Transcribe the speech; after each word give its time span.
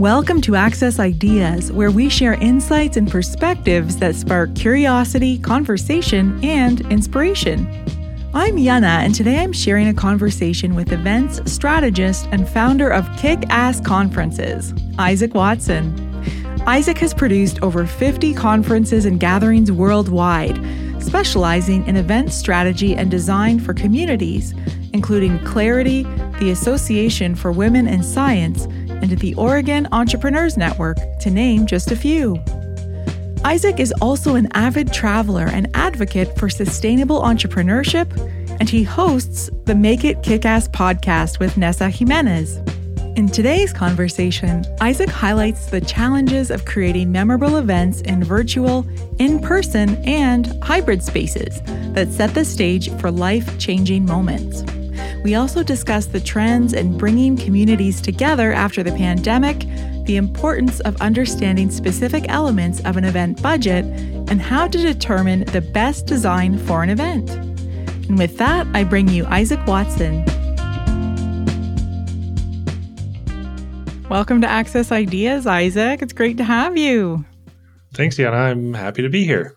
Welcome 0.00 0.40
to 0.42 0.56
Access 0.56 0.98
Ideas, 0.98 1.70
where 1.70 1.90
we 1.90 2.08
share 2.08 2.32
insights 2.32 2.96
and 2.96 3.10
perspectives 3.10 3.98
that 3.98 4.14
spark 4.14 4.54
curiosity, 4.54 5.38
conversation, 5.38 6.42
and 6.42 6.80
inspiration. 6.90 7.66
I'm 8.32 8.56
Yana, 8.56 9.04
and 9.04 9.14
today 9.14 9.40
I'm 9.40 9.52
sharing 9.52 9.88
a 9.88 9.92
conversation 9.92 10.74
with 10.74 10.90
events 10.90 11.52
strategist 11.52 12.26
and 12.32 12.48
founder 12.48 12.88
of 12.88 13.14
Kick 13.18 13.40
Ass 13.50 13.78
Conferences, 13.82 14.72
Isaac 14.98 15.34
Watson. 15.34 15.94
Isaac 16.66 16.96
has 16.96 17.12
produced 17.12 17.62
over 17.62 17.84
50 17.84 18.32
conferences 18.32 19.04
and 19.04 19.20
gatherings 19.20 19.70
worldwide, 19.70 20.58
specializing 21.02 21.86
in 21.86 21.96
event 21.96 22.32
strategy 22.32 22.96
and 22.96 23.10
design 23.10 23.60
for 23.60 23.74
communities, 23.74 24.54
including 24.94 25.38
Clarity, 25.44 26.04
the 26.38 26.52
Association 26.52 27.34
for 27.34 27.52
Women 27.52 27.86
in 27.86 28.02
Science, 28.02 28.66
and 29.02 29.10
the 29.18 29.34
Oregon 29.34 29.88
Entrepreneurs 29.92 30.56
Network, 30.56 30.98
to 31.20 31.30
name 31.30 31.66
just 31.66 31.90
a 31.90 31.96
few. 31.96 32.42
Isaac 33.44 33.80
is 33.80 33.92
also 34.00 34.34
an 34.34 34.48
avid 34.52 34.92
traveler 34.92 35.46
and 35.46 35.68
advocate 35.74 36.38
for 36.38 36.50
sustainable 36.50 37.22
entrepreneurship, 37.22 38.10
and 38.60 38.68
he 38.68 38.82
hosts 38.82 39.48
the 39.64 39.74
Make 39.74 40.04
It 40.04 40.22
Kickass 40.22 40.68
podcast 40.68 41.38
with 41.38 41.56
Nessa 41.56 41.88
Jimenez. 41.88 42.58
In 43.16 43.28
today's 43.28 43.72
conversation, 43.72 44.64
Isaac 44.80 45.08
highlights 45.08 45.66
the 45.66 45.80
challenges 45.80 46.50
of 46.50 46.64
creating 46.64 47.10
memorable 47.10 47.56
events 47.56 48.02
in 48.02 48.22
virtual, 48.22 48.86
in 49.18 49.40
person, 49.40 49.96
and 50.06 50.46
hybrid 50.62 51.02
spaces 51.02 51.60
that 51.94 52.12
set 52.12 52.34
the 52.34 52.44
stage 52.44 52.90
for 53.00 53.10
life 53.10 53.58
changing 53.58 54.04
moments. 54.04 54.62
We 55.22 55.34
also 55.34 55.62
discuss 55.62 56.06
the 56.06 56.18
trends 56.18 56.72
in 56.72 56.96
bringing 56.96 57.36
communities 57.36 58.00
together 58.00 58.52
after 58.52 58.82
the 58.82 58.92
pandemic, 58.92 59.66
the 60.06 60.16
importance 60.16 60.80
of 60.80 60.98
understanding 61.02 61.70
specific 61.70 62.24
elements 62.30 62.80
of 62.86 62.96
an 62.96 63.04
event 63.04 63.42
budget, 63.42 63.84
and 63.84 64.40
how 64.40 64.66
to 64.66 64.78
determine 64.78 65.44
the 65.44 65.60
best 65.60 66.06
design 66.06 66.56
for 66.56 66.82
an 66.82 66.88
event. 66.88 67.28
And 68.08 68.16
with 68.16 68.38
that, 68.38 68.66
I 68.72 68.82
bring 68.82 69.08
you 69.08 69.26
Isaac 69.26 69.60
Watson. 69.66 70.24
Welcome 74.08 74.40
to 74.40 74.48
Access 74.48 74.90
Ideas, 74.90 75.46
Isaac. 75.46 76.00
It's 76.00 76.14
great 76.14 76.38
to 76.38 76.44
have 76.44 76.78
you. 76.78 77.26
Thanks, 77.92 78.16
Yana. 78.16 78.32
I'm 78.32 78.72
happy 78.72 79.02
to 79.02 79.10
be 79.10 79.24
here. 79.24 79.54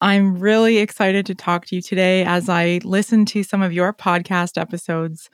I'm 0.00 0.38
really 0.38 0.78
excited 0.78 1.26
to 1.26 1.34
talk 1.34 1.66
to 1.66 1.76
you 1.76 1.82
today 1.82 2.24
as 2.24 2.48
I 2.48 2.80
listened 2.84 3.26
to 3.28 3.42
some 3.42 3.62
of 3.62 3.72
your 3.72 3.92
podcast 3.92 4.60
episodes. 4.60 5.28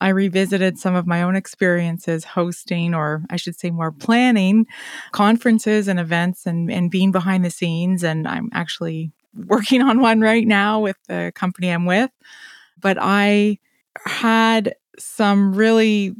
I 0.00 0.08
revisited 0.08 0.78
some 0.78 0.94
of 0.94 1.06
my 1.06 1.22
own 1.22 1.36
experiences 1.36 2.24
hosting, 2.24 2.94
or 2.94 3.24
I 3.28 3.36
should 3.36 3.58
say, 3.58 3.70
more 3.70 3.92
planning 3.92 4.66
conferences 5.12 5.86
and 5.86 6.00
events 6.00 6.46
and, 6.46 6.70
and 6.70 6.90
being 6.90 7.12
behind 7.12 7.44
the 7.44 7.50
scenes. 7.50 8.02
And 8.02 8.26
I'm 8.26 8.48
actually 8.54 9.12
working 9.34 9.82
on 9.82 10.00
one 10.00 10.20
right 10.20 10.46
now 10.46 10.80
with 10.80 10.96
the 11.08 11.32
company 11.34 11.68
I'm 11.68 11.84
with. 11.84 12.10
But 12.80 12.96
I 12.98 13.58
had 14.06 14.74
some 14.98 15.54
really, 15.54 16.14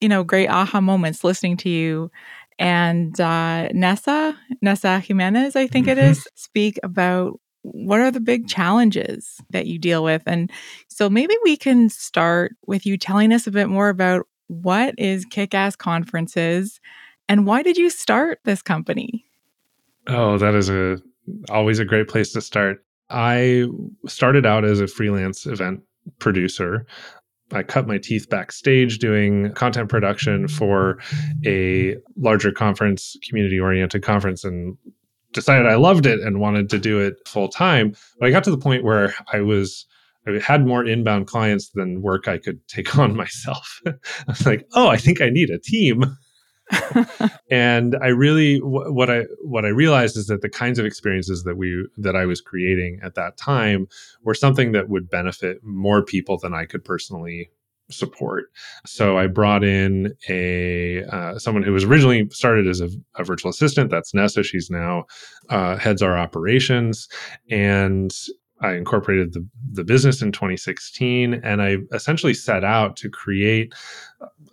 you 0.00 0.08
know, 0.08 0.24
great 0.24 0.48
aha 0.48 0.80
moments 0.80 1.22
listening 1.22 1.56
to 1.58 1.68
you 1.68 2.10
and 2.60 3.18
uh, 3.18 3.68
Nessa, 3.72 4.38
Nessa 4.60 5.00
Jimenez, 5.00 5.56
I 5.56 5.66
think 5.66 5.86
mm-hmm. 5.86 5.98
it 5.98 6.10
is, 6.10 6.28
speak 6.34 6.78
about 6.82 7.40
what 7.62 8.00
are 8.00 8.10
the 8.10 8.20
big 8.20 8.48
challenges 8.48 9.38
that 9.50 9.66
you 9.66 9.78
deal 9.78 10.04
with. 10.04 10.22
And 10.26 10.50
so 10.88 11.08
maybe 11.08 11.34
we 11.42 11.56
can 11.56 11.88
start 11.88 12.52
with 12.66 12.84
you 12.84 12.98
telling 12.98 13.32
us 13.32 13.46
a 13.46 13.50
bit 13.50 13.68
more 13.68 13.88
about 13.88 14.26
what 14.48 14.94
is 14.98 15.24
Kickass 15.24 15.76
Conferences 15.76 16.80
and 17.30 17.46
why 17.46 17.62
did 17.62 17.78
you 17.78 17.88
start 17.88 18.40
this 18.44 18.60
company? 18.60 19.24
Oh, 20.06 20.36
that 20.36 20.54
is 20.54 20.68
a 20.68 20.98
always 21.48 21.78
a 21.78 21.84
great 21.84 22.08
place 22.08 22.32
to 22.32 22.40
start. 22.42 22.84
I 23.08 23.66
started 24.06 24.44
out 24.44 24.64
as 24.64 24.80
a 24.80 24.86
freelance 24.86 25.46
event 25.46 25.80
producer. 26.18 26.86
I 27.52 27.62
cut 27.62 27.86
my 27.86 27.98
teeth 27.98 28.28
backstage 28.28 28.98
doing 28.98 29.52
content 29.54 29.88
production 29.88 30.48
for 30.48 30.98
a 31.44 31.96
larger 32.16 32.52
conference, 32.52 33.16
community 33.28 33.58
oriented 33.58 34.02
conference, 34.02 34.44
and 34.44 34.76
decided 35.32 35.66
I 35.66 35.76
loved 35.76 36.06
it 36.06 36.20
and 36.20 36.40
wanted 36.40 36.70
to 36.70 36.78
do 36.78 36.98
it 36.98 37.16
full 37.26 37.48
time. 37.48 37.94
But 38.18 38.28
I 38.28 38.30
got 38.30 38.44
to 38.44 38.50
the 38.50 38.58
point 38.58 38.84
where 38.84 39.14
I 39.32 39.40
was, 39.40 39.86
I 40.26 40.38
had 40.38 40.66
more 40.66 40.84
inbound 40.84 41.26
clients 41.26 41.70
than 41.70 42.02
work 42.02 42.28
I 42.28 42.38
could 42.38 42.66
take 42.68 42.98
on 42.98 43.16
myself. 43.16 43.80
I 43.86 43.92
was 44.28 44.46
like, 44.46 44.66
oh, 44.74 44.88
I 44.88 44.96
think 44.96 45.20
I 45.20 45.30
need 45.30 45.50
a 45.50 45.58
team. 45.58 46.04
and 47.50 47.96
I 48.02 48.08
really 48.08 48.58
what 48.58 49.10
I 49.10 49.24
what 49.42 49.64
I 49.64 49.68
realized 49.68 50.16
is 50.16 50.26
that 50.26 50.42
the 50.42 50.48
kinds 50.48 50.78
of 50.78 50.86
experiences 50.86 51.44
that 51.44 51.56
we 51.56 51.86
that 51.98 52.16
I 52.16 52.26
was 52.26 52.40
creating 52.40 53.00
at 53.02 53.14
that 53.14 53.36
time 53.36 53.88
were 54.22 54.34
something 54.34 54.72
that 54.72 54.88
would 54.88 55.10
benefit 55.10 55.58
more 55.62 56.04
people 56.04 56.38
than 56.38 56.54
I 56.54 56.64
could 56.64 56.84
personally 56.84 57.50
support. 57.90 58.46
So 58.86 59.18
I 59.18 59.26
brought 59.26 59.64
in 59.64 60.14
a 60.28 61.04
uh, 61.04 61.38
someone 61.38 61.62
who 61.62 61.72
was 61.72 61.84
originally 61.84 62.28
started 62.30 62.66
as 62.66 62.80
a, 62.80 62.88
a, 63.16 63.24
virtual 63.24 63.50
assistant. 63.50 63.90
That's 63.90 64.14
Nessa. 64.14 64.42
She's 64.42 64.70
now 64.70 65.04
uh, 65.48 65.76
heads 65.76 66.02
our 66.02 66.16
operations, 66.16 67.08
and 67.50 68.12
I 68.60 68.74
incorporated 68.74 69.32
the, 69.32 69.46
the 69.72 69.84
business 69.84 70.20
in 70.22 70.32
2016, 70.32 71.34
and 71.34 71.62
I 71.62 71.78
essentially 71.92 72.34
set 72.34 72.64
out 72.64 72.96
to 72.98 73.08
create 73.08 73.74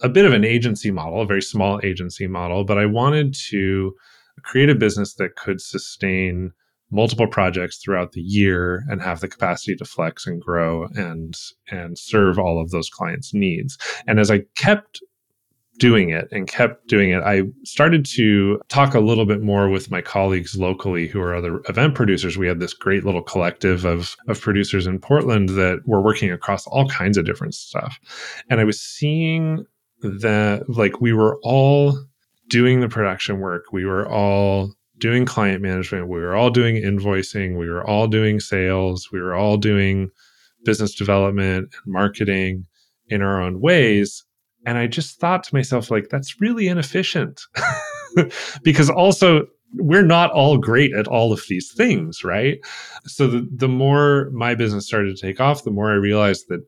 a 0.02 0.10
bit 0.10 0.26
of 0.26 0.34
an 0.34 0.46
agency 0.46 0.92
model, 0.92 1.22
a 1.22 1.26
very 1.26 1.42
small 1.42 1.80
agency 1.84 2.28
model, 2.28 2.64
but 2.64 2.78
I 2.78 2.86
wanted 2.86 3.34
to 3.50 3.94
create 4.44 4.70
a 4.70 4.76
business 4.76 5.16
that 5.16 5.36
could 5.36 5.60
sustain 5.60 6.52
multiple 6.90 7.28
projects 7.28 7.78
throughout 7.78 8.14
the 8.14 8.22
year 8.22 8.86
and 8.90 9.02
have 9.02 9.20
the 9.20 9.28
capacity 9.28 9.76
to 9.76 9.84
flex 9.84 10.26
and 10.26 10.42
grow 10.42 10.88
and 10.96 11.36
and 11.70 11.98
serve 11.98 12.40
all 12.40 12.62
of 12.62 12.72
those 12.72 12.90
clients 12.90 13.34
needs. 13.34 13.78
And 14.08 14.20
as 14.20 14.32
i 14.32 14.44
kept 14.56 15.02
doing 15.78 16.10
it 16.10 16.28
and 16.32 16.48
kept 16.48 16.88
doing 16.88 17.12
it, 17.12 17.22
I 17.24 17.44
started 17.64 18.06
to 18.06 18.60
talk 18.68 18.94
a 18.94 19.00
little 19.00 19.26
bit 19.26 19.42
more 19.42 19.70
with 19.70 19.92
my 19.92 20.02
colleagues 20.02 20.58
locally 20.58 21.08
who 21.08 21.22
are 21.22 21.36
other 21.36 21.62
event 21.70 21.96
producers. 21.96 22.38
We 22.38 22.48
had 22.48 22.60
this 22.60 22.74
great 22.74 23.06
little 23.06 23.22
collective 23.22 23.86
of, 23.86 24.16
of 24.28 24.42
producers 24.42 24.88
in 24.88 25.00
Portland 25.00 25.50
that 25.50 25.82
were 25.86 26.02
working 26.02 26.32
across 26.32 26.66
all 26.68 26.88
kinds 26.88 27.18
of 27.18 27.26
different 27.26 27.54
stuff. 27.54 28.00
And 28.50 28.60
I 28.60 28.64
was 28.64 28.82
seeing 28.82 29.66
that 30.02 30.64
like 30.68 31.02
we 31.02 31.14
were 31.14 31.40
all 31.44 31.98
doing 32.50 32.82
the 32.82 32.90
production 32.90 33.40
work, 33.40 33.66
we 33.72 33.86
were 33.86 34.08
all 34.08 34.74
doing 35.00 35.26
client 35.26 35.62
management, 35.62 36.08
we 36.08 36.20
were 36.20 36.36
all 36.36 36.50
doing 36.50 36.76
invoicing, 36.76 37.58
we 37.58 37.70
were 37.70 37.86
all 37.86 38.08
doing 38.08 38.40
sales, 38.40 39.10
we 39.12 39.22
were 39.22 39.36
all 39.36 39.58
doing 39.58 40.10
business 40.66 40.96
development 40.96 41.70
and 41.72 41.94
marketing 41.94 42.66
in 43.10 43.22
our 43.22 43.42
own 43.42 43.62
ways 43.62 44.24
and 44.68 44.78
I 44.78 44.86
just 44.86 45.18
thought 45.18 45.46
to 45.46 45.56
myself, 45.56 45.90
like, 45.90 46.10
that's 46.10 46.42
really 46.42 46.68
inefficient. 46.68 47.42
because 48.64 48.90
also, 48.90 49.48
we're 49.76 50.06
not 50.06 50.30
all 50.32 50.58
great 50.58 50.94
at 50.94 51.08
all 51.08 51.32
of 51.32 51.42
these 51.48 51.72
things, 51.72 52.22
right? 52.22 52.60
So 53.06 53.28
the, 53.28 53.48
the 53.50 53.70
more 53.70 54.30
my 54.32 54.56
business 54.56 54.86
started 54.86 55.16
to 55.16 55.22
take 55.22 55.40
off, 55.40 55.64
the 55.64 55.72
more 55.72 55.90
I 55.90 55.96
realized 55.96 56.50
that 56.50 56.66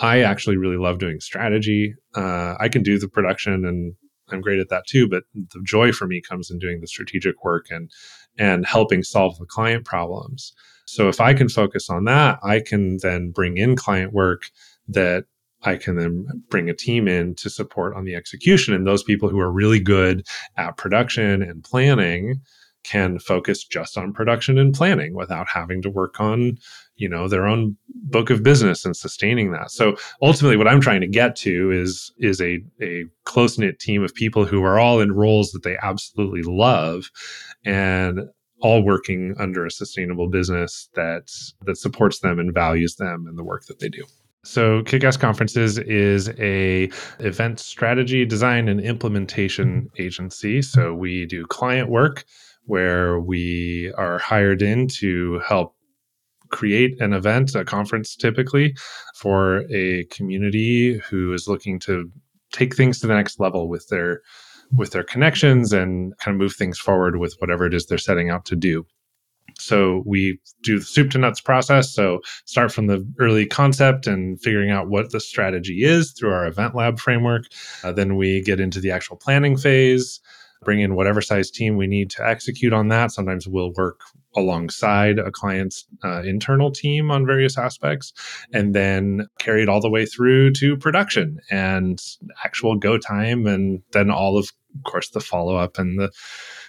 I 0.00 0.22
actually 0.22 0.56
really 0.56 0.78
love 0.78 0.98
doing 0.98 1.20
strategy. 1.20 1.94
Uh, 2.14 2.54
I 2.58 2.70
can 2.70 2.82
do 2.82 2.98
the 2.98 3.08
production 3.08 3.66
and 3.66 3.94
I'm 4.30 4.40
great 4.40 4.58
at 4.58 4.70
that 4.70 4.86
too, 4.86 5.06
but 5.06 5.24
the 5.34 5.60
joy 5.62 5.92
for 5.92 6.06
me 6.06 6.22
comes 6.22 6.50
in 6.50 6.58
doing 6.58 6.80
the 6.80 6.86
strategic 6.86 7.44
work 7.44 7.66
and 7.70 7.90
and 8.38 8.64
helping 8.64 9.02
solve 9.02 9.38
the 9.38 9.44
client 9.44 9.84
problems. 9.84 10.54
So 10.86 11.10
if 11.10 11.20
I 11.20 11.34
can 11.34 11.50
focus 11.50 11.90
on 11.90 12.04
that, 12.04 12.38
I 12.42 12.60
can 12.60 12.96
then 13.02 13.30
bring 13.30 13.58
in 13.58 13.76
client 13.76 14.14
work 14.14 14.44
that 14.88 15.26
I 15.64 15.76
can 15.76 15.96
then 15.96 16.26
bring 16.48 16.68
a 16.68 16.74
team 16.74 17.08
in 17.08 17.34
to 17.36 17.50
support 17.50 17.94
on 17.96 18.04
the 18.04 18.14
execution. 18.14 18.74
And 18.74 18.86
those 18.86 19.02
people 19.02 19.28
who 19.28 19.40
are 19.40 19.52
really 19.52 19.80
good 19.80 20.26
at 20.56 20.76
production 20.76 21.42
and 21.42 21.62
planning 21.62 22.40
can 22.84 23.18
focus 23.18 23.64
just 23.64 23.96
on 23.96 24.12
production 24.12 24.58
and 24.58 24.74
planning 24.74 25.14
without 25.14 25.46
having 25.48 25.82
to 25.82 25.90
work 25.90 26.20
on 26.20 26.58
you 26.96 27.08
know 27.08 27.28
their 27.28 27.46
own 27.46 27.76
book 27.88 28.30
of 28.30 28.42
business 28.42 28.84
and 28.84 28.96
sustaining 28.96 29.52
that 29.52 29.70
so 29.70 29.96
ultimately 30.20 30.56
what 30.56 30.68
i'm 30.68 30.80
trying 30.80 31.00
to 31.00 31.06
get 31.06 31.36
to 31.36 31.70
is 31.70 32.12
is 32.18 32.40
a, 32.40 32.60
a 32.80 33.04
close-knit 33.24 33.78
team 33.78 34.02
of 34.02 34.14
people 34.14 34.44
who 34.44 34.64
are 34.64 34.78
all 34.78 35.00
in 35.00 35.12
roles 35.12 35.52
that 35.52 35.62
they 35.62 35.76
absolutely 35.82 36.42
love 36.42 37.10
and 37.64 38.20
all 38.60 38.82
working 38.82 39.34
under 39.38 39.64
a 39.64 39.70
sustainable 39.70 40.28
business 40.28 40.88
that 40.94 41.30
that 41.62 41.76
supports 41.76 42.20
them 42.20 42.38
and 42.38 42.52
values 42.52 42.96
them 42.96 43.26
and 43.28 43.38
the 43.38 43.44
work 43.44 43.64
that 43.66 43.78
they 43.78 43.88
do 43.88 44.04
so 44.44 44.82
Kickass 44.82 45.18
Conferences 45.18 45.78
is 45.78 46.28
a 46.38 46.90
event 47.20 47.60
strategy, 47.60 48.24
design, 48.24 48.68
and 48.68 48.80
implementation 48.80 49.88
agency. 49.98 50.62
So 50.62 50.94
we 50.94 51.26
do 51.26 51.46
client 51.46 51.88
work 51.88 52.24
where 52.64 53.20
we 53.20 53.92
are 53.96 54.18
hired 54.18 54.62
in 54.62 54.88
to 54.88 55.40
help 55.46 55.76
create 56.50 57.00
an 57.00 57.12
event, 57.12 57.54
a 57.54 57.64
conference 57.64 58.14
typically, 58.16 58.76
for 59.14 59.64
a 59.70 60.04
community 60.04 60.98
who 60.98 61.32
is 61.32 61.48
looking 61.48 61.78
to 61.80 62.10
take 62.52 62.76
things 62.76 63.00
to 63.00 63.06
the 63.06 63.14
next 63.14 63.40
level 63.40 63.68
with 63.68 63.88
their 63.88 64.22
with 64.74 64.90
their 64.90 65.04
connections 65.04 65.72
and 65.72 66.16
kind 66.18 66.34
of 66.34 66.38
move 66.40 66.54
things 66.54 66.78
forward 66.78 67.18
with 67.18 67.34
whatever 67.38 67.66
it 67.66 67.74
is 67.74 67.86
they're 67.86 67.98
setting 67.98 68.30
out 68.30 68.44
to 68.46 68.56
do. 68.56 68.86
So 69.58 70.02
we 70.06 70.38
do 70.62 70.78
the 70.78 70.84
soup 70.84 71.10
to 71.12 71.18
nuts 71.18 71.40
process. 71.40 71.94
So 71.94 72.20
start 72.44 72.72
from 72.72 72.86
the 72.86 73.06
early 73.18 73.46
concept 73.46 74.06
and 74.06 74.40
figuring 74.40 74.70
out 74.70 74.88
what 74.88 75.10
the 75.12 75.20
strategy 75.20 75.84
is 75.84 76.12
through 76.12 76.32
our 76.32 76.46
event 76.46 76.74
lab 76.74 76.98
framework. 76.98 77.44
Uh, 77.84 77.92
then 77.92 78.16
we 78.16 78.42
get 78.42 78.60
into 78.60 78.80
the 78.80 78.90
actual 78.90 79.16
planning 79.16 79.56
phase, 79.56 80.20
bring 80.64 80.80
in 80.80 80.94
whatever 80.94 81.20
size 81.20 81.50
team 81.50 81.76
we 81.76 81.86
need 81.86 82.10
to 82.10 82.26
execute 82.26 82.72
on 82.72 82.88
that. 82.88 83.10
Sometimes 83.10 83.46
we'll 83.48 83.72
work 83.76 84.00
alongside 84.34 85.18
a 85.18 85.30
client's 85.30 85.84
uh, 86.04 86.22
internal 86.22 86.70
team 86.70 87.10
on 87.10 87.26
various 87.26 87.58
aspects 87.58 88.12
and 88.52 88.74
then 88.74 89.26
carry 89.38 89.62
it 89.62 89.68
all 89.68 89.80
the 89.80 89.90
way 89.90 90.06
through 90.06 90.50
to 90.50 90.76
production 90.76 91.38
and 91.50 92.00
actual 92.44 92.76
go 92.76 92.96
time 92.96 93.46
and 93.46 93.82
then 93.92 94.10
all 94.10 94.38
of, 94.38 94.50
course 94.84 95.10
the 95.10 95.20
follow 95.20 95.54
up 95.54 95.78
and 95.78 95.98
the 95.98 96.10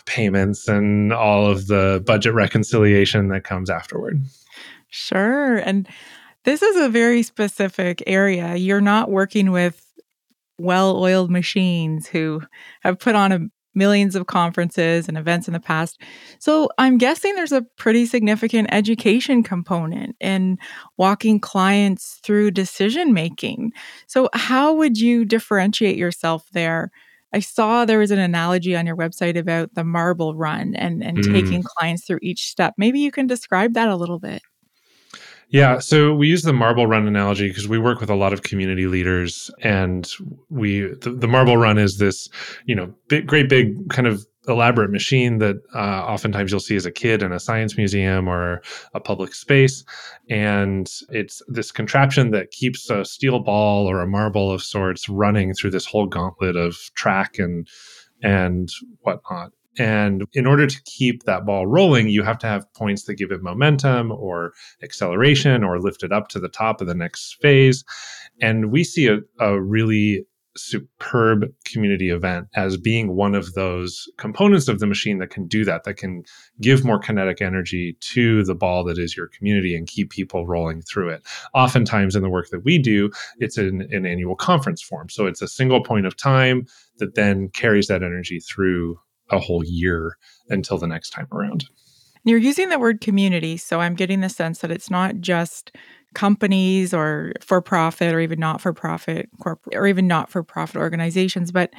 payments 0.05 0.67
and 0.67 1.13
all 1.13 1.45
of 1.45 1.67
the 1.67 2.03
budget 2.05 2.33
reconciliation 2.33 3.29
that 3.29 3.43
comes 3.43 3.69
afterward. 3.69 4.21
Sure. 4.89 5.57
And 5.57 5.87
this 6.43 6.61
is 6.61 6.77
a 6.77 6.89
very 6.89 7.23
specific 7.23 8.03
area. 8.05 8.55
You're 8.55 8.81
not 8.81 9.09
working 9.09 9.51
with 9.51 9.85
well 10.59 10.97
oiled 10.97 11.31
machines 11.31 12.07
who 12.07 12.41
have 12.81 12.99
put 12.99 13.15
on 13.15 13.31
a 13.31 13.39
millions 13.75 14.15
of 14.15 14.27
conferences 14.27 15.07
and 15.07 15.17
events 15.17 15.47
in 15.47 15.53
the 15.53 15.59
past. 15.59 15.99
So 16.39 16.69
I'm 16.77 16.97
guessing 16.97 17.35
there's 17.35 17.51
a 17.51 17.65
pretty 17.77 18.05
significant 18.05 18.69
education 18.71 19.43
component 19.43 20.15
in 20.19 20.57
walking 20.97 21.39
clients 21.39 22.19
through 22.23 22.51
decision 22.51 23.13
making. 23.13 23.71
So, 24.07 24.29
how 24.33 24.73
would 24.73 24.97
you 24.97 25.25
differentiate 25.25 25.97
yourself 25.97 26.47
there? 26.53 26.91
I 27.33 27.39
saw 27.39 27.83
there 27.83 27.99
was 27.99 28.11
an 28.11 28.19
analogy 28.19 28.75
on 28.75 28.85
your 28.85 28.95
website 28.95 29.37
about 29.37 29.73
the 29.73 29.83
marble 29.83 30.35
run 30.35 30.75
and, 30.75 31.03
and 31.03 31.17
mm. 31.17 31.33
taking 31.33 31.63
clients 31.63 32.05
through 32.05 32.19
each 32.21 32.49
step. 32.49 32.75
Maybe 32.77 32.99
you 32.99 33.11
can 33.11 33.27
describe 33.27 33.73
that 33.73 33.89
a 33.89 33.95
little 33.95 34.19
bit. 34.19 34.41
Yeah, 35.49 35.79
so 35.79 36.15
we 36.15 36.27
use 36.27 36.41
the 36.41 36.53
marble 36.53 36.87
run 36.87 37.07
analogy 37.07 37.47
because 37.47 37.67
we 37.67 37.77
work 37.77 37.99
with 37.99 38.09
a 38.09 38.15
lot 38.15 38.33
of 38.33 38.41
community 38.41 38.87
leaders, 38.87 39.51
and 39.61 40.11
we 40.49 40.81
the, 41.01 41.11
the 41.11 41.27
marble 41.27 41.57
run 41.57 41.77
is 41.77 41.97
this, 41.99 42.27
you 42.65 42.73
know, 42.73 42.91
big, 43.07 43.27
great 43.27 43.49
big 43.49 43.87
kind 43.89 44.07
of 44.07 44.25
elaborate 44.47 44.91
machine 44.91 45.37
that 45.39 45.57
uh, 45.73 46.03
oftentimes 46.05 46.51
you'll 46.51 46.59
see 46.59 46.75
as 46.75 46.85
a 46.85 46.91
kid 46.91 47.23
in 47.23 47.31
a 47.31 47.39
science 47.39 47.77
museum 47.77 48.27
or 48.27 48.61
a 48.93 48.99
public 48.99 49.33
space. 49.33 49.83
And 50.29 50.89
it's 51.09 51.41
this 51.47 51.71
contraption 51.71 52.31
that 52.31 52.51
keeps 52.51 52.89
a 52.89 53.05
steel 53.05 53.39
ball 53.39 53.89
or 53.89 54.01
a 54.01 54.07
marble 54.07 54.51
of 54.51 54.61
sorts 54.61 55.07
running 55.07 55.53
through 55.53 55.71
this 55.71 55.85
whole 55.85 56.07
gauntlet 56.07 56.55
of 56.55 56.75
track 56.95 57.39
and 57.39 57.67
and 58.21 58.69
whatnot. 59.01 59.51
And 59.77 60.25
in 60.33 60.45
order 60.45 60.67
to 60.67 60.81
keep 60.83 61.23
that 61.23 61.45
ball 61.45 61.65
rolling, 61.65 62.07
you 62.07 62.23
have 62.23 62.37
to 62.39 62.47
have 62.47 62.71
points 62.73 63.03
that 63.03 63.15
give 63.15 63.31
it 63.31 63.41
momentum 63.41 64.11
or 64.11 64.53
acceleration 64.83 65.63
or 65.63 65.79
lift 65.79 66.03
it 66.03 66.11
up 66.11 66.27
to 66.29 66.39
the 66.39 66.49
top 66.49 66.79
of 66.79 66.87
the 66.87 66.93
next 66.93 67.37
phase. 67.41 67.83
And 68.39 68.71
we 68.71 68.83
see 68.83 69.07
a, 69.07 69.19
a 69.39 69.59
really 69.59 70.25
superb 70.55 71.45
community 71.65 72.09
event 72.09 72.47
as 72.55 72.77
being 72.77 73.15
one 73.15 73.35
of 73.35 73.53
those 73.53 74.07
components 74.17 74.67
of 74.67 74.79
the 74.79 74.87
machine 74.87 75.17
that 75.19 75.29
can 75.29 75.47
do 75.47 75.65
that, 75.65 75.83
that 75.83 75.95
can 75.95 76.23
give 76.61 76.85
more 76.85 76.99
kinetic 76.99 77.41
energy 77.41 77.97
to 77.99 78.43
the 78.43 78.55
ball 78.55 78.83
that 78.83 78.97
is 78.97 79.17
your 79.17 79.27
community 79.27 79.75
and 79.75 79.87
keep 79.87 80.11
people 80.11 80.45
rolling 80.45 80.81
through 80.81 81.09
it. 81.09 81.23
Oftentimes, 81.53 82.15
in 82.15 82.21
the 82.21 82.29
work 82.29 82.49
that 82.49 82.63
we 82.63 82.77
do, 82.77 83.09
it's 83.39 83.57
in 83.57 83.87
an 83.91 84.05
annual 84.05 84.35
conference 84.35 84.81
form. 84.81 85.09
So 85.09 85.25
it's 85.25 85.41
a 85.41 85.47
single 85.47 85.83
point 85.83 86.05
of 86.05 86.15
time 86.15 86.67
that 86.97 87.15
then 87.15 87.49
carries 87.49 87.87
that 87.87 88.03
energy 88.03 88.39
through 88.39 88.99
a 89.29 89.39
whole 89.39 89.63
year 89.63 90.17
until 90.49 90.77
the 90.77 90.87
next 90.87 91.09
time 91.09 91.27
around. 91.31 91.65
You're 92.25 92.37
using 92.37 92.69
the 92.69 92.79
word 92.79 93.01
community. 93.01 93.57
So 93.57 93.81
I'm 93.81 93.95
getting 93.95 94.21
the 94.21 94.29
sense 94.29 94.59
that 94.59 94.71
it's 94.71 94.89
not 94.89 95.19
just 95.19 95.75
companies 96.13 96.93
or 96.93 97.33
for 97.41 97.61
profit 97.61 98.13
or 98.13 98.19
even 98.19 98.39
not 98.39 98.61
for 98.61 98.73
profit 98.73 99.29
corporate 99.39 99.75
or 99.75 99.87
even 99.87 100.07
not 100.07 100.29
for 100.29 100.43
profit 100.43 100.77
organizations 100.77 101.51
but 101.51 101.71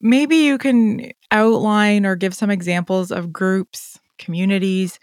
maybe 0.00 0.36
you 0.36 0.58
can 0.58 1.10
outline 1.30 2.04
or 2.06 2.16
give 2.16 2.34
some 2.34 2.50
examples 2.50 3.10
of 3.10 3.32
groups 3.32 3.98
communities 4.18 4.98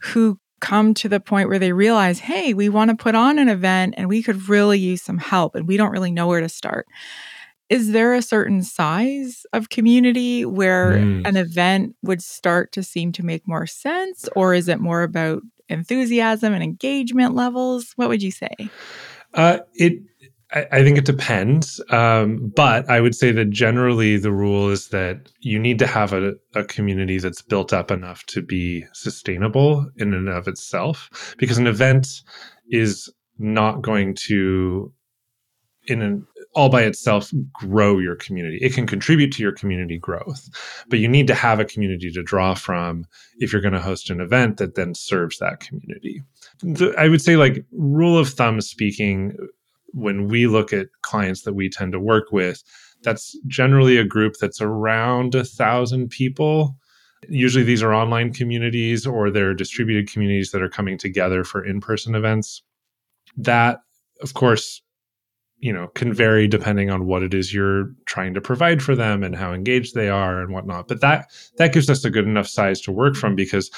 who 0.00 0.38
come 0.60 0.94
to 0.94 1.08
the 1.08 1.20
point 1.20 1.48
where 1.48 1.58
they 1.58 1.72
realize 1.72 2.18
hey 2.18 2.54
we 2.54 2.68
want 2.68 2.90
to 2.90 2.96
put 2.96 3.14
on 3.14 3.38
an 3.38 3.48
event 3.48 3.94
and 3.96 4.08
we 4.08 4.22
could 4.22 4.48
really 4.48 4.78
use 4.78 5.02
some 5.02 5.18
help 5.18 5.54
and 5.54 5.68
we 5.68 5.76
don't 5.76 5.92
really 5.92 6.10
know 6.10 6.26
where 6.26 6.40
to 6.40 6.48
start 6.48 6.86
is 7.68 7.90
there 7.90 8.14
a 8.14 8.22
certain 8.22 8.62
size 8.62 9.44
of 9.52 9.70
community 9.70 10.44
where 10.44 10.92
mm. 10.92 11.26
an 11.26 11.36
event 11.36 11.96
would 12.02 12.22
start 12.22 12.70
to 12.72 12.82
seem 12.82 13.10
to 13.12 13.24
make 13.24 13.46
more 13.46 13.66
sense 13.66 14.28
or 14.36 14.54
is 14.54 14.68
it 14.68 14.80
more 14.80 15.02
about 15.02 15.42
enthusiasm 15.68 16.52
and 16.52 16.62
engagement 16.62 17.34
levels? 17.34 17.92
What 17.96 18.08
would 18.08 18.22
you 18.22 18.30
say? 18.30 18.54
Uh, 19.34 19.58
it 19.74 20.00
I, 20.52 20.66
I, 20.72 20.82
think 20.82 20.96
it 20.96 21.04
depends. 21.04 21.80
Um, 21.90 22.52
but 22.54 22.88
I 22.88 23.00
would 23.00 23.14
say 23.14 23.32
that 23.32 23.50
generally 23.50 24.16
the 24.16 24.32
rule 24.32 24.70
is 24.70 24.88
that 24.88 25.30
you 25.40 25.58
need 25.58 25.78
to 25.80 25.86
have 25.86 26.12
a, 26.12 26.34
a, 26.54 26.64
community 26.64 27.18
that's 27.18 27.42
built 27.42 27.72
up 27.72 27.90
enough 27.90 28.24
to 28.26 28.42
be 28.42 28.84
sustainable 28.92 29.90
in 29.96 30.14
and 30.14 30.28
of 30.28 30.46
itself, 30.46 31.34
because 31.38 31.58
an 31.58 31.66
event 31.66 32.22
is 32.70 33.12
not 33.38 33.82
going 33.82 34.14
to 34.14 34.92
in 35.86 36.02
an 36.02 36.26
all 36.54 36.70
by 36.70 36.82
itself 36.82 37.30
grow 37.52 37.98
your 37.98 38.16
community. 38.16 38.58
It 38.62 38.72
can 38.72 38.86
contribute 38.86 39.30
to 39.32 39.42
your 39.42 39.52
community 39.52 39.98
growth, 39.98 40.48
but 40.88 40.98
you 40.98 41.06
need 41.06 41.26
to 41.26 41.34
have 41.34 41.60
a 41.60 41.66
community 41.66 42.10
to 42.10 42.22
draw 42.22 42.54
from 42.54 43.04
if 43.38 43.52
you're 43.52 43.60
going 43.60 43.74
to 43.74 43.80
host 43.80 44.08
an 44.08 44.22
event 44.22 44.56
that 44.56 44.74
then 44.74 44.94
serves 44.94 45.38
that 45.38 45.60
community. 45.60 46.22
The, 46.62 46.94
I 46.96 47.08
would 47.08 47.20
say, 47.20 47.36
like, 47.36 47.62
rule 47.72 48.16
of 48.16 48.30
thumb 48.30 48.62
speaking, 48.62 49.36
when 49.88 50.28
we 50.28 50.46
look 50.46 50.72
at 50.72 50.88
clients 51.02 51.42
that 51.42 51.52
we 51.52 51.68
tend 51.68 51.92
to 51.92 52.00
work 52.00 52.32
with, 52.32 52.62
that's 53.02 53.36
generally 53.46 53.98
a 53.98 54.04
group 54.04 54.36
that's 54.40 54.62
around 54.62 55.34
a 55.34 55.44
thousand 55.44 56.08
people. 56.08 56.78
Usually, 57.28 57.64
these 57.64 57.82
are 57.82 57.92
online 57.92 58.32
communities 58.32 59.06
or 59.06 59.30
they're 59.30 59.52
distributed 59.52 60.10
communities 60.10 60.52
that 60.52 60.62
are 60.62 60.70
coming 60.70 60.96
together 60.96 61.44
for 61.44 61.62
in 61.62 61.80
person 61.80 62.14
events. 62.14 62.62
That, 63.36 63.80
of 64.22 64.32
course, 64.32 64.80
you 65.58 65.72
know 65.72 65.88
can 65.88 66.12
vary 66.12 66.46
depending 66.46 66.90
on 66.90 67.06
what 67.06 67.22
it 67.22 67.34
is 67.34 67.52
you're 67.52 67.90
trying 68.06 68.34
to 68.34 68.40
provide 68.40 68.82
for 68.82 68.94
them 68.94 69.22
and 69.22 69.34
how 69.34 69.52
engaged 69.52 69.94
they 69.94 70.08
are 70.08 70.40
and 70.40 70.52
whatnot. 70.52 70.88
But 70.88 71.00
that 71.00 71.30
that 71.58 71.72
gives 71.72 71.88
us 71.90 72.04
a 72.04 72.10
good 72.10 72.26
enough 72.26 72.48
size 72.48 72.80
to 72.82 72.92
work 72.92 73.16
from 73.16 73.34
because 73.34 73.70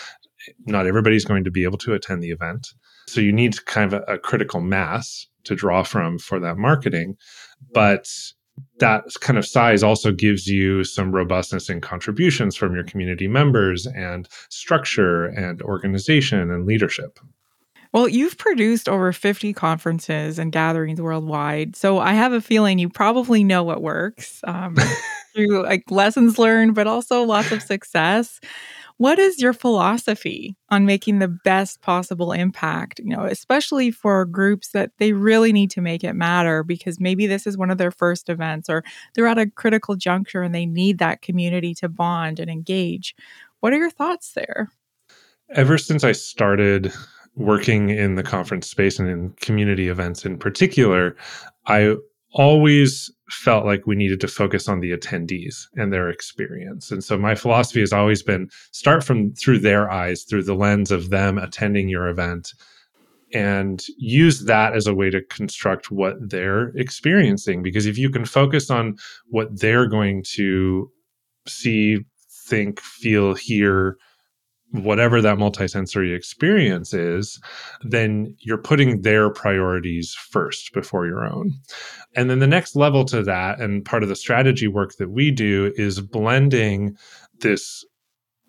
not 0.66 0.86
everybody's 0.86 1.24
going 1.24 1.44
to 1.44 1.50
be 1.50 1.64
able 1.64 1.78
to 1.78 1.94
attend 1.94 2.22
the 2.22 2.30
event. 2.30 2.68
So 3.06 3.20
you 3.20 3.32
need 3.32 3.64
kind 3.66 3.92
of 3.92 4.02
a, 4.02 4.14
a 4.14 4.18
critical 4.18 4.60
mass 4.60 5.26
to 5.44 5.54
draw 5.54 5.82
from 5.82 6.18
for 6.18 6.38
that 6.40 6.56
marketing. 6.56 7.16
But 7.72 8.08
that 8.78 9.04
kind 9.20 9.38
of 9.38 9.46
size 9.46 9.82
also 9.82 10.12
gives 10.12 10.46
you 10.46 10.84
some 10.84 11.12
robustness 11.12 11.70
in 11.70 11.80
contributions 11.80 12.56
from 12.56 12.74
your 12.74 12.84
community 12.84 13.28
members 13.28 13.86
and 13.86 14.28
structure 14.48 15.26
and 15.26 15.62
organization 15.62 16.50
and 16.50 16.66
leadership 16.66 17.18
well, 17.92 18.08
you've 18.08 18.36
produced 18.36 18.88
over 18.88 19.12
50 19.12 19.52
conferences 19.52 20.38
and 20.38 20.52
gatherings 20.52 21.00
worldwide. 21.00 21.76
So 21.76 21.98
I 21.98 22.12
have 22.12 22.32
a 22.32 22.40
feeling 22.40 22.78
you 22.78 22.88
probably 22.88 23.42
know 23.44 23.62
what 23.62 23.82
works 23.82 24.40
um, 24.44 24.76
through 25.34 25.62
like 25.62 25.90
lessons 25.90 26.38
learned, 26.38 26.74
but 26.74 26.86
also 26.86 27.22
lots 27.22 27.52
of 27.52 27.62
success. 27.62 28.40
What 28.98 29.20
is 29.20 29.40
your 29.40 29.52
philosophy 29.52 30.56
on 30.70 30.84
making 30.84 31.20
the 31.20 31.28
best 31.28 31.80
possible 31.82 32.32
impact, 32.32 32.98
you 32.98 33.14
know, 33.14 33.24
especially 33.24 33.92
for 33.92 34.24
groups 34.24 34.70
that 34.70 34.90
they 34.98 35.12
really 35.12 35.52
need 35.52 35.70
to 35.70 35.80
make 35.80 36.02
it 36.02 36.14
matter 36.14 36.64
because 36.64 36.98
maybe 36.98 37.28
this 37.28 37.46
is 37.46 37.56
one 37.56 37.70
of 37.70 37.78
their 37.78 37.92
first 37.92 38.28
events 38.28 38.68
or 38.68 38.82
they're 39.14 39.28
at 39.28 39.38
a 39.38 39.48
critical 39.48 39.94
juncture 39.94 40.42
and 40.42 40.52
they 40.52 40.66
need 40.66 40.98
that 40.98 41.22
community 41.22 41.74
to 41.74 41.88
bond 41.88 42.40
and 42.40 42.50
engage. 42.50 43.14
What 43.60 43.72
are 43.72 43.78
your 43.78 43.90
thoughts 43.90 44.32
there? 44.32 44.68
Ever 45.54 45.78
since 45.78 46.02
I 46.02 46.12
started 46.12 46.92
working 47.38 47.90
in 47.90 48.16
the 48.16 48.22
conference 48.22 48.68
space 48.68 48.98
and 48.98 49.08
in 49.08 49.30
community 49.40 49.88
events 49.88 50.24
in 50.24 50.38
particular, 50.38 51.16
I 51.66 51.94
always 52.32 53.10
felt 53.30 53.64
like 53.64 53.86
we 53.86 53.96
needed 53.96 54.20
to 54.20 54.28
focus 54.28 54.68
on 54.68 54.80
the 54.80 54.90
attendees 54.90 55.66
and 55.76 55.92
their 55.92 56.10
experience. 56.10 56.90
And 56.90 57.02
so 57.02 57.16
my 57.16 57.34
philosophy 57.34 57.80
has 57.80 57.92
always 57.92 58.22
been 58.22 58.50
start 58.72 59.04
from 59.04 59.32
through 59.34 59.60
their 59.60 59.90
eyes, 59.90 60.24
through 60.24 60.44
the 60.44 60.54
lens 60.54 60.90
of 60.90 61.10
them 61.10 61.38
attending 61.38 61.88
your 61.88 62.08
event 62.08 62.52
and 63.32 63.84
use 63.98 64.44
that 64.44 64.74
as 64.74 64.86
a 64.86 64.94
way 64.94 65.10
to 65.10 65.22
construct 65.22 65.90
what 65.90 66.16
they're 66.20 66.68
experiencing 66.68 67.62
because 67.62 67.84
if 67.84 67.98
you 67.98 68.08
can 68.08 68.24
focus 68.24 68.70
on 68.70 68.96
what 69.28 69.60
they're 69.60 69.86
going 69.86 70.24
to 70.26 70.90
see, 71.46 71.98
think, 72.46 72.80
feel, 72.80 73.34
hear 73.34 73.96
whatever 74.70 75.22
that 75.22 75.38
multisensory 75.38 76.14
experience 76.14 76.92
is, 76.92 77.40
then 77.82 78.34
you're 78.40 78.58
putting 78.58 79.00
their 79.02 79.30
priorities 79.30 80.14
first 80.14 80.72
before 80.74 81.06
your 81.06 81.24
own. 81.24 81.52
And 82.14 82.28
then 82.28 82.38
the 82.38 82.46
next 82.46 82.76
level 82.76 83.04
to 83.06 83.22
that, 83.22 83.60
and 83.60 83.84
part 83.84 84.02
of 84.02 84.08
the 84.08 84.16
strategy 84.16 84.68
work 84.68 84.96
that 84.96 85.10
we 85.10 85.30
do, 85.30 85.72
is 85.76 86.00
blending 86.00 86.96
this 87.40 87.84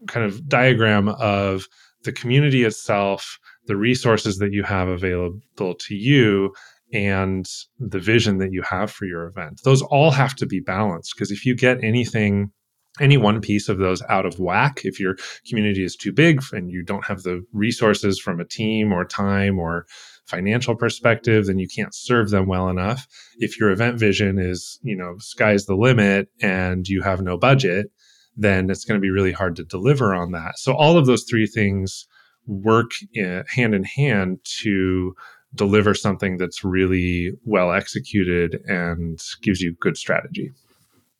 kind 0.07 0.25
of 0.25 0.47
diagram 0.47 1.09
of 1.09 1.67
the 2.03 2.11
community 2.11 2.63
itself, 2.63 3.39
the 3.65 3.77
resources 3.77 4.37
that 4.37 4.53
you 4.53 4.63
have 4.63 4.87
available 4.87 5.75
to 5.75 5.95
you, 5.95 6.53
and 6.91 7.47
the 7.77 7.99
vision 7.99 8.39
that 8.39 8.51
you 8.51 8.63
have 8.63 8.91
for 8.91 9.05
your 9.05 9.27
event. 9.27 9.61
Those 9.63 9.81
all 9.83 10.11
have 10.11 10.35
to 10.35 10.45
be 10.45 10.59
balanced 10.59 11.13
because 11.15 11.31
if 11.31 11.45
you 11.45 11.55
get 11.55 11.83
anything 11.83 12.51
any 12.99 13.17
one 13.17 13.41
piece 13.41 13.69
of 13.69 13.77
those 13.77 14.01
out 14.09 14.25
of 14.25 14.39
whack, 14.39 14.81
if 14.83 14.99
your 14.99 15.15
community 15.47 15.83
is 15.83 15.95
too 15.95 16.11
big 16.11 16.41
and 16.51 16.71
you 16.71 16.83
don't 16.83 17.05
have 17.05 17.23
the 17.23 17.43
resources 17.53 18.19
from 18.19 18.39
a 18.39 18.45
team 18.45 18.91
or 18.91 19.05
time 19.05 19.59
or 19.59 19.85
financial 20.25 20.75
perspective, 20.75 21.47
then 21.47 21.59
you 21.59 21.67
can't 21.67 21.95
serve 21.95 22.29
them 22.29 22.47
well 22.47 22.69
enough. 22.69 23.07
If 23.37 23.59
your 23.59 23.71
event 23.71 23.97
vision 23.97 24.37
is, 24.37 24.79
you 24.83 24.95
know, 24.95 25.15
sky's 25.19 25.65
the 25.65 25.75
limit 25.75 26.27
and 26.41 26.87
you 26.87 27.01
have 27.01 27.21
no 27.21 27.37
budget, 27.37 27.87
then 28.35 28.69
it's 28.69 28.85
going 28.85 28.99
to 28.99 29.01
be 29.01 29.09
really 29.09 29.31
hard 29.31 29.55
to 29.57 29.63
deliver 29.63 30.13
on 30.13 30.31
that. 30.31 30.57
So 30.57 30.73
all 30.73 30.97
of 30.97 31.05
those 31.05 31.25
three 31.29 31.47
things 31.47 32.07
work 32.45 32.91
in, 33.13 33.43
hand 33.47 33.73
in 33.73 33.83
hand 33.83 34.39
to 34.61 35.13
deliver 35.55 35.93
something 35.93 36.37
that's 36.37 36.63
really 36.63 37.31
well 37.43 37.71
executed 37.71 38.59
and 38.65 39.19
gives 39.41 39.61
you 39.61 39.75
good 39.79 39.97
strategy. 39.97 40.51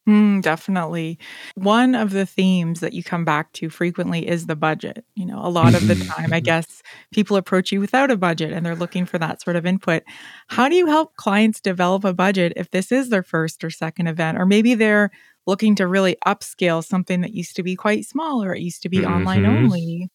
Mm, 0.10 0.42
definitely. 0.42 1.20
One 1.54 1.94
of 1.94 2.10
the 2.10 2.26
themes 2.26 2.80
that 2.80 2.94
you 2.94 3.04
come 3.04 3.26
back 3.26 3.54
to 3.54 3.70
frequently 3.70 4.28
is 4.28 4.48
the 4.48 4.56
budget. 4.56 5.06
You 5.14 5.28
know, 5.28 5.40
a 5.46 5.50
lot 5.50 5.76
of 5.76 5.88
the 5.88 5.94
time, 5.94 6.34
I 6.34 6.40
guess 6.40 6.82
people 7.12 7.38
approach 7.38 7.72
you 7.72 7.80
without 7.80 8.10
a 8.10 8.18
budget 8.18 8.52
and 8.52 8.66
they're 8.66 8.76
looking 8.76 9.06
for 9.06 9.20
that 9.20 9.40
sort 9.40 9.56
of 9.56 9.68
input. 9.68 10.02
How 10.48 10.68
do 10.68 10.76
you 10.76 10.88
help 10.88 11.16
clients 11.16 11.62
develop 11.62 12.06
a 12.06 12.14
budget 12.14 12.54
if 12.56 12.72
this 12.72 12.92
is 12.92 13.10
their 13.10 13.22
first 13.22 13.64
or 13.64 13.70
second 13.70 14.08
event? 14.08 14.40
Or 14.40 14.48
maybe 14.48 14.74
they're 14.74 15.12
looking 15.46 15.76
to 15.76 15.86
really 15.86 16.18
upscale 16.26 16.84
something 16.84 17.22
that 17.22 17.36
used 17.36 17.56
to 17.58 17.62
be 17.62 17.76
quite 17.76 18.04
small 18.04 18.44
or 18.44 18.56
it 18.56 18.62
used 18.62 18.82
to 18.82 18.90
be 18.90 19.00
mm-hmm. 19.00 19.14
online 19.14 19.46
only? 19.46 20.10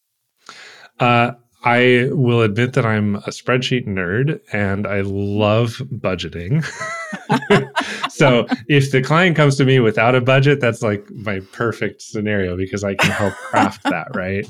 Uh, 0.99 1.31
I 1.65 2.09
will 2.11 2.43
admit 2.43 2.73
that 2.73 2.85
I'm 2.85 3.15
a 3.15 3.31
spreadsheet 3.31 3.87
nerd 3.87 4.39
and 4.53 4.85
I 4.85 5.01
love 5.01 5.81
budgeting. 5.91 6.63
so 8.11 8.45
if 8.67 8.91
the 8.91 9.01
client 9.01 9.35
comes 9.35 9.55
to 9.57 9.65
me 9.65 9.79
without 9.79 10.13
a 10.13 10.21
budget, 10.21 10.61
that's 10.61 10.83
like 10.83 11.09
my 11.09 11.39
perfect 11.51 12.03
scenario 12.03 12.55
because 12.55 12.83
I 12.83 12.93
can 12.93 13.09
help 13.09 13.33
craft 13.33 13.81
that, 13.85 14.15
right? 14.15 14.47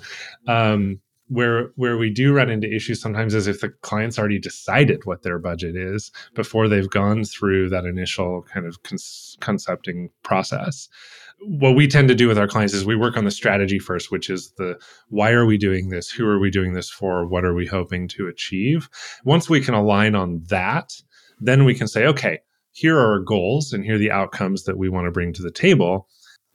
Um, 0.47 0.99
where 1.27 1.71
where 1.75 1.97
we 1.97 2.09
do 2.11 2.33
run 2.33 2.49
into 2.49 2.71
issues 2.71 3.01
sometimes 3.01 3.33
is 3.33 3.47
if 3.47 3.61
the 3.61 3.69
client's 3.81 4.19
already 4.19 4.37
decided 4.37 5.05
what 5.05 5.23
their 5.23 5.39
budget 5.39 5.75
is 5.75 6.11
before 6.35 6.67
they've 6.67 6.89
gone 6.89 7.23
through 7.23 7.69
that 7.69 7.85
initial 7.85 8.43
kind 8.43 8.65
of 8.65 8.83
con- 8.83 8.97
concepting 9.39 10.09
process 10.21 10.87
what 11.41 11.75
we 11.75 11.87
tend 11.87 12.07
to 12.07 12.15
do 12.15 12.27
with 12.27 12.37
our 12.37 12.47
clients 12.47 12.73
is 12.73 12.85
we 12.85 12.95
work 12.95 13.17
on 13.17 13.25
the 13.25 13.31
strategy 13.31 13.79
first, 13.79 14.11
which 14.11 14.29
is 14.29 14.51
the 14.57 14.79
why 15.09 15.31
are 15.31 15.45
we 15.45 15.57
doing 15.57 15.89
this? 15.89 16.09
Who 16.09 16.27
are 16.27 16.39
we 16.39 16.49
doing 16.49 16.73
this 16.73 16.89
for? 16.89 17.27
What 17.27 17.45
are 17.45 17.53
we 17.53 17.65
hoping 17.65 18.07
to 18.09 18.27
achieve? 18.27 18.89
Once 19.23 19.49
we 19.49 19.61
can 19.61 19.73
align 19.73 20.15
on 20.15 20.41
that, 20.49 20.91
then 21.39 21.65
we 21.65 21.75
can 21.75 21.87
say, 21.87 22.05
okay, 22.05 22.39
here 22.71 22.97
are 22.97 23.13
our 23.13 23.19
goals 23.19 23.73
and 23.73 23.83
here 23.83 23.95
are 23.95 23.99
the 23.99 24.11
outcomes 24.11 24.63
that 24.63 24.77
we 24.77 24.89
want 24.89 25.05
to 25.05 25.11
bring 25.11 25.33
to 25.33 25.43
the 25.43 25.51
table. 25.51 26.07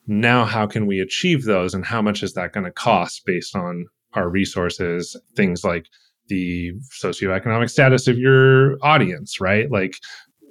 Now, 0.06 0.44
how 0.44 0.66
can 0.66 0.86
we 0.86 0.98
achieve 1.00 1.44
those? 1.44 1.72
And 1.72 1.84
how 1.84 2.02
much 2.02 2.22
is 2.22 2.32
that 2.34 2.52
going 2.52 2.64
to 2.64 2.72
cost 2.72 3.22
based 3.24 3.54
on 3.54 3.86
our 4.14 4.28
resources? 4.28 5.16
Things 5.36 5.64
like 5.64 5.86
the 6.28 6.72
socioeconomic 7.00 7.70
status 7.70 8.08
of 8.08 8.18
your 8.18 8.76
audience, 8.82 9.40
right? 9.40 9.70
Like, 9.70 9.96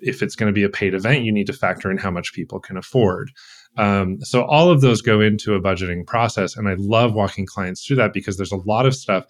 if 0.01 0.21
it's 0.21 0.35
going 0.35 0.47
to 0.47 0.53
be 0.53 0.63
a 0.63 0.69
paid 0.69 0.93
event, 0.93 1.25
you 1.25 1.31
need 1.31 1.47
to 1.47 1.53
factor 1.53 1.91
in 1.91 1.97
how 1.97 2.11
much 2.11 2.33
people 2.33 2.59
can 2.59 2.77
afford. 2.77 3.31
Um, 3.79 4.19
so 4.19 4.43
all 4.43 4.69
of 4.69 4.81
those 4.81 5.01
go 5.01 5.21
into 5.21 5.53
a 5.53 5.61
budgeting 5.61 6.05
process, 6.05 6.57
and 6.57 6.67
I 6.67 6.75
love 6.77 7.13
walking 7.13 7.45
clients 7.45 7.85
through 7.85 7.95
that 7.95 8.11
because 8.11 8.35
there's 8.35 8.51
a 8.51 8.57
lot 8.57 8.85
of 8.85 8.93
stuff, 8.93 9.25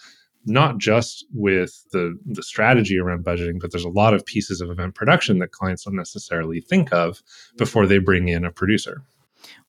not 0.45 0.79
just 0.79 1.23
with 1.31 1.85
the 1.91 2.17
the 2.25 2.41
strategy 2.41 2.97
around 2.97 3.23
budgeting, 3.23 3.59
but 3.59 3.71
there's 3.71 3.85
a 3.85 3.89
lot 3.89 4.15
of 4.15 4.25
pieces 4.25 4.59
of 4.59 4.71
event 4.71 4.95
production 4.95 5.37
that 5.39 5.51
clients 5.51 5.83
don't 5.83 5.95
necessarily 5.95 6.61
think 6.61 6.91
of 6.91 7.21
before 7.57 7.85
they 7.85 7.99
bring 7.99 8.27
in 8.27 8.43
a 8.43 8.51
producer. 8.51 9.03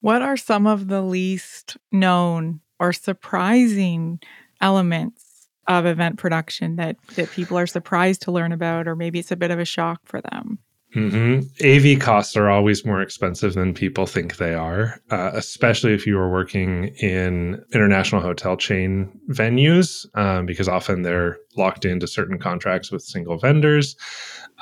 What 0.00 0.22
are 0.22 0.38
some 0.38 0.66
of 0.66 0.88
the 0.88 1.02
least 1.02 1.76
known 1.92 2.60
or 2.78 2.94
surprising 2.94 4.18
elements 4.62 5.48
of 5.68 5.84
event 5.84 6.16
production 6.16 6.76
that 6.76 6.96
that 7.16 7.30
people 7.32 7.58
are 7.58 7.66
surprised 7.66 8.22
to 8.22 8.32
learn 8.32 8.52
about, 8.52 8.88
or 8.88 8.96
maybe 8.96 9.18
it's 9.18 9.30
a 9.30 9.36
bit 9.36 9.50
of 9.50 9.58
a 9.58 9.66
shock 9.66 10.00
for 10.06 10.22
them? 10.22 10.58
Mm-hmm. 10.94 11.40
AV 11.64 12.00
costs 12.00 12.36
are 12.36 12.48
always 12.48 12.84
more 12.84 13.00
expensive 13.00 13.54
than 13.54 13.74
people 13.74 14.06
think 14.06 14.36
they 14.36 14.54
are, 14.54 15.00
uh, 15.10 15.30
especially 15.34 15.94
if 15.94 16.04
you 16.04 16.18
are 16.18 16.30
working 16.30 16.88
in 17.00 17.64
international 17.72 18.20
hotel 18.20 18.56
chain 18.56 19.08
venues, 19.28 20.06
um, 20.16 20.46
because 20.46 20.68
often 20.68 21.02
they're 21.02 21.38
locked 21.56 21.84
into 21.84 22.08
certain 22.08 22.38
contracts 22.38 22.90
with 22.90 23.02
single 23.02 23.38
vendors. 23.38 23.94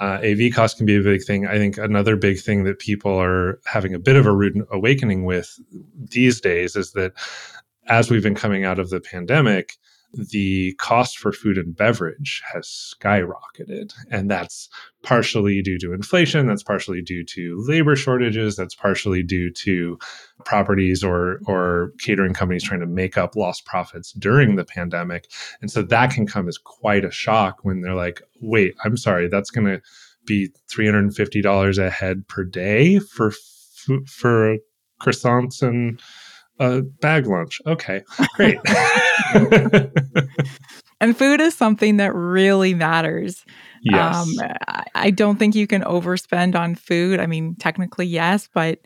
Uh, 0.00 0.20
AV 0.22 0.52
costs 0.52 0.76
can 0.76 0.86
be 0.86 0.96
a 0.96 1.02
big 1.02 1.24
thing. 1.24 1.46
I 1.46 1.56
think 1.56 1.78
another 1.78 2.14
big 2.14 2.38
thing 2.38 2.64
that 2.64 2.78
people 2.78 3.18
are 3.18 3.58
having 3.64 3.94
a 3.94 3.98
bit 3.98 4.16
of 4.16 4.26
a 4.26 4.34
rude 4.34 4.62
awakening 4.70 5.24
with 5.24 5.58
these 6.10 6.40
days 6.40 6.76
is 6.76 6.92
that 6.92 7.12
as 7.86 8.10
we've 8.10 8.22
been 8.22 8.34
coming 8.34 8.64
out 8.64 8.78
of 8.78 8.90
the 8.90 9.00
pandemic, 9.00 9.76
the 10.14 10.74
cost 10.78 11.18
for 11.18 11.32
food 11.32 11.58
and 11.58 11.76
beverage 11.76 12.42
has 12.52 12.66
skyrocketed. 12.66 13.92
And 14.10 14.30
that's 14.30 14.68
partially 15.02 15.60
due 15.62 15.78
to 15.78 15.92
inflation, 15.92 16.46
that's 16.46 16.62
partially 16.62 17.02
due 17.02 17.24
to 17.24 17.62
labor 17.66 17.94
shortages, 17.94 18.56
that's 18.56 18.74
partially 18.74 19.22
due 19.22 19.50
to 19.52 19.98
properties 20.44 21.04
or, 21.04 21.40
or 21.46 21.92
catering 21.98 22.32
companies 22.32 22.64
trying 22.64 22.80
to 22.80 22.86
make 22.86 23.18
up 23.18 23.36
lost 23.36 23.66
profits 23.66 24.12
during 24.12 24.56
the 24.56 24.64
pandemic. 24.64 25.30
And 25.60 25.70
so 25.70 25.82
that 25.82 26.10
can 26.10 26.26
come 26.26 26.48
as 26.48 26.58
quite 26.58 27.04
a 27.04 27.10
shock 27.10 27.58
when 27.62 27.82
they're 27.82 27.94
like, 27.94 28.22
wait, 28.40 28.74
I'm 28.84 28.96
sorry, 28.96 29.28
that's 29.28 29.50
going 29.50 29.66
to 29.66 29.82
be 30.26 30.50
$350 30.72 31.78
a 31.78 31.90
head 31.90 32.26
per 32.28 32.44
day 32.44 32.98
for 32.98 33.32
for 34.06 34.58
croissants 35.00 35.62
and 35.62 36.00
a 36.58 36.82
bag 36.82 37.26
lunch. 37.26 37.60
Okay, 37.66 38.02
great. 38.34 38.58
and 41.00 41.16
food 41.16 41.40
is 41.40 41.54
something 41.54 41.98
that 41.98 42.14
really 42.14 42.74
matters. 42.74 43.44
Yes. 43.82 44.16
Um, 44.16 44.32
I 44.94 45.10
don't 45.10 45.38
think 45.38 45.54
you 45.54 45.66
can 45.66 45.82
overspend 45.82 46.54
on 46.56 46.74
food. 46.74 47.20
I 47.20 47.26
mean, 47.26 47.54
technically, 47.56 48.06
yes, 48.06 48.48
but 48.52 48.80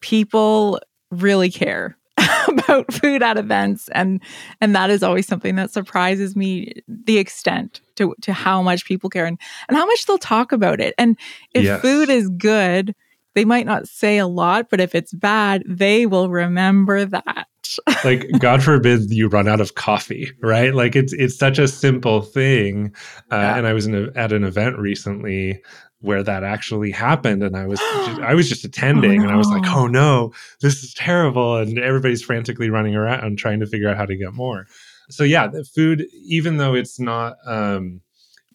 people 0.00 0.80
really 1.10 1.50
care 1.50 1.96
about 2.48 2.92
food 2.92 3.22
at 3.22 3.38
events 3.38 3.88
and 3.92 4.20
and 4.60 4.74
that 4.74 4.90
is 4.90 5.02
always 5.02 5.26
something 5.26 5.56
that 5.56 5.70
surprises 5.70 6.34
me 6.34 6.72
the 6.88 7.18
extent 7.18 7.80
to 7.94 8.14
to 8.22 8.32
how 8.32 8.62
much 8.62 8.84
people 8.84 9.08
care 9.08 9.26
and, 9.26 9.38
and 9.68 9.76
how 9.76 9.86
much 9.86 10.04
they'll 10.06 10.18
talk 10.18 10.52
about 10.52 10.80
it 10.80 10.94
and 10.98 11.16
if 11.54 11.64
yes. 11.64 11.80
food 11.80 12.08
is 12.08 12.28
good 12.28 12.94
they 13.36 13.44
might 13.44 13.66
not 13.66 13.86
say 13.86 14.16
a 14.16 14.26
lot, 14.26 14.70
but 14.70 14.80
if 14.80 14.94
it's 14.94 15.12
bad, 15.12 15.62
they 15.66 16.06
will 16.06 16.30
remember 16.30 17.04
that. 17.04 17.46
like 18.04 18.26
God 18.38 18.62
forbid 18.62 19.10
you 19.10 19.28
run 19.28 19.46
out 19.46 19.60
of 19.60 19.74
coffee, 19.74 20.32
right? 20.40 20.74
Like 20.74 20.96
it's 20.96 21.12
it's 21.12 21.36
such 21.36 21.58
a 21.58 21.68
simple 21.68 22.22
thing. 22.22 22.94
Uh, 23.30 23.36
yeah. 23.36 23.58
And 23.58 23.66
I 23.66 23.74
was 23.74 23.86
a, 23.86 24.10
at 24.16 24.32
an 24.32 24.42
event 24.42 24.78
recently 24.78 25.60
where 26.00 26.22
that 26.22 26.44
actually 26.44 26.90
happened, 26.90 27.42
and 27.42 27.56
I 27.56 27.66
was 27.66 27.78
just, 27.78 28.20
I 28.22 28.34
was 28.34 28.48
just 28.48 28.64
attending, 28.64 29.20
oh, 29.20 29.22
no. 29.22 29.22
and 29.24 29.32
I 29.32 29.36
was 29.36 29.48
like, 29.48 29.66
oh 29.66 29.86
no, 29.86 30.32
this 30.62 30.82
is 30.82 30.94
terrible, 30.94 31.56
and 31.56 31.78
everybody's 31.78 32.22
frantically 32.22 32.70
running 32.70 32.96
around 32.96 33.36
trying 33.36 33.60
to 33.60 33.66
figure 33.66 33.90
out 33.90 33.98
how 33.98 34.06
to 34.06 34.16
get 34.16 34.32
more. 34.32 34.66
So 35.10 35.24
yeah, 35.24 35.46
the 35.46 35.62
food, 35.62 36.06
even 36.24 36.56
though 36.56 36.74
it's 36.74 36.98
not, 36.98 37.36
um, 37.44 38.00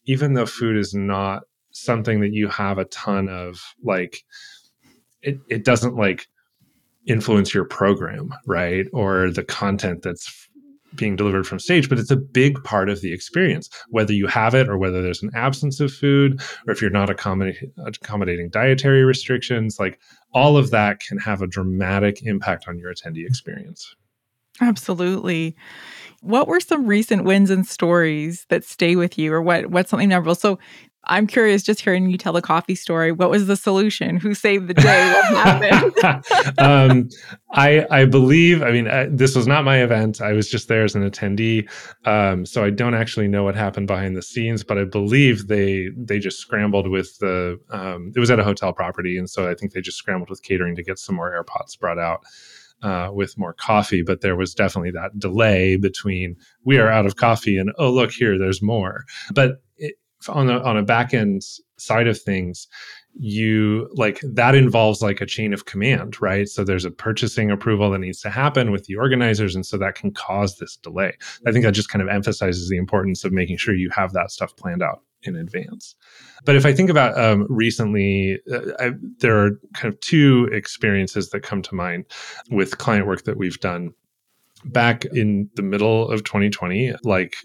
even 0.05 0.33
though 0.33 0.47
food 0.47 0.75
is 0.75 0.95
not 0.95 1.43
something 1.71 2.21
that 2.21 2.33
you 2.33 2.47
have 2.47 2.77
a 2.77 2.85
ton 2.85 3.29
of 3.29 3.61
like 3.83 4.23
it, 5.21 5.39
it 5.49 5.65
doesn't 5.65 5.95
like 5.95 6.27
influence 7.05 7.53
your 7.53 7.65
program, 7.65 8.33
right? 8.45 8.85
Or 8.93 9.29
the 9.29 9.43
content 9.43 10.03
that's 10.03 10.49
being 10.95 11.15
delivered 11.15 11.47
from 11.47 11.59
stage, 11.59 11.87
but 11.87 11.97
it's 11.97 12.11
a 12.11 12.17
big 12.17 12.61
part 12.63 12.89
of 12.89 13.01
the 13.01 13.13
experience, 13.13 13.69
whether 13.89 14.13
you 14.13 14.27
have 14.27 14.53
it 14.53 14.67
or 14.67 14.77
whether 14.77 15.01
there's 15.01 15.23
an 15.23 15.31
absence 15.33 15.79
of 15.79 15.91
food, 15.91 16.41
or 16.67 16.73
if 16.73 16.81
you're 16.81 16.91
not 16.91 17.09
accommodating, 17.09 17.71
accommodating 17.85 18.49
dietary 18.49 19.03
restrictions, 19.03 19.79
like 19.79 19.99
all 20.33 20.57
of 20.57 20.71
that 20.71 20.99
can 20.99 21.17
have 21.17 21.41
a 21.41 21.47
dramatic 21.47 22.21
impact 22.23 22.65
on 22.67 22.77
your 22.77 22.93
attendee 22.93 23.25
experience. 23.25 23.95
Absolutely. 24.59 25.55
What 26.21 26.47
were 26.47 26.59
some 26.59 26.85
recent 26.85 27.23
wins 27.23 27.49
and 27.49 27.65
stories 27.65 28.45
that 28.49 28.63
stay 28.63 28.95
with 28.95 29.17
you, 29.17 29.33
or 29.33 29.41
what 29.41 29.67
what's 29.67 29.89
something 29.89 30.09
memorable? 30.09 30.35
So 30.35 30.59
I'm 31.05 31.25
curious, 31.25 31.63
just 31.63 31.81
hearing 31.81 32.09
you 32.11 32.17
tell 32.17 32.33
the 32.33 32.43
coffee 32.43 32.75
story. 32.75 33.11
What 33.11 33.31
was 33.31 33.47
the 33.47 33.55
solution? 33.55 34.17
Who 34.17 34.35
saved 34.35 34.67
the 34.67 34.75
day? 34.75 35.13
What 35.13 35.61
happened? 35.61 36.23
um, 36.59 37.09
I 37.53 37.87
I 37.89 38.05
believe. 38.05 38.61
I 38.61 38.71
mean, 38.71 38.87
I, 38.87 39.07
this 39.07 39.35
was 39.35 39.47
not 39.47 39.65
my 39.65 39.81
event. 39.81 40.21
I 40.21 40.33
was 40.33 40.49
just 40.49 40.67
there 40.67 40.83
as 40.83 40.93
an 40.93 41.09
attendee, 41.09 41.67
um, 42.05 42.45
so 42.45 42.63
I 42.63 42.69
don't 42.69 42.93
actually 42.93 43.27
know 43.27 43.43
what 43.43 43.55
happened 43.55 43.87
behind 43.87 44.15
the 44.15 44.21
scenes. 44.21 44.63
But 44.63 44.77
I 44.77 44.83
believe 44.83 45.47
they 45.47 45.87
they 45.97 46.19
just 46.19 46.39
scrambled 46.39 46.87
with 46.87 47.17
the. 47.17 47.59
Um, 47.71 48.11
it 48.15 48.19
was 48.19 48.29
at 48.29 48.39
a 48.39 48.43
hotel 48.43 48.71
property, 48.71 49.17
and 49.17 49.29
so 49.29 49.49
I 49.49 49.55
think 49.55 49.73
they 49.73 49.81
just 49.81 49.97
scrambled 49.97 50.29
with 50.29 50.43
catering 50.43 50.75
to 50.75 50.83
get 50.83 50.99
some 50.99 51.15
more 51.15 51.31
airpots 51.31 51.79
brought 51.79 51.99
out. 51.99 52.21
Uh, 52.83 53.11
with 53.13 53.37
more 53.37 53.53
coffee, 53.53 54.01
but 54.01 54.21
there 54.21 54.35
was 54.35 54.55
definitely 54.55 54.89
that 54.89 55.11
delay 55.19 55.75
between 55.75 56.35
we 56.65 56.79
are 56.79 56.89
out 56.89 57.05
of 57.05 57.15
coffee 57.15 57.55
and 57.55 57.71
oh 57.77 57.91
look 57.91 58.11
here, 58.11 58.39
there's 58.39 58.59
more. 58.59 59.03
But 59.35 59.61
on 60.29 60.49
a 60.49 60.59
on 60.59 60.77
a 60.77 60.83
back 60.83 61.13
end 61.13 61.43
side 61.77 62.07
of 62.07 62.19
things, 62.19 62.67
you 63.13 63.89
like 63.95 64.21
that 64.23 64.55
involves 64.55 65.01
like 65.01 65.21
a 65.21 65.25
chain 65.25 65.53
of 65.53 65.65
command, 65.65 66.21
right? 66.21 66.47
So 66.47 66.63
there's 66.63 66.85
a 66.85 66.91
purchasing 66.91 67.51
approval 67.51 67.91
that 67.91 67.99
needs 67.99 68.21
to 68.21 68.29
happen 68.29 68.71
with 68.71 68.85
the 68.85 68.95
organizers, 68.95 69.55
and 69.55 69.65
so 69.65 69.77
that 69.77 69.95
can 69.95 70.11
cause 70.11 70.57
this 70.57 70.77
delay. 70.77 71.17
I 71.45 71.51
think 71.51 71.65
that 71.65 71.73
just 71.73 71.89
kind 71.89 72.01
of 72.01 72.07
emphasizes 72.07 72.69
the 72.69 72.77
importance 72.77 73.23
of 73.23 73.31
making 73.31 73.57
sure 73.57 73.73
you 73.73 73.89
have 73.89 74.13
that 74.13 74.31
stuff 74.31 74.55
planned 74.55 74.83
out 74.83 75.01
in 75.23 75.35
advance. 75.35 75.95
But 76.45 76.55
if 76.55 76.65
I 76.65 76.73
think 76.73 76.89
about 76.89 77.17
um, 77.19 77.45
recently, 77.49 78.39
uh, 78.51 78.59
I, 78.79 78.91
there 79.19 79.37
are 79.37 79.51
kind 79.73 79.93
of 79.93 79.99
two 79.99 80.49
experiences 80.51 81.29
that 81.29 81.41
come 81.41 81.61
to 81.63 81.75
mind 81.75 82.05
with 82.49 82.77
client 82.77 83.07
work 83.07 83.23
that 83.25 83.37
we've 83.37 83.59
done. 83.59 83.93
Back 84.63 85.05
in 85.05 85.49
the 85.55 85.63
middle 85.63 86.07
of 86.11 86.23
2020, 86.23 86.93
like 87.03 87.37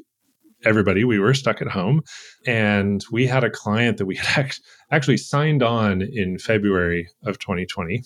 everybody, 0.64 1.04
we 1.04 1.18
were 1.18 1.34
stuck 1.34 1.60
at 1.60 1.68
home. 1.68 2.02
And 2.46 3.04
we 3.10 3.26
had 3.26 3.44
a 3.44 3.50
client 3.50 3.98
that 3.98 4.06
we 4.06 4.16
had 4.16 4.52
actually 4.90 5.16
signed 5.16 5.62
on 5.62 6.02
in 6.02 6.38
February 6.38 7.08
of 7.24 7.38
2020 7.38 8.02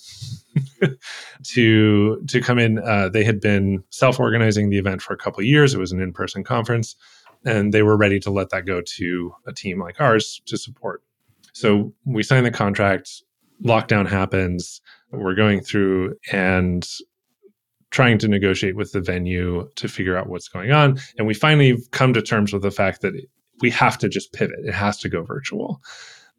to, 1.45 2.23
to 2.27 2.41
come 2.41 2.59
in. 2.59 2.79
Uh, 2.79 3.09
they 3.09 3.25
had 3.25 3.41
been 3.41 3.85
self 3.91 4.19
organizing 4.19 4.71
the 4.71 4.79
event 4.79 5.03
for 5.03 5.13
a 5.13 5.19
couple 5.19 5.43
years, 5.43 5.75
it 5.75 5.79
was 5.79 5.93
an 5.93 6.01
in 6.01 6.13
person 6.13 6.45
conference 6.45 6.97
and 7.45 7.73
they 7.73 7.83
were 7.83 7.97
ready 7.97 8.21
to 8.21 8.31
let 8.31 8.51
that 8.51 8.67
go 8.67 8.81
to 8.81 9.35
a 9.47 9.53
team 9.53 9.81
like 9.81 10.01
ours 10.01 10.41
to 10.47 10.57
support. 10.57 11.03
So 11.53 11.93
we 12.05 12.23
signed 12.23 12.47
the 12.47 12.51
contract, 12.51 13.23
lockdown 13.65 14.07
happens, 14.07 14.81
we're 15.11 15.35
going 15.35 15.61
through 15.61 16.15
and 16.33 16.87
trying 17.91 18.19
to 18.19 18.29
negotiate 18.29 18.77
with 18.77 18.93
the 18.93 19.01
venue 19.01 19.69
to 19.77 19.89
figure 19.89 20.17
out 20.17 20.29
what's 20.29 20.49
going 20.49 20.71
on. 20.71 20.99
And 21.19 21.27
we 21.27 21.35
finally 21.35 21.77
come 21.91 22.13
to 22.15 22.23
terms 22.23 22.53
with 22.53 22.63
the 22.63 22.71
fact 22.71 23.01
that 23.03 23.15
we 23.61 23.71
have 23.71 23.99
to 23.99 24.09
just 24.09 24.33
pivot, 24.33 24.61
it 24.65 24.75
has 24.75 24.99
to 24.99 25.09
go 25.09 25.23
virtual. 25.23 25.81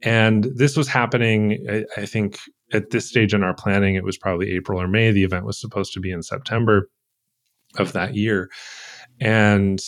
And 0.01 0.47
this 0.55 0.75
was 0.75 0.87
happening, 0.87 1.65
I, 1.69 2.01
I 2.01 2.05
think, 2.05 2.39
at 2.73 2.89
this 2.89 3.07
stage 3.07 3.33
in 3.33 3.43
our 3.43 3.53
planning, 3.53 3.95
it 3.95 4.03
was 4.03 4.17
probably 4.17 4.51
April 4.51 4.81
or 4.81 4.87
May. 4.87 5.11
The 5.11 5.23
event 5.23 5.45
was 5.45 5.59
supposed 5.59 5.93
to 5.93 5.99
be 5.99 6.11
in 6.11 6.23
September 6.23 6.89
of 7.77 7.93
that 7.93 8.15
year. 8.15 8.49
And 9.19 9.79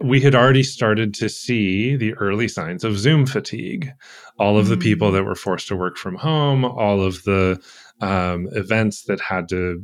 we 0.00 0.20
had 0.20 0.34
already 0.34 0.64
started 0.64 1.14
to 1.14 1.28
see 1.28 1.96
the 1.96 2.14
early 2.14 2.48
signs 2.48 2.84
of 2.84 2.98
Zoom 2.98 3.24
fatigue. 3.26 3.90
All 4.38 4.58
of 4.58 4.68
the 4.68 4.76
people 4.76 5.10
mm. 5.10 5.12
that 5.14 5.24
were 5.24 5.36
forced 5.36 5.68
to 5.68 5.76
work 5.76 5.96
from 5.96 6.16
home, 6.16 6.64
all 6.64 7.00
of 7.00 7.22
the 7.22 7.62
um, 8.00 8.48
events 8.52 9.04
that 9.04 9.20
had 9.20 9.48
to 9.50 9.82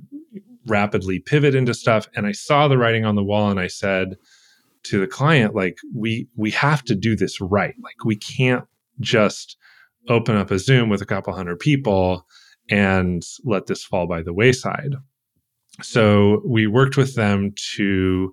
rapidly 0.67 1.19
pivot 1.19 1.55
into 1.55 1.75
stuff. 1.75 2.09
And 2.15 2.27
I 2.27 2.33
saw 2.33 2.69
the 2.69 2.79
writing 2.79 3.05
on 3.05 3.17
the 3.17 3.25
wall, 3.25 3.51
and 3.51 3.61
I 3.61 3.67
said 3.67 4.17
to 4.85 5.01
the 5.01 5.07
client, 5.07 5.55
like, 5.55 5.79
we 5.95 6.29
we 6.37 6.51
have 6.53 6.83
to 6.85 6.95
do 6.95 7.17
this 7.17 7.41
right. 7.41 7.75
Like, 7.83 8.05
we 8.05 8.17
can't 8.17 8.65
just 9.01 9.57
open 10.09 10.37
up 10.37 10.51
a 10.51 10.59
Zoom 10.59 10.89
with 10.89 11.03
a 11.03 11.07
couple 11.07 11.33
hundred 11.33 11.59
people 11.59 12.27
and 12.71 13.23
let 13.45 13.67
this 13.67 13.85
fall 13.85 14.07
by 14.07 14.23
the 14.23 14.33
wayside. 14.33 14.95
So 15.83 16.43
we 16.45 16.67
worked 16.67 16.97
with 16.97 17.15
them 17.15 17.53
to 17.75 18.33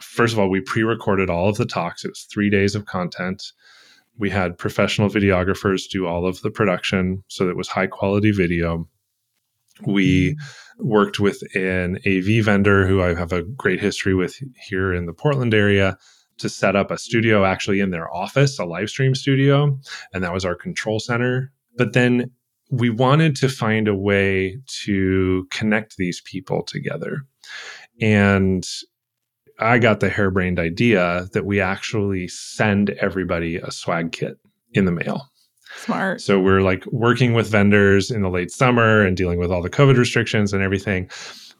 first 0.00 0.32
of 0.32 0.38
all, 0.38 0.48
we 0.48 0.60
pre 0.60 0.82
recorded 0.82 1.30
all 1.30 1.48
of 1.48 1.56
the 1.56 1.66
talks. 1.66 2.04
It 2.04 2.08
was 2.08 2.22
three 2.22 2.50
days 2.50 2.74
of 2.74 2.86
content. 2.86 3.52
We 4.18 4.30
had 4.30 4.58
professional 4.58 5.08
videographers 5.08 5.88
do 5.88 6.06
all 6.06 6.26
of 6.26 6.40
the 6.42 6.50
production. 6.50 7.22
So 7.28 7.46
that 7.46 7.56
was 7.56 7.68
high 7.68 7.86
quality 7.86 8.32
video. 8.32 8.88
We 9.86 10.36
worked 10.78 11.20
with 11.20 11.42
an 11.54 11.98
AV 12.06 12.44
vendor 12.44 12.86
who 12.86 13.02
I 13.02 13.14
have 13.14 13.32
a 13.32 13.42
great 13.42 13.80
history 13.80 14.14
with 14.14 14.40
here 14.68 14.92
in 14.92 15.06
the 15.06 15.12
Portland 15.12 15.54
area 15.54 15.96
to 16.38 16.48
set 16.48 16.76
up 16.76 16.90
a 16.90 16.98
studio 16.98 17.44
actually 17.44 17.80
in 17.80 17.90
their 17.90 18.12
office, 18.14 18.58
a 18.58 18.64
live 18.64 18.88
stream 18.88 19.14
studio. 19.14 19.78
And 20.12 20.22
that 20.22 20.32
was 20.32 20.44
our 20.44 20.54
control 20.54 21.00
center. 21.00 21.52
But 21.76 21.92
then 21.92 22.30
we 22.70 22.90
wanted 22.90 23.34
to 23.36 23.48
find 23.48 23.88
a 23.88 23.94
way 23.94 24.58
to 24.84 25.46
connect 25.50 25.96
these 25.96 26.20
people 26.20 26.62
together. 26.62 27.24
And 28.00 28.66
I 29.58 29.78
got 29.78 30.00
the 30.00 30.08
harebrained 30.08 30.60
idea 30.60 31.28
that 31.32 31.44
we 31.44 31.60
actually 31.60 32.28
send 32.28 32.90
everybody 32.90 33.56
a 33.56 33.72
swag 33.72 34.12
kit 34.12 34.38
in 34.72 34.84
the 34.84 34.92
mail. 34.92 35.30
Smart. 35.76 36.20
So 36.20 36.40
we're 36.40 36.62
like 36.62 36.84
working 36.86 37.34
with 37.34 37.48
vendors 37.48 38.10
in 38.10 38.22
the 38.22 38.30
late 38.30 38.50
summer 38.50 39.04
and 39.04 39.16
dealing 39.16 39.38
with 39.38 39.50
all 39.50 39.62
the 39.62 39.70
COVID 39.70 39.96
restrictions 39.96 40.52
and 40.52 40.62
everything. 40.62 41.10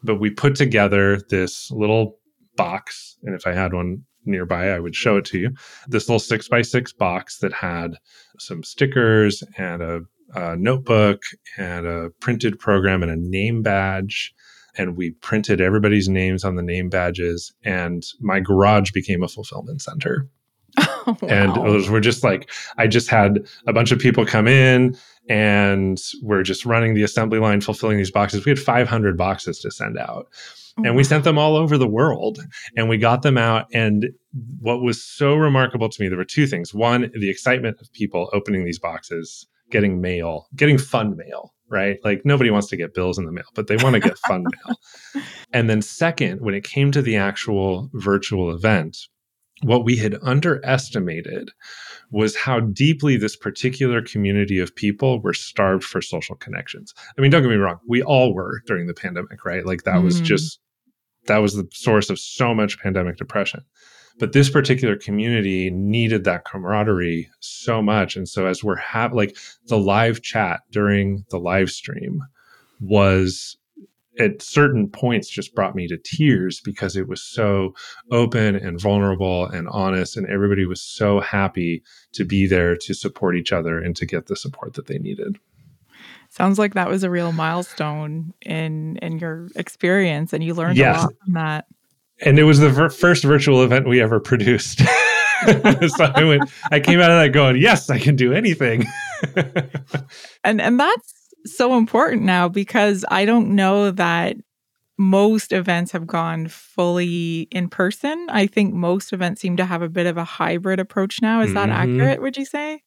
But 0.03 0.19
we 0.19 0.29
put 0.29 0.55
together 0.55 1.19
this 1.29 1.69
little 1.71 2.17
box. 2.55 3.17
And 3.23 3.35
if 3.35 3.45
I 3.45 3.53
had 3.53 3.73
one 3.73 4.03
nearby, 4.25 4.69
I 4.69 4.79
would 4.79 4.95
show 4.95 5.17
it 5.17 5.25
to 5.25 5.39
you. 5.39 5.51
This 5.87 6.07
little 6.07 6.19
six 6.19 6.47
by 6.47 6.61
six 6.61 6.91
box 6.93 7.39
that 7.39 7.53
had 7.53 7.95
some 8.39 8.63
stickers 8.63 9.43
and 9.57 9.81
a, 9.81 10.01
a 10.35 10.55
notebook 10.55 11.21
and 11.57 11.85
a 11.85 12.09
printed 12.19 12.59
program 12.59 13.03
and 13.03 13.11
a 13.11 13.15
name 13.15 13.61
badge 13.61 14.33
and 14.77 14.95
we 14.95 15.11
printed 15.11 15.59
everybody's 15.59 16.07
names 16.07 16.43
on 16.43 16.55
the 16.55 16.61
name 16.61 16.89
badges 16.89 17.51
and 17.63 18.03
my 18.19 18.39
garage 18.39 18.91
became 18.91 19.23
a 19.23 19.27
fulfillment 19.27 19.81
center 19.81 20.27
oh, 20.79 21.17
wow. 21.21 21.27
and 21.27 21.55
those 21.55 21.89
were 21.89 21.99
just 21.99 22.23
like 22.23 22.49
i 22.77 22.87
just 22.87 23.09
had 23.09 23.45
a 23.67 23.73
bunch 23.73 23.91
of 23.91 23.99
people 23.99 24.25
come 24.25 24.47
in 24.47 24.95
and 25.29 26.01
we're 26.21 26.43
just 26.43 26.65
running 26.65 26.93
the 26.93 27.03
assembly 27.03 27.39
line 27.39 27.61
fulfilling 27.61 27.97
these 27.97 28.11
boxes 28.11 28.45
we 28.45 28.49
had 28.49 28.59
500 28.59 29.17
boxes 29.17 29.59
to 29.59 29.71
send 29.71 29.97
out 29.97 30.27
oh, 30.77 30.83
and 30.83 30.95
we 30.95 31.03
sent 31.03 31.23
them 31.23 31.37
all 31.37 31.55
over 31.55 31.77
the 31.77 31.87
world 31.87 32.39
and 32.75 32.89
we 32.89 32.97
got 32.97 33.21
them 33.21 33.37
out 33.37 33.67
and 33.73 34.09
what 34.59 34.81
was 34.81 35.03
so 35.03 35.35
remarkable 35.35 35.89
to 35.89 36.01
me 36.01 36.09
there 36.09 36.17
were 36.17 36.25
two 36.25 36.47
things 36.47 36.73
one 36.73 37.11
the 37.13 37.29
excitement 37.29 37.79
of 37.81 37.91
people 37.93 38.29
opening 38.33 38.65
these 38.65 38.79
boxes 38.79 39.47
getting 39.71 40.01
mail 40.01 40.47
getting 40.55 40.77
fun 40.77 41.15
mail 41.15 41.53
right? 41.69 41.99
Like 42.03 42.25
nobody 42.25 42.49
wants 42.49 42.67
to 42.67 42.77
get 42.77 42.93
bills 42.93 43.17
in 43.17 43.25
the 43.25 43.31
mail, 43.31 43.45
but 43.53 43.67
they 43.67 43.77
want 43.77 43.93
to 43.93 43.99
get 43.99 44.17
fun 44.19 44.43
mail. 44.65 45.23
And 45.53 45.69
then, 45.69 45.81
second, 45.81 46.41
when 46.41 46.53
it 46.53 46.63
came 46.63 46.91
to 46.91 47.01
the 47.01 47.15
actual 47.15 47.89
virtual 47.93 48.51
event, 48.51 48.97
what 49.63 49.83
we 49.85 49.95
had 49.95 50.17
underestimated 50.21 51.51
was 52.11 52.35
how 52.35 52.59
deeply 52.59 53.17
this 53.17 53.35
particular 53.35 54.01
community 54.01 54.59
of 54.59 54.75
people 54.75 55.21
were 55.21 55.33
starved 55.33 55.83
for 55.83 56.01
social 56.01 56.35
connections. 56.35 56.93
I 57.17 57.21
mean, 57.21 57.31
don't 57.31 57.41
get 57.41 57.49
me 57.49 57.55
wrong, 57.55 57.79
we 57.87 58.01
all 58.01 58.33
were 58.33 58.61
during 58.65 58.87
the 58.87 58.93
pandemic, 58.93 59.45
right? 59.45 59.65
Like 59.65 59.83
that 59.83 59.95
mm. 59.95 60.03
was 60.03 60.21
just 60.21 60.59
that 61.27 61.37
was 61.37 61.53
the 61.53 61.67
source 61.71 62.09
of 62.09 62.19
so 62.19 62.53
much 62.53 62.79
pandemic 62.79 63.17
depression. 63.17 63.63
But 64.17 64.33
this 64.33 64.49
particular 64.49 64.97
community 64.97 65.69
needed 65.69 66.25
that 66.25 66.43
camaraderie 66.43 67.29
so 67.39 67.81
much. 67.81 68.17
And 68.17 68.27
so 68.27 68.47
as 68.47 68.63
we're 68.63 68.75
have 68.75 69.13
like 69.13 69.37
the 69.67 69.77
live 69.77 70.21
chat 70.21 70.61
during 70.71 71.23
the 71.29 71.39
live 71.39 71.69
stream 71.69 72.21
was 72.81 73.57
at 74.19 74.41
certain 74.41 74.87
points 74.87 75.29
just 75.29 75.55
brought 75.55 75.75
me 75.75 75.87
to 75.87 75.97
tears 75.97 76.61
because 76.61 76.95
it 76.95 77.07
was 77.07 77.23
so 77.23 77.73
open 78.11 78.55
and 78.55 78.79
vulnerable 78.79 79.45
and 79.45 79.67
honest 79.69 80.17
and 80.17 80.27
everybody 80.27 80.65
was 80.65 80.81
so 80.81 81.19
happy 81.19 81.81
to 82.11 82.25
be 82.25 82.45
there 82.45 82.75
to 82.75 82.93
support 82.93 83.35
each 83.35 83.51
other 83.51 83.79
and 83.79 83.95
to 83.95 84.05
get 84.05 84.27
the 84.27 84.35
support 84.35 84.73
that 84.73 84.87
they 84.87 84.99
needed 84.99 85.39
sounds 86.29 86.59
like 86.59 86.75
that 86.75 86.89
was 86.89 87.03
a 87.03 87.09
real 87.09 87.31
milestone 87.31 88.33
in 88.41 88.97
in 88.97 89.17
your 89.17 89.47
experience 89.55 90.33
and 90.33 90.43
you 90.43 90.53
learned 90.53 90.77
yes. 90.77 90.97
a 90.97 91.01
lot 91.01 91.13
from 91.23 91.33
that 91.33 91.65
and 92.21 92.37
it 92.37 92.43
was 92.43 92.59
the 92.59 92.69
ver- 92.69 92.89
first 92.89 93.23
virtual 93.23 93.63
event 93.63 93.87
we 93.87 94.01
ever 94.01 94.19
produced. 94.19 94.79
so 95.45 96.03
I 96.03 96.23
went, 96.23 96.49
I 96.71 96.79
came 96.79 96.99
out 96.99 97.11
of 97.11 97.19
that 97.19 97.31
going, 97.33 97.57
yes, 97.57 97.89
I 97.89 97.99
can 97.99 98.15
do 98.15 98.33
anything. 98.33 98.85
and 100.43 100.61
and 100.61 100.79
that's 100.79 101.13
so 101.45 101.77
important 101.77 102.23
now 102.23 102.49
because 102.49 103.05
I 103.09 103.25
don't 103.25 103.55
know 103.55 103.91
that 103.91 104.37
most 104.97 105.53
events 105.53 105.93
have 105.93 106.05
gone 106.05 106.47
fully 106.49 107.47
in 107.51 107.69
person. 107.69 108.27
I 108.29 108.47
think 108.47 108.73
most 108.73 109.13
events 109.13 109.41
seem 109.41 109.55
to 109.57 109.65
have 109.65 109.81
a 109.81 109.89
bit 109.89 110.05
of 110.05 110.17
a 110.17 110.25
hybrid 110.25 110.79
approach 110.79 111.21
now. 111.21 111.41
Is 111.41 111.53
that 111.53 111.69
mm-hmm. 111.69 111.93
accurate? 111.93 112.21
Would 112.21 112.35
you 112.35 112.45
say? 112.45 112.83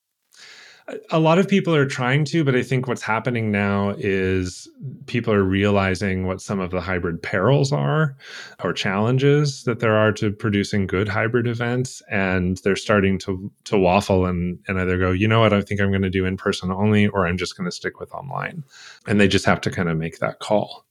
A 1.10 1.20
lot 1.20 1.38
of 1.38 1.46
people 1.46 1.74
are 1.74 1.86
trying 1.86 2.24
to, 2.26 2.42
but 2.42 2.56
I 2.56 2.62
think 2.62 2.88
what's 2.88 3.02
happening 3.02 3.52
now 3.52 3.94
is 3.98 4.68
people 5.06 5.32
are 5.32 5.44
realizing 5.44 6.26
what 6.26 6.40
some 6.40 6.58
of 6.58 6.70
the 6.70 6.80
hybrid 6.80 7.22
perils 7.22 7.72
are 7.72 8.16
or 8.64 8.72
challenges 8.72 9.62
that 9.62 9.78
there 9.78 9.96
are 9.96 10.12
to 10.14 10.32
producing 10.32 10.88
good 10.88 11.08
hybrid 11.08 11.46
events. 11.46 12.02
And 12.10 12.58
they're 12.64 12.74
starting 12.74 13.18
to 13.20 13.50
to 13.64 13.78
waffle 13.78 14.26
and, 14.26 14.58
and 14.66 14.80
either 14.80 14.98
go, 14.98 15.12
you 15.12 15.28
know 15.28 15.40
what, 15.40 15.52
I 15.52 15.60
think 15.60 15.80
I'm 15.80 15.90
going 15.90 16.02
to 16.02 16.10
do 16.10 16.24
in 16.24 16.36
person 16.36 16.72
only, 16.72 17.06
or 17.06 17.26
I'm 17.26 17.38
just 17.38 17.56
going 17.56 17.70
to 17.70 17.74
stick 17.74 18.00
with 18.00 18.12
online. 18.12 18.64
And 19.06 19.20
they 19.20 19.28
just 19.28 19.44
have 19.46 19.60
to 19.62 19.70
kind 19.70 19.88
of 19.88 19.96
make 19.96 20.18
that 20.18 20.40
call. 20.40 20.84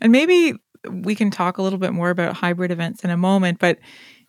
And 0.00 0.12
maybe 0.12 0.54
we 0.90 1.14
can 1.14 1.30
talk 1.30 1.58
a 1.58 1.62
little 1.62 1.78
bit 1.78 1.92
more 1.92 2.10
about 2.10 2.36
hybrid 2.36 2.70
events 2.70 3.04
in 3.04 3.10
a 3.10 3.16
moment, 3.16 3.58
but 3.58 3.78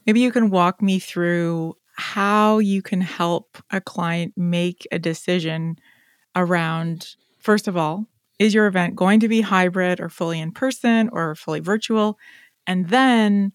maybe 0.06 0.20
you 0.20 0.32
can 0.32 0.50
walk 0.50 0.82
me 0.82 1.00
through 1.00 1.76
how 1.98 2.60
you 2.60 2.82
can 2.82 3.02
help 3.02 3.58
a 3.72 3.82
client 3.82 4.34
make 4.38 4.88
a 4.92 5.00
decision 5.00 5.78
around, 6.36 7.16
first 7.40 7.68
of 7.68 7.76
all, 7.76 8.06
is 8.40 8.54
your 8.54 8.68
event 8.68 8.96
going 8.96 9.20
to 9.20 9.28
be 9.28 9.42
hybrid 9.42 10.00
or 10.00 10.10
fully 10.10 10.40
in 10.40 10.52
person 10.52 11.10
or 11.12 11.34
fully 11.36 11.60
virtual? 11.60 12.20
And 12.68 12.90
then 12.90 13.52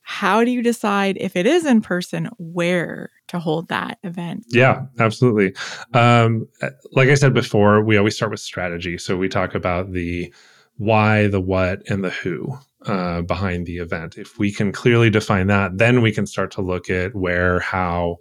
how 0.00 0.42
do 0.42 0.50
you 0.50 0.62
decide 0.62 1.16
if 1.20 1.36
it 1.36 1.46
is 1.46 1.66
in 1.66 1.80
person, 1.80 2.28
where 2.38 3.10
to 3.28 3.38
hold 3.38 3.68
that 3.68 3.98
event? 4.02 4.44
Yeah, 4.48 4.86
absolutely. 4.98 5.54
Um, 5.94 6.48
like 6.92 7.08
I 7.08 7.14
said 7.14 7.34
before, 7.34 7.84
we 7.84 7.96
always 7.98 8.16
start 8.16 8.30
with 8.30 8.40
strategy. 8.40 8.98
So 8.98 9.16
we 9.16 9.28
talk 9.28 9.54
about 9.54 9.92
the 9.92 10.32
why, 10.76 11.28
the 11.28 11.40
what, 11.40 11.82
and 11.88 12.02
the 12.02 12.10
who 12.10 12.58
uh, 12.86 13.22
behind 13.22 13.66
the 13.66 13.78
event. 13.78 14.18
If 14.18 14.38
we 14.38 14.52
can 14.52 14.72
clearly 14.72 15.10
define 15.10 15.46
that, 15.48 15.78
then 15.78 16.02
we 16.02 16.12
can 16.12 16.26
start 16.26 16.50
to 16.52 16.62
look 16.62 16.90
at 16.90 17.14
where, 17.14 17.60
how, 17.60 18.16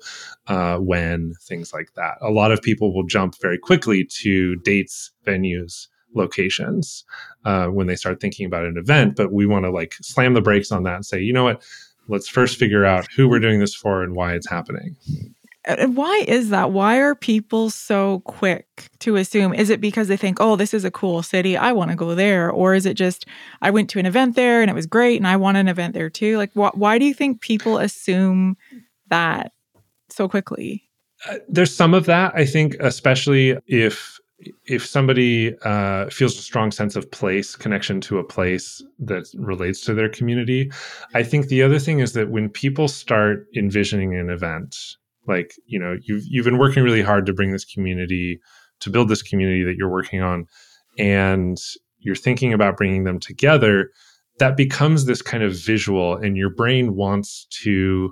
uh, 0.47 0.77
when, 0.77 1.33
things 1.41 1.73
like 1.73 1.93
that. 1.95 2.15
A 2.21 2.31
lot 2.31 2.51
of 2.51 2.61
people 2.61 2.93
will 2.93 3.05
jump 3.05 3.35
very 3.41 3.57
quickly 3.57 4.05
to 4.21 4.55
dates, 4.57 5.11
venues, 5.25 5.87
locations 6.13 7.05
uh, 7.45 7.67
when 7.67 7.87
they 7.87 7.95
start 7.95 8.19
thinking 8.19 8.45
about 8.45 8.65
an 8.65 8.77
event, 8.77 9.15
but 9.15 9.31
we 9.31 9.45
want 9.45 9.65
to 9.65 9.71
like 9.71 9.95
slam 10.01 10.33
the 10.33 10.41
brakes 10.41 10.71
on 10.71 10.83
that 10.83 10.95
and 10.95 11.05
say, 11.05 11.19
you 11.21 11.33
know 11.33 11.43
what? 11.43 11.63
Let's 12.07 12.27
first 12.27 12.57
figure 12.57 12.83
out 12.83 13.07
who 13.15 13.29
we're 13.29 13.39
doing 13.39 13.59
this 13.59 13.75
for 13.75 14.03
and 14.03 14.15
why 14.15 14.33
it's 14.33 14.49
happening. 14.49 14.95
And 15.65 15.95
why 15.95 16.23
is 16.27 16.49
that? 16.49 16.71
Why 16.71 16.97
are 16.97 17.13
people 17.13 17.69
so 17.69 18.21
quick 18.21 18.89
to 18.99 19.15
assume? 19.15 19.53
Is 19.53 19.69
it 19.69 19.79
because 19.79 20.07
they 20.07 20.17
think, 20.17 20.39
oh, 20.39 20.55
this 20.55 20.73
is 20.73 20.83
a 20.83 20.91
cool 20.91 21.21
city. 21.21 21.55
I 21.55 21.71
want 21.71 21.91
to 21.91 21.97
go 21.97 22.15
there. 22.15 22.49
Or 22.49 22.73
is 22.73 22.85
it 22.85 22.95
just, 22.95 23.25
I 23.61 23.69
went 23.69 23.89
to 23.91 23.99
an 23.99 24.07
event 24.07 24.35
there 24.35 24.61
and 24.61 24.71
it 24.71 24.73
was 24.73 24.87
great 24.87 25.17
and 25.17 25.27
I 25.27 25.37
want 25.37 25.57
an 25.57 25.67
event 25.67 25.93
there 25.93 26.09
too? 26.09 26.37
Like, 26.37 26.51
wh- 26.53 26.75
why 26.75 26.97
do 26.97 27.05
you 27.05 27.13
think 27.13 27.41
people 27.41 27.77
assume 27.77 28.57
that 29.09 29.51
so 30.09 30.27
quickly? 30.27 30.89
Uh, 31.29 31.35
there's 31.47 31.75
some 31.75 31.93
of 31.93 32.05
that. 32.07 32.33
I 32.35 32.45
think, 32.45 32.75
especially 32.79 33.57
if 33.67 34.19
if 34.65 34.83
somebody 34.85 35.55
uh, 35.63 36.09
feels 36.09 36.35
a 36.35 36.41
strong 36.41 36.71
sense 36.71 36.95
of 36.95 37.11
place 37.11 37.55
connection 37.55 38.01
to 38.01 38.17
a 38.17 38.23
place 38.23 38.83
that 38.97 39.27
relates 39.35 39.81
to 39.81 39.93
their 39.93 40.09
community 40.09 40.71
i 41.13 41.21
think 41.21 41.47
the 41.47 41.61
other 41.61 41.77
thing 41.77 41.99
is 41.99 42.13
that 42.13 42.29
when 42.29 42.49
people 42.49 42.87
start 42.87 43.45
envisioning 43.55 44.15
an 44.15 44.31
event 44.31 44.97
like 45.27 45.53
you 45.65 45.79
know 45.79 45.97
you've 46.03 46.23
you've 46.27 46.45
been 46.45 46.57
working 46.57 46.83
really 46.83 47.01
hard 47.01 47.25
to 47.25 47.33
bring 47.33 47.51
this 47.51 47.65
community 47.65 48.39
to 48.79 48.89
build 48.89 49.09
this 49.09 49.21
community 49.21 49.63
that 49.63 49.75
you're 49.77 49.91
working 49.91 50.21
on 50.21 50.45
and 50.97 51.57
you're 51.99 52.15
thinking 52.15 52.53
about 52.53 52.77
bringing 52.77 53.03
them 53.03 53.19
together 53.19 53.89
that 54.39 54.57
becomes 54.57 55.05
this 55.05 55.21
kind 55.21 55.43
of 55.43 55.53
visual 55.53 56.15
and 56.15 56.35
your 56.35 56.49
brain 56.49 56.95
wants 56.95 57.45
to 57.63 58.11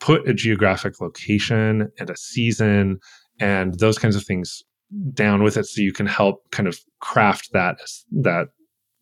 put 0.00 0.28
a 0.28 0.34
geographic 0.34 1.00
location 1.00 1.88
and 1.98 2.10
a 2.10 2.16
season 2.16 2.98
and 3.40 3.78
those 3.78 3.98
kinds 3.98 4.16
of 4.16 4.24
things 4.24 4.62
down 5.12 5.42
with 5.42 5.56
it 5.56 5.66
so 5.66 5.80
you 5.82 5.92
can 5.92 6.06
help 6.06 6.42
kind 6.50 6.66
of 6.66 6.78
craft 7.00 7.50
that 7.52 7.78
that 8.10 8.48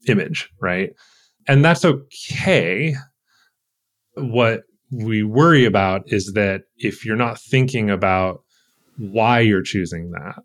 image 0.09 0.51
right? 0.61 0.91
And 1.49 1.65
that's 1.65 1.85
okay. 1.85 2.95
What 4.15 4.63
we 4.91 5.23
worry 5.23 5.65
about 5.65 6.03
is 6.07 6.33
that 6.35 6.63
if 6.77 7.05
you're 7.05 7.17
not 7.17 7.41
thinking 7.41 7.91
about 7.91 8.43
why 8.99 9.41
you're 9.41 9.63
choosing 9.63 10.11
that, 10.13 10.37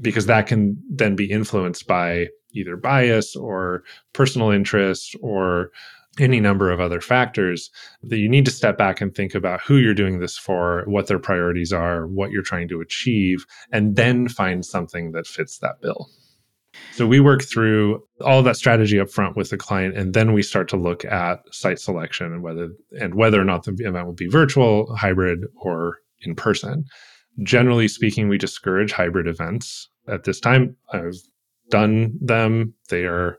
because 0.00 0.26
that 0.26 0.46
can 0.46 0.82
then 0.88 1.16
be 1.16 1.30
influenced 1.30 1.86
by 1.86 2.28
either 2.52 2.76
bias 2.76 3.36
or 3.36 3.82
personal 4.12 4.50
interest 4.50 5.14
or 5.20 5.70
any 6.18 6.40
number 6.40 6.70
of 6.70 6.80
other 6.80 7.00
factors 7.00 7.70
that 8.02 8.18
you 8.18 8.28
need 8.28 8.44
to 8.44 8.50
step 8.50 8.76
back 8.76 9.00
and 9.00 9.14
think 9.14 9.34
about 9.34 9.60
who 9.60 9.76
you're 9.76 9.94
doing 9.94 10.18
this 10.18 10.36
for, 10.36 10.84
what 10.86 11.06
their 11.06 11.18
priorities 11.18 11.72
are, 11.72 12.06
what 12.06 12.30
you're 12.30 12.42
trying 12.42 12.68
to 12.68 12.80
achieve, 12.80 13.46
and 13.72 13.96
then 13.96 14.28
find 14.28 14.64
something 14.64 15.12
that 15.12 15.26
fits 15.26 15.58
that 15.58 15.80
bill. 15.80 16.10
So 16.92 17.06
we 17.06 17.20
work 17.20 17.42
through 17.42 18.02
all 18.20 18.42
that 18.42 18.56
strategy 18.56 19.00
up 19.00 19.10
front 19.10 19.36
with 19.36 19.50
the 19.50 19.56
client, 19.56 19.96
and 19.96 20.12
then 20.12 20.32
we 20.32 20.42
start 20.42 20.68
to 20.68 20.76
look 20.76 21.04
at 21.04 21.40
site 21.50 21.78
selection 21.78 22.26
and 22.26 22.42
whether 22.42 22.70
and 23.00 23.14
whether 23.14 23.40
or 23.40 23.44
not 23.44 23.64
the 23.64 23.72
event 23.72 24.06
will 24.06 24.12
be 24.12 24.26
virtual, 24.26 24.94
hybrid, 24.96 25.46
or 25.56 25.98
in 26.22 26.34
person. 26.34 26.84
Generally 27.42 27.88
speaking, 27.88 28.28
we 28.28 28.38
discourage 28.38 28.92
hybrid 28.92 29.26
events 29.26 29.88
at 30.08 30.24
this 30.24 30.40
time. 30.40 30.76
I've 30.92 31.16
done 31.70 32.18
them; 32.20 32.74
they 32.88 33.04
are. 33.04 33.38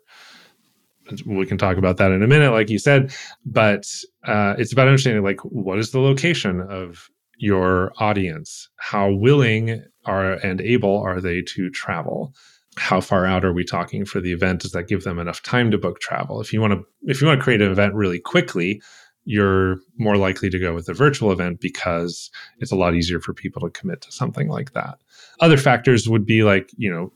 We 1.26 1.46
can 1.46 1.58
talk 1.58 1.78
about 1.78 1.98
that 1.98 2.12
in 2.12 2.24
a 2.24 2.28
minute, 2.28 2.52
like 2.52 2.70
you 2.70 2.80
said, 2.80 3.14
but 3.46 3.86
uh, 4.26 4.56
it's 4.58 4.72
about 4.72 4.88
understanding 4.88 5.24
like 5.24 5.42
what 5.42 5.78
is 5.78 5.92
the 5.92 6.00
location 6.00 6.62
of 6.62 7.10
your 7.38 7.92
audience, 7.98 8.70
how 8.78 9.12
willing 9.12 9.84
are 10.06 10.34
and 10.34 10.62
able 10.62 10.98
are 11.02 11.20
they 11.20 11.42
to 11.42 11.70
travel 11.70 12.34
how 12.78 13.02
far 13.02 13.26
out 13.26 13.44
are 13.44 13.54
we 13.54 13.64
talking 13.64 14.06
for 14.06 14.22
the 14.22 14.32
event? 14.32 14.62
Does 14.62 14.72
that 14.72 14.88
give 14.88 15.04
them 15.04 15.20
enough 15.20 15.44
time 15.44 15.72
to 15.72 15.78
book 15.78 16.00
travel? 16.00 16.40
If 16.42 16.54
you 16.54 16.62
want 16.62 16.74
to 16.74 16.84
if 17.04 17.22
you 17.22 17.28
want 17.28 17.40
to 17.40 17.44
create 17.44 17.62
an 17.62 17.72
event 17.72 17.94
really 17.94 18.20
quickly 18.20 18.82
you're 19.24 19.78
more 19.98 20.18
likely 20.18 20.50
to 20.50 20.58
go 20.58 20.74
with 20.74 20.90
a 20.90 20.94
virtual 20.94 21.32
event 21.32 21.62
because 21.62 22.32
it's 22.58 22.72
a 22.72 22.76
lot 22.76 22.96
easier 22.96 23.20
for 23.20 23.34
people 23.34 23.62
to 23.62 23.70
commit 23.70 24.02
to 24.02 24.12
something 24.12 24.48
like 24.48 24.74
that. 24.74 24.98
Other 25.40 25.58
factors 25.58 26.10
would 26.10 26.26
be 26.26 26.44
like 26.44 26.72
you 26.76 26.92
know 26.92 27.14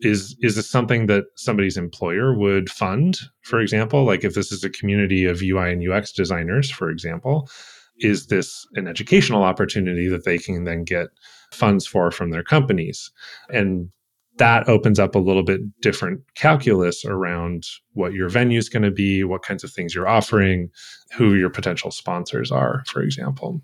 is 0.00 0.36
is 0.40 0.56
this 0.56 0.68
something 0.68 1.06
that 1.06 1.24
somebody's 1.36 1.76
employer 1.76 2.36
would 2.36 2.70
fund? 2.70 3.18
For 3.42 3.60
example 3.60 4.04
like 4.04 4.24
if 4.24 4.34
this 4.34 4.50
is 4.50 4.64
a 4.64 4.70
community 4.70 5.26
of 5.26 5.42
ui 5.42 5.72
and 5.72 5.88
ux 5.88 6.12
designers 6.12 6.70
for 6.70 6.90
example 6.90 7.48
is 7.98 8.26
this 8.26 8.66
an 8.74 8.88
educational 8.88 9.44
opportunity 9.44 10.08
that 10.08 10.24
they 10.24 10.38
can 10.38 10.64
then 10.64 10.84
get 10.84 11.08
funds 11.52 11.86
for 11.86 12.10
from 12.10 12.30
their 12.30 12.42
companies? 12.42 13.10
And 13.50 13.90
that 14.38 14.68
opens 14.68 14.98
up 14.98 15.14
a 15.14 15.20
little 15.20 15.44
bit 15.44 15.60
different 15.80 16.20
calculus 16.34 17.04
around 17.04 17.64
what 17.92 18.12
your 18.12 18.28
venue 18.28 18.58
is 18.58 18.68
going 18.68 18.82
to 18.82 18.90
be, 18.90 19.22
what 19.22 19.42
kinds 19.42 19.62
of 19.62 19.70
things 19.70 19.94
you're 19.94 20.08
offering, 20.08 20.68
who 21.16 21.34
your 21.34 21.50
potential 21.50 21.90
sponsors 21.90 22.50
are, 22.50 22.82
for 22.86 23.02
example. 23.02 23.62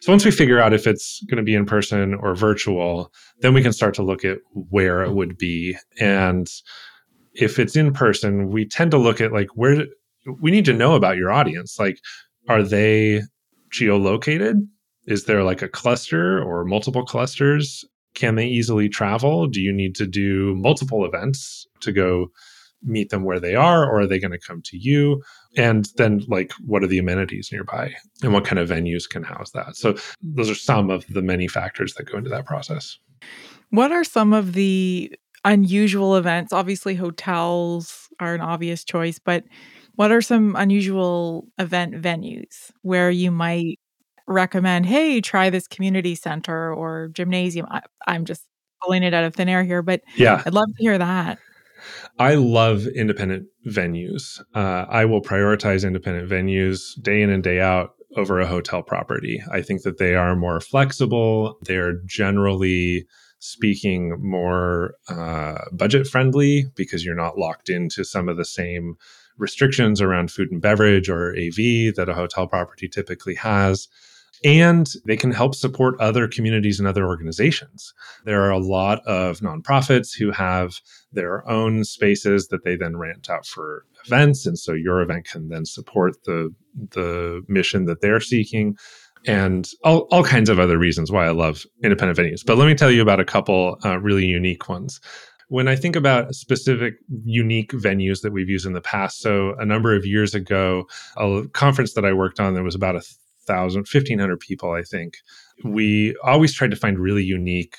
So 0.00 0.12
once 0.12 0.24
we 0.24 0.30
figure 0.30 0.60
out 0.60 0.72
if 0.72 0.86
it's 0.86 1.22
going 1.28 1.38
to 1.38 1.42
be 1.42 1.54
in 1.54 1.66
person 1.66 2.14
or 2.14 2.34
virtual, 2.34 3.12
then 3.40 3.54
we 3.54 3.62
can 3.62 3.72
start 3.72 3.94
to 3.94 4.02
look 4.02 4.24
at 4.24 4.38
where 4.52 5.02
it 5.02 5.12
would 5.12 5.36
be. 5.36 5.76
And 5.98 6.48
if 7.34 7.58
it's 7.58 7.74
in 7.74 7.92
person, 7.92 8.48
we 8.50 8.66
tend 8.66 8.92
to 8.92 8.98
look 8.98 9.20
at 9.20 9.32
like 9.32 9.48
where 9.54 9.86
we 10.40 10.50
need 10.50 10.64
to 10.66 10.72
know 10.72 10.94
about 10.94 11.16
your 11.16 11.32
audience. 11.32 11.78
Like, 11.78 11.98
are 12.48 12.62
they 12.62 13.22
geolocated? 13.72 14.60
Is 15.06 15.24
there 15.24 15.42
like 15.42 15.62
a 15.62 15.68
cluster 15.68 16.42
or 16.42 16.64
multiple 16.64 17.04
clusters 17.04 17.84
can 18.16 18.34
they 18.34 18.46
easily 18.46 18.88
travel? 18.88 19.46
Do 19.46 19.60
you 19.60 19.72
need 19.72 19.94
to 19.96 20.06
do 20.06 20.56
multiple 20.56 21.04
events 21.04 21.66
to 21.80 21.92
go 21.92 22.32
meet 22.82 23.10
them 23.10 23.24
where 23.24 23.38
they 23.38 23.54
are, 23.54 23.84
or 23.84 24.00
are 24.00 24.06
they 24.06 24.18
going 24.18 24.32
to 24.32 24.38
come 24.38 24.62
to 24.62 24.76
you? 24.76 25.22
And 25.56 25.88
then, 25.96 26.22
like, 26.26 26.52
what 26.64 26.82
are 26.82 26.86
the 26.86 26.98
amenities 26.98 27.50
nearby 27.52 27.94
and 28.22 28.32
what 28.32 28.44
kind 28.44 28.58
of 28.58 28.68
venues 28.68 29.08
can 29.08 29.22
house 29.22 29.50
that? 29.52 29.76
So, 29.76 29.96
those 30.22 30.50
are 30.50 30.54
some 30.54 30.90
of 30.90 31.06
the 31.08 31.22
many 31.22 31.46
factors 31.46 31.94
that 31.94 32.10
go 32.10 32.18
into 32.18 32.30
that 32.30 32.46
process. 32.46 32.98
What 33.70 33.92
are 33.92 34.04
some 34.04 34.32
of 34.32 34.54
the 34.54 35.14
unusual 35.44 36.16
events? 36.16 36.52
Obviously, 36.52 36.94
hotels 36.94 38.08
are 38.18 38.34
an 38.34 38.40
obvious 38.40 38.84
choice, 38.84 39.18
but 39.18 39.44
what 39.96 40.10
are 40.10 40.22
some 40.22 40.56
unusual 40.56 41.48
event 41.58 41.94
venues 41.94 42.70
where 42.82 43.10
you 43.10 43.30
might 43.30 43.78
recommend, 44.26 44.86
hey, 44.86 45.20
try 45.20 45.50
this 45.50 45.66
community 45.66 46.14
center 46.14 46.72
or 46.72 47.08
gymnasium. 47.12 47.66
I, 47.70 47.82
I'm 48.06 48.24
just 48.24 48.44
pulling 48.82 49.02
it 49.02 49.14
out 49.14 49.24
of 49.24 49.34
thin 49.34 49.48
air 49.48 49.64
here, 49.64 49.82
but 49.82 50.02
yeah, 50.16 50.42
I'd 50.44 50.54
love 50.54 50.68
to 50.68 50.82
hear 50.82 50.98
that. 50.98 51.38
I 52.18 52.34
love 52.34 52.86
independent 52.86 53.46
venues. 53.66 54.40
Uh, 54.54 54.86
I 54.88 55.04
will 55.04 55.22
prioritize 55.22 55.86
independent 55.86 56.28
venues 56.28 57.00
day 57.00 57.22
in 57.22 57.30
and 57.30 57.42
day 57.42 57.60
out 57.60 57.94
over 58.16 58.40
a 58.40 58.46
hotel 58.46 58.82
property. 58.82 59.42
I 59.52 59.62
think 59.62 59.82
that 59.82 59.98
they 59.98 60.14
are 60.14 60.34
more 60.34 60.60
flexible. 60.60 61.58
They're 61.62 62.00
generally 62.06 63.06
speaking 63.38 64.16
more 64.20 64.94
uh, 65.08 65.58
budget 65.72 66.06
friendly 66.06 66.66
because 66.74 67.04
you're 67.04 67.14
not 67.14 67.38
locked 67.38 67.68
into 67.68 68.04
some 68.04 68.28
of 68.28 68.36
the 68.36 68.44
same 68.44 68.96
restrictions 69.36 70.00
around 70.00 70.30
food 70.30 70.50
and 70.50 70.62
beverage 70.62 71.10
or 71.10 71.36
AV 71.36 71.94
that 71.94 72.08
a 72.08 72.14
hotel 72.14 72.46
property 72.46 72.88
typically 72.88 73.34
has 73.34 73.86
and 74.44 74.88
they 75.04 75.16
can 75.16 75.30
help 75.30 75.54
support 75.54 76.00
other 76.00 76.28
communities 76.28 76.78
and 76.78 76.88
other 76.88 77.06
organizations. 77.06 77.94
There 78.24 78.42
are 78.42 78.50
a 78.50 78.58
lot 78.58 79.00
of 79.06 79.40
nonprofits 79.40 80.16
who 80.16 80.30
have 80.30 80.80
their 81.12 81.48
own 81.48 81.84
spaces 81.84 82.48
that 82.48 82.64
they 82.64 82.76
then 82.76 82.96
rent 82.96 83.30
out 83.30 83.46
for 83.46 83.84
events. 84.04 84.46
And 84.46 84.58
so 84.58 84.72
your 84.72 85.00
event 85.00 85.26
can 85.26 85.48
then 85.48 85.64
support 85.64 86.24
the, 86.24 86.54
the 86.90 87.42
mission 87.48 87.86
that 87.86 88.00
they're 88.00 88.20
seeking 88.20 88.76
and 89.26 89.68
all, 89.82 90.06
all 90.10 90.22
kinds 90.22 90.48
of 90.48 90.58
other 90.58 90.78
reasons 90.78 91.10
why 91.10 91.26
I 91.26 91.30
love 91.30 91.64
independent 91.82 92.18
venues. 92.18 92.44
But 92.46 92.58
let 92.58 92.66
me 92.66 92.74
tell 92.74 92.90
you 92.90 93.02
about 93.02 93.20
a 93.20 93.24
couple 93.24 93.78
uh, 93.84 93.98
really 93.98 94.26
unique 94.26 94.68
ones. 94.68 95.00
When 95.48 95.68
I 95.68 95.76
think 95.76 95.94
about 95.94 96.34
specific 96.34 96.94
unique 97.24 97.70
venues 97.72 98.22
that 98.22 98.32
we've 98.32 98.48
used 98.48 98.66
in 98.66 98.72
the 98.72 98.80
past, 98.80 99.20
so 99.20 99.54
a 99.58 99.64
number 99.64 99.94
of 99.94 100.04
years 100.04 100.34
ago, 100.34 100.88
a 101.16 101.44
conference 101.52 101.94
that 101.94 102.04
I 102.04 102.12
worked 102.12 102.40
on 102.40 102.54
that 102.54 102.64
was 102.64 102.74
about 102.74 102.96
a 102.96 103.02
thousand, 103.46 103.80
1500 103.80 104.40
people, 104.40 104.72
I 104.72 104.82
think, 104.82 105.14
we 105.64 106.16
always 106.24 106.52
tried 106.54 106.70
to 106.70 106.76
find 106.76 106.98
really 106.98 107.24
unique 107.24 107.76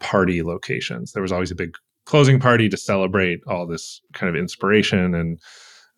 party 0.00 0.42
locations. 0.42 1.12
There 1.12 1.22
was 1.22 1.32
always 1.32 1.50
a 1.50 1.56
big 1.56 1.74
closing 2.04 2.40
party 2.40 2.68
to 2.68 2.76
celebrate 2.76 3.40
all 3.46 3.66
this 3.66 4.00
kind 4.14 4.34
of 4.34 4.40
inspiration 4.40 5.14
and 5.14 5.38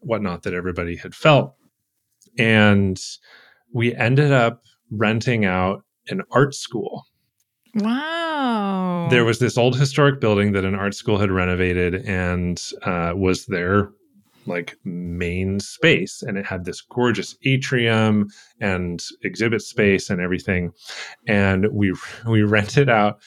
whatnot 0.01 0.43
that 0.43 0.55
everybody 0.55 0.97
had 0.97 1.15
felt. 1.15 1.55
And 2.39 2.99
we 3.73 3.95
ended 3.95 4.33
up 4.33 4.63
renting 4.91 5.45
out 5.45 5.85
an 6.09 6.23
art 6.33 6.55
school. 6.55 7.05
Wow. 7.75 9.09
There 9.11 9.25
was 9.25 9.39
this 9.39 9.57
old 9.57 9.79
historic 9.79 10.21
building 10.21 10.53
that 10.53 10.65
an 10.65 10.75
art 10.75 10.95
school 10.95 11.19
had 11.19 11.31
renovated 11.31 11.95
and 12.07 12.61
uh, 12.83 13.13
was 13.15 13.47
their 13.47 13.91
like 14.47 14.77
main 14.85 15.61
space. 15.61 16.23
And 16.23 16.39
it 16.39 16.47
had 16.47 16.65
this 16.65 16.81
gorgeous 16.81 17.37
atrium 17.45 18.29
and 18.61 19.03
exhibit 19.23 19.63
space 19.63 20.11
and 20.11 20.21
everything. 20.21 20.73
And 21.27 21.67
we 21.73 21.95
we 22.27 22.43
rented 22.43 22.89
out 22.89 23.21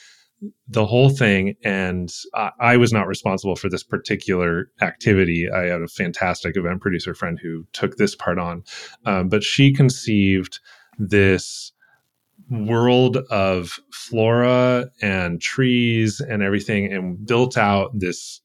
the 0.67 0.85
whole 0.85 1.09
thing 1.09 1.55
and 1.63 2.11
I, 2.33 2.51
I, 2.59 2.77
was 2.77 2.91
not 2.91 3.07
responsible 3.07 3.55
for 3.55 3.69
this 3.69 3.83
particular 3.83 4.69
activity 4.81 5.49
i 5.49 5.67
had 5.67 5.81
a 5.81 5.87
fantastic 5.87 6.57
event 6.57 6.81
producer 6.81 7.13
friend 7.13 7.39
who 7.41 7.65
took 7.71 7.95
this 7.95 8.13
part 8.13 8.37
on 8.39 8.63
um, 9.05 9.29
but 9.29 9.41
she 9.41 9.71
conceived 9.71 10.59
this 10.97 11.71
world 12.49 13.17
of 13.29 13.79
flora 13.91 14.89
and 15.01 15.41
trees 15.41 16.19
and 16.19 16.43
everything 16.43 16.91
and 16.91 17.25
built 17.25 17.57
out 17.57 17.91
this 17.97 18.41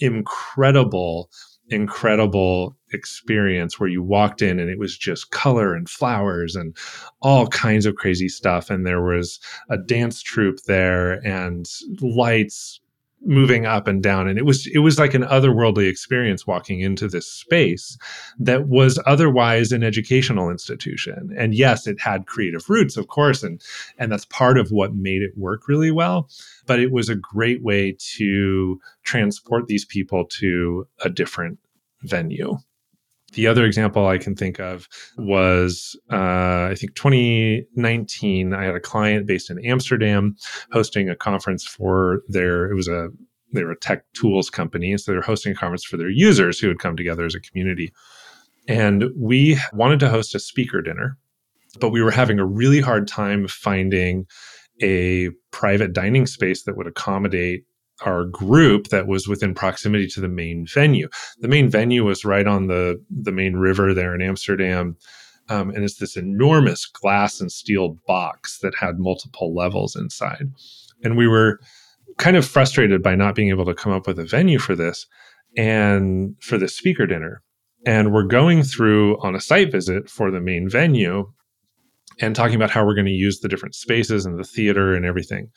incredible 0.00 1.30
incredible 1.70 2.76
experience 2.92 3.78
where 3.78 3.88
you 3.88 4.02
walked 4.02 4.42
in 4.42 4.58
and 4.58 4.68
it 4.68 4.78
was 4.78 4.98
just 4.98 5.30
color 5.30 5.74
and 5.74 5.88
flowers 5.88 6.56
and 6.56 6.76
all 7.22 7.46
kinds 7.46 7.86
of 7.86 7.94
crazy 7.94 8.28
stuff. 8.28 8.70
And 8.70 8.86
there 8.86 9.02
was 9.02 9.38
a 9.68 9.78
dance 9.78 10.22
troupe 10.22 10.62
there 10.66 11.24
and 11.26 11.66
lights 12.00 12.80
moving 13.22 13.66
up 13.66 13.86
and 13.86 14.02
down. 14.02 14.28
And 14.28 14.38
it 14.38 14.44
was 14.44 14.66
it 14.68 14.78
was 14.78 14.98
like 14.98 15.14
an 15.14 15.22
otherworldly 15.22 15.88
experience 15.88 16.46
walking 16.46 16.80
into 16.80 17.08
this 17.08 17.26
space 17.26 17.98
that 18.38 18.68
was 18.68 18.98
otherwise 19.06 19.72
an 19.72 19.82
educational 19.82 20.50
institution. 20.50 21.34
And 21.36 21.54
yes 21.54 21.86
it 21.86 22.00
had 22.00 22.26
creative 22.26 22.68
roots 22.68 22.96
of 22.96 23.08
course 23.08 23.42
and 23.42 23.62
and 23.98 24.10
that's 24.10 24.24
part 24.26 24.58
of 24.58 24.70
what 24.70 24.94
made 24.94 25.22
it 25.22 25.36
work 25.36 25.68
really 25.68 25.90
well. 25.90 26.28
But 26.66 26.80
it 26.80 26.92
was 26.92 27.08
a 27.08 27.14
great 27.14 27.62
way 27.62 27.96
to 28.16 28.80
transport 29.04 29.66
these 29.66 29.84
people 29.84 30.24
to 30.38 30.86
a 31.04 31.10
different 31.10 31.58
venue 32.02 32.58
the 33.32 33.46
other 33.46 33.64
example 33.64 34.06
I 34.06 34.18
can 34.18 34.34
think 34.34 34.58
of 34.58 34.88
was, 35.16 35.98
uh, 36.12 36.68
I 36.70 36.74
think 36.76 36.94
2019. 36.94 38.54
I 38.54 38.64
had 38.64 38.74
a 38.74 38.80
client 38.80 39.26
based 39.26 39.50
in 39.50 39.64
Amsterdam 39.64 40.36
hosting 40.72 41.08
a 41.08 41.16
conference 41.16 41.64
for 41.64 42.22
their. 42.28 42.70
It 42.70 42.74
was 42.74 42.88
a 42.88 43.08
they 43.52 43.64
were 43.64 43.72
a 43.72 43.78
tech 43.78 44.04
tools 44.12 44.48
company, 44.48 44.96
so 44.96 45.10
they 45.10 45.16
were 45.16 45.22
hosting 45.22 45.52
a 45.52 45.56
conference 45.56 45.84
for 45.84 45.96
their 45.96 46.08
users 46.08 46.58
who 46.58 46.68
had 46.68 46.78
come 46.78 46.96
together 46.96 47.24
as 47.24 47.34
a 47.34 47.40
community. 47.40 47.92
And 48.68 49.06
we 49.16 49.58
wanted 49.72 50.00
to 50.00 50.08
host 50.08 50.34
a 50.34 50.38
speaker 50.38 50.80
dinner, 50.80 51.18
but 51.80 51.90
we 51.90 52.02
were 52.02 52.12
having 52.12 52.38
a 52.38 52.46
really 52.46 52.80
hard 52.80 53.08
time 53.08 53.48
finding 53.48 54.26
a 54.82 55.30
private 55.50 55.92
dining 55.92 56.26
space 56.26 56.62
that 56.62 56.76
would 56.76 56.86
accommodate 56.86 57.64
our 58.02 58.24
group 58.24 58.88
that 58.88 59.06
was 59.06 59.28
within 59.28 59.54
proximity 59.54 60.06
to 60.08 60.20
the 60.20 60.28
main 60.28 60.66
venue. 60.66 61.08
The 61.40 61.48
main 61.48 61.68
venue 61.68 62.04
was 62.04 62.24
right 62.24 62.46
on 62.46 62.66
the 62.66 63.02
the 63.10 63.32
main 63.32 63.56
river 63.56 63.94
there 63.94 64.14
in 64.14 64.22
Amsterdam. 64.22 64.96
Um, 65.48 65.70
and 65.70 65.82
it's 65.82 65.96
this 65.98 66.16
enormous 66.16 66.86
glass 66.86 67.40
and 67.40 67.50
steel 67.50 67.98
box 68.06 68.58
that 68.60 68.74
had 68.78 69.00
multiple 69.00 69.52
levels 69.52 69.96
inside. 69.96 70.52
And 71.02 71.16
we 71.16 71.26
were 71.26 71.58
kind 72.18 72.36
of 72.36 72.46
frustrated 72.46 73.02
by 73.02 73.16
not 73.16 73.34
being 73.34 73.48
able 73.48 73.64
to 73.64 73.74
come 73.74 73.92
up 73.92 74.06
with 74.06 74.18
a 74.18 74.24
venue 74.24 74.60
for 74.60 74.76
this 74.76 75.06
and 75.56 76.36
for 76.40 76.56
the 76.56 76.68
speaker 76.68 77.06
dinner. 77.06 77.42
And 77.84 78.12
we're 78.12 78.24
going 78.24 78.62
through 78.62 79.20
on 79.22 79.34
a 79.34 79.40
site 79.40 79.72
visit 79.72 80.08
for 80.08 80.30
the 80.30 80.40
main 80.40 80.68
venue 80.68 81.32
and 82.20 82.36
talking 82.36 82.56
about 82.56 82.70
how 82.70 82.84
we're 82.84 82.94
going 82.94 83.06
to 83.06 83.10
use 83.10 83.40
the 83.40 83.48
different 83.48 83.74
spaces 83.74 84.26
and 84.26 84.38
the 84.38 84.44
theater 84.44 84.94
and 84.94 85.06
everything. 85.06 85.48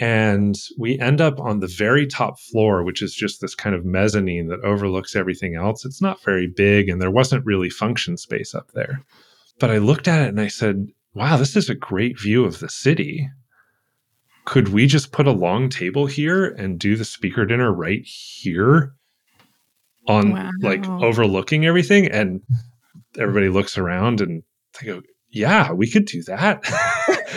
And 0.00 0.56
we 0.78 0.98
end 1.00 1.20
up 1.20 1.40
on 1.40 1.60
the 1.60 1.66
very 1.66 2.06
top 2.06 2.38
floor, 2.38 2.84
which 2.84 3.02
is 3.02 3.14
just 3.14 3.40
this 3.40 3.54
kind 3.54 3.74
of 3.74 3.84
mezzanine 3.84 4.46
that 4.48 4.60
overlooks 4.60 5.16
everything 5.16 5.56
else. 5.56 5.84
It's 5.84 6.00
not 6.00 6.22
very 6.22 6.46
big, 6.46 6.88
and 6.88 7.02
there 7.02 7.10
wasn't 7.10 7.44
really 7.44 7.68
function 7.68 8.16
space 8.16 8.54
up 8.54 8.70
there. 8.74 9.02
But 9.58 9.70
I 9.70 9.78
looked 9.78 10.06
at 10.06 10.22
it 10.22 10.28
and 10.28 10.40
I 10.40 10.48
said, 10.48 10.86
wow, 11.14 11.36
this 11.36 11.56
is 11.56 11.68
a 11.68 11.74
great 11.74 12.18
view 12.18 12.44
of 12.44 12.60
the 12.60 12.68
city. 12.68 13.28
Could 14.44 14.68
we 14.68 14.86
just 14.86 15.12
put 15.12 15.26
a 15.26 15.32
long 15.32 15.68
table 15.68 16.06
here 16.06 16.46
and 16.46 16.78
do 16.78 16.96
the 16.96 17.04
speaker 17.04 17.44
dinner 17.44 17.72
right 17.72 18.02
here 18.04 18.94
on 20.06 20.32
wow. 20.32 20.50
like 20.62 20.88
overlooking 20.88 21.66
everything? 21.66 22.06
And 22.06 22.40
everybody 23.18 23.48
looks 23.48 23.76
around 23.76 24.20
and 24.20 24.42
they 24.80 24.86
go, 24.86 25.02
yeah, 25.30 25.72
we 25.72 25.90
could 25.90 26.06
do 26.06 26.22
that. 26.22 26.62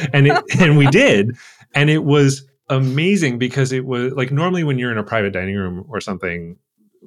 and 0.14 0.28
it, 0.28 0.44
and 0.60 0.78
we 0.78 0.88
did. 0.88 1.36
And 1.74 1.90
it 1.90 2.04
was 2.04 2.46
amazing 2.72 3.38
because 3.38 3.72
it 3.72 3.86
was 3.86 4.14
like 4.14 4.32
normally 4.32 4.64
when 4.64 4.80
you're 4.80 4.92
in 4.92 4.98
a 4.98 5.04
private 5.04 5.34
dining 5.34 5.56
room 5.56 5.86
or 5.90 6.02
something 6.02 6.58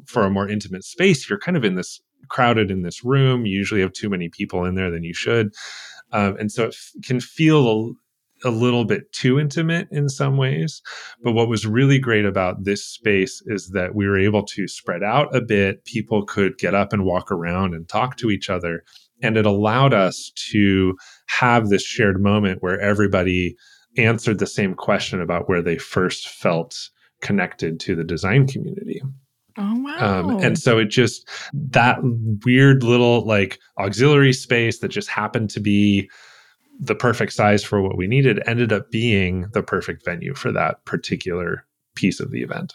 for 0.07 0.25
a 0.25 0.31
more 0.31 0.49
intimate 0.49 0.85
space, 0.85 1.29
you're 1.29 1.39
kind 1.39 1.57
of 1.57 1.65
in 1.65 1.75
this 1.75 2.01
crowded 2.29 2.71
in 2.71 2.83
this 2.83 3.05
room. 3.05 3.47
You 3.47 3.57
usually 3.57 3.81
have 3.81 3.93
too 3.93 4.09
many 4.09 4.29
people 4.29 4.65
in 4.65 4.75
there 4.75 4.91
than 4.91 5.05
you 5.05 5.15
should. 5.15 5.53
Um, 6.13 6.37
and 6.39 6.53
so 6.53 6.65
it 6.65 6.75
f- 6.75 7.03
can 7.05 7.21
feel 7.21 7.95
a, 8.45 8.49
a 8.49 8.51
little 8.51 8.85
bit 8.85 9.13
too 9.13 9.39
intimate 9.41 9.89
in 9.91 10.09
some 10.09 10.37
ways. 10.37 10.83
But 11.23 11.33
what 11.33 11.49
was 11.49 11.67
really 11.67 11.99
great 11.99 12.25
about 12.25 12.65
this 12.65 12.85
space 12.85 13.43
is 13.47 13.71
that 13.71 13.95
we 13.95 14.07
were 14.07 14.19
able 14.19 14.45
to 14.45 14.69
spread 14.69 15.03
out 15.03 15.35
a 15.35 15.41
bit. 15.41 15.85
People 15.85 16.25
could 16.25 16.59
get 16.59 16.75
up 16.75 16.93
and 16.93 17.05
walk 17.05 17.33
around 17.33 17.75
and 17.75 17.89
talk 17.89 18.17
to 18.19 18.31
each 18.31 18.51
other. 18.51 18.85
And 19.23 19.37
it 19.37 19.47
allowed 19.47 19.95
us 19.95 20.31
to 20.51 20.97
have 21.29 21.69
this 21.69 21.83
shared 21.83 22.21
moment 22.21 22.63
where 22.63 22.81
everybody 22.81 23.57
answered 23.97 24.39
the 24.39 24.47
same 24.47 24.75
question 24.75 25.21
about 25.21 25.49
where 25.49 25.63
they 25.63 25.79
first 25.79 26.29
felt 26.29 26.91
connected 27.21 27.81
to 27.81 27.95
the 27.95 28.05
design 28.05 28.47
community. 28.47 29.03
Oh 29.57 29.79
wow. 29.79 30.21
Um, 30.21 30.39
and 30.41 30.59
so 30.59 30.79
it 30.79 30.87
just 30.87 31.29
that 31.53 31.99
weird 32.45 32.83
little 32.83 33.25
like 33.25 33.61
auxiliary 33.79 34.33
space 34.33 34.81
that 34.81 34.89
just 34.89 35.09
happened 35.09 35.51
to 35.51 35.61
be 35.61 36.11
the 36.81 36.95
perfect 36.95 37.33
size 37.33 37.63
for 37.63 37.81
what 37.81 37.97
we 37.97 38.09
needed 38.09 38.43
ended 38.47 38.73
up 38.73 38.91
being 38.91 39.47
the 39.53 39.63
perfect 39.63 40.05
venue 40.05 40.35
for 40.35 40.51
that 40.51 40.85
particular 40.85 41.65
piece 41.95 42.19
of 42.19 42.33
the 42.33 42.43
event. 42.43 42.75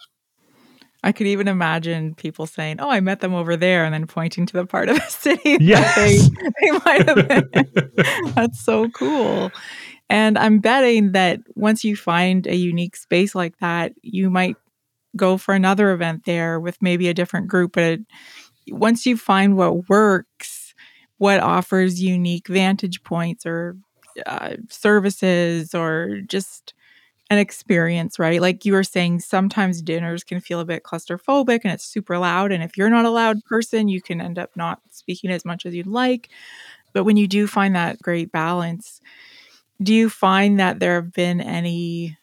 I 1.04 1.12
could 1.12 1.28
even 1.28 1.48
imagine 1.48 2.14
people 2.16 2.46
saying, 2.46 2.78
"Oh, 2.80 2.90
I 2.90 3.00
met 3.00 3.22
them 3.22 3.34
over 3.34 3.56
there," 3.56 3.86
and 3.86 3.94
then 3.94 4.06
pointing 4.06 4.46
to 4.48 4.54
the 4.54 4.66
part 4.66 4.90
of 4.90 4.96
the 4.96 5.02
city 5.10 5.58
yes. 5.60 5.96
that 5.96 6.54
they, 6.60 6.72
they 6.72 6.80
might 6.86 7.08
have 7.08 7.28
been. 7.28 8.32
That's 8.36 8.60
so 8.62 8.90
cool. 8.90 9.52
And 10.10 10.38
I'm 10.38 10.60
betting 10.60 11.12
that 11.12 11.40
once 11.56 11.84
you 11.84 11.96
find 11.96 12.48
a 12.48 12.56
unique 12.56 12.96
space 12.96 13.36
like 13.36 13.58
that, 13.60 13.94
you 14.02 14.30
might 14.30 14.56
go 15.16 15.38
for 15.38 15.54
another 15.54 15.92
event 15.92 16.26
there 16.26 16.60
with 16.60 16.82
maybe 16.82 17.08
a 17.08 17.14
different 17.14 17.48
group. 17.48 17.74
But 17.74 18.00
once 18.70 19.06
you 19.06 19.18
find 19.18 19.56
what 19.56 19.90
works, 19.90 20.74
what 21.18 21.40
offers 21.42 22.02
unique 22.02 22.48
vantage 22.48 23.04
points 23.04 23.46
or 23.46 23.78
uh, 24.26 24.56
services 24.70 25.76
or 25.76 26.22
just 26.28 26.74
an 27.30 27.38
experience, 27.38 28.18
right? 28.18 28.42
Like 28.42 28.66
you 28.66 28.74
were 28.74 28.84
saying, 28.84 29.20
sometimes 29.20 29.82
dinners 29.82 30.24
can 30.24 30.40
feel 30.40 30.60
a 30.60 30.66
bit 30.66 30.84
claustrophobic 30.84 31.62
and 31.64 31.74
it's 31.74 31.86
super 31.86 32.18
loud. 32.18 32.52
And 32.52 32.64
if 32.64 32.76
you're 32.76 32.90
not 32.90 33.06
a 33.06 33.12
loud 33.12 33.44
person, 33.46 33.88
you 33.88 34.02
can 34.02 34.20
end 34.20 34.40
up 34.40 34.52
not 34.56 34.82
speaking 34.90 35.30
as 35.30 35.46
much 35.46 35.66
as 35.66 35.76
you'd 35.76 35.86
like. 35.88 36.30
But 36.92 37.04
when 37.04 37.18
you 37.18 37.28
do 37.28 37.46
find 37.46 37.76
that 37.76 38.02
great 38.02 38.32
balance, 38.32 39.00
do 39.82 39.94
you 39.94 40.10
find 40.10 40.60
that 40.60 40.80
there 40.80 40.96
have 40.96 41.14
been 41.14 41.42
any 41.42 42.18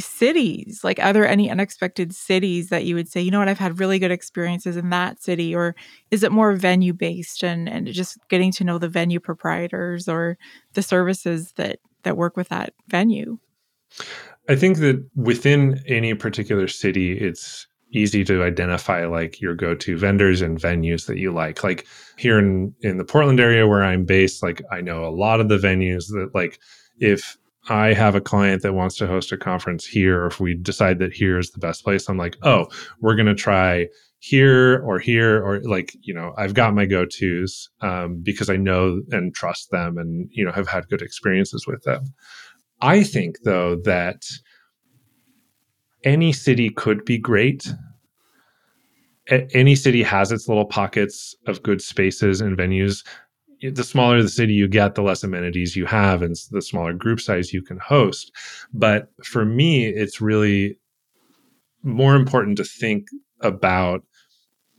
cities? 0.00 0.80
Like, 0.82 0.98
are 0.98 1.12
there 1.12 1.26
any 1.26 1.50
unexpected 1.50 2.14
cities 2.14 2.68
that 2.70 2.84
you 2.84 2.94
would 2.94 3.08
say, 3.08 3.20
you 3.20 3.30
know 3.30 3.38
what, 3.38 3.48
I've 3.48 3.58
had 3.58 3.78
really 3.78 3.98
good 3.98 4.10
experiences 4.10 4.76
in 4.76 4.90
that 4.90 5.22
city? 5.22 5.54
Or 5.54 5.76
is 6.10 6.22
it 6.22 6.32
more 6.32 6.52
venue 6.54 6.92
based 6.92 7.44
and, 7.44 7.68
and 7.68 7.86
just 7.86 8.18
getting 8.28 8.50
to 8.52 8.64
know 8.64 8.78
the 8.78 8.88
venue 8.88 9.20
proprietors 9.20 10.08
or 10.08 10.36
the 10.72 10.82
services 10.82 11.52
that, 11.56 11.78
that 12.02 12.16
work 12.16 12.36
with 12.36 12.48
that 12.48 12.74
venue? 12.88 13.38
I 14.48 14.56
think 14.56 14.78
that 14.78 15.08
within 15.14 15.82
any 15.86 16.14
particular 16.14 16.68
city, 16.68 17.16
it's 17.16 17.66
easy 17.94 18.24
to 18.24 18.42
identify 18.42 19.06
like 19.06 19.40
your 19.40 19.54
go-to 19.54 19.96
vendors 19.96 20.42
and 20.42 20.60
venues 20.60 21.06
that 21.06 21.18
you 21.18 21.32
like. 21.32 21.62
Like 21.62 21.86
here 22.16 22.38
in 22.38 22.74
in 22.80 22.98
the 22.98 23.04
Portland 23.04 23.40
area 23.40 23.66
where 23.66 23.84
I'm 23.84 24.04
based, 24.04 24.42
like 24.42 24.62
I 24.70 24.80
know 24.80 25.04
a 25.04 25.10
lot 25.10 25.40
of 25.40 25.48
the 25.48 25.58
venues 25.58 26.08
that 26.08 26.30
like 26.34 26.58
if 26.98 27.36
I 27.68 27.94
have 27.94 28.14
a 28.14 28.20
client 28.20 28.62
that 28.62 28.74
wants 28.74 28.96
to 28.98 29.06
host 29.06 29.32
a 29.32 29.38
conference 29.38 29.86
here, 29.86 30.22
or 30.22 30.26
if 30.26 30.40
we 30.40 30.54
decide 30.54 30.98
that 30.98 31.12
here 31.12 31.38
is 31.38 31.50
the 31.50 31.58
best 31.58 31.82
place, 31.82 32.08
I'm 32.08 32.18
like, 32.18 32.36
oh, 32.42 32.66
we're 33.00 33.16
gonna 33.16 33.34
try 33.34 33.88
here 34.18 34.82
or 34.86 34.98
here 34.98 35.44
or 35.44 35.60
like 35.64 35.94
you 36.00 36.14
know 36.14 36.32
I've 36.38 36.54
got 36.54 36.74
my 36.74 36.86
go 36.86 37.04
tos 37.04 37.68
um, 37.82 38.20
because 38.22 38.48
I 38.48 38.56
know 38.56 39.02
and 39.10 39.34
trust 39.34 39.70
them 39.70 39.98
and 39.98 40.28
you 40.32 40.44
know 40.44 40.52
have 40.52 40.68
had 40.68 40.88
good 40.88 41.02
experiences 41.02 41.66
with 41.66 41.82
them. 41.82 42.04
I 42.80 43.02
think 43.02 43.36
though 43.44 43.76
that 43.84 44.24
any 46.04 46.32
city 46.32 46.70
could 46.70 47.04
be 47.04 47.18
great. 47.18 47.66
A- 49.30 49.48
any 49.54 49.74
city 49.74 50.02
has 50.02 50.30
its 50.30 50.48
little 50.48 50.66
pockets 50.66 51.34
of 51.46 51.62
good 51.62 51.80
spaces 51.82 52.40
and 52.40 52.56
venues. 52.56 53.04
The 53.62 53.84
smaller 53.84 54.22
the 54.22 54.28
city 54.28 54.52
you 54.52 54.68
get, 54.68 54.94
the 54.94 55.02
less 55.02 55.24
amenities 55.24 55.74
you 55.74 55.86
have, 55.86 56.20
and 56.22 56.36
the 56.50 56.60
smaller 56.60 56.92
group 56.92 57.20
size 57.20 57.52
you 57.52 57.62
can 57.62 57.78
host. 57.78 58.30
But 58.74 59.08
for 59.24 59.44
me, 59.44 59.86
it's 59.86 60.20
really 60.20 60.78
more 61.82 62.14
important 62.14 62.58
to 62.58 62.64
think 62.64 63.06
about 63.40 64.02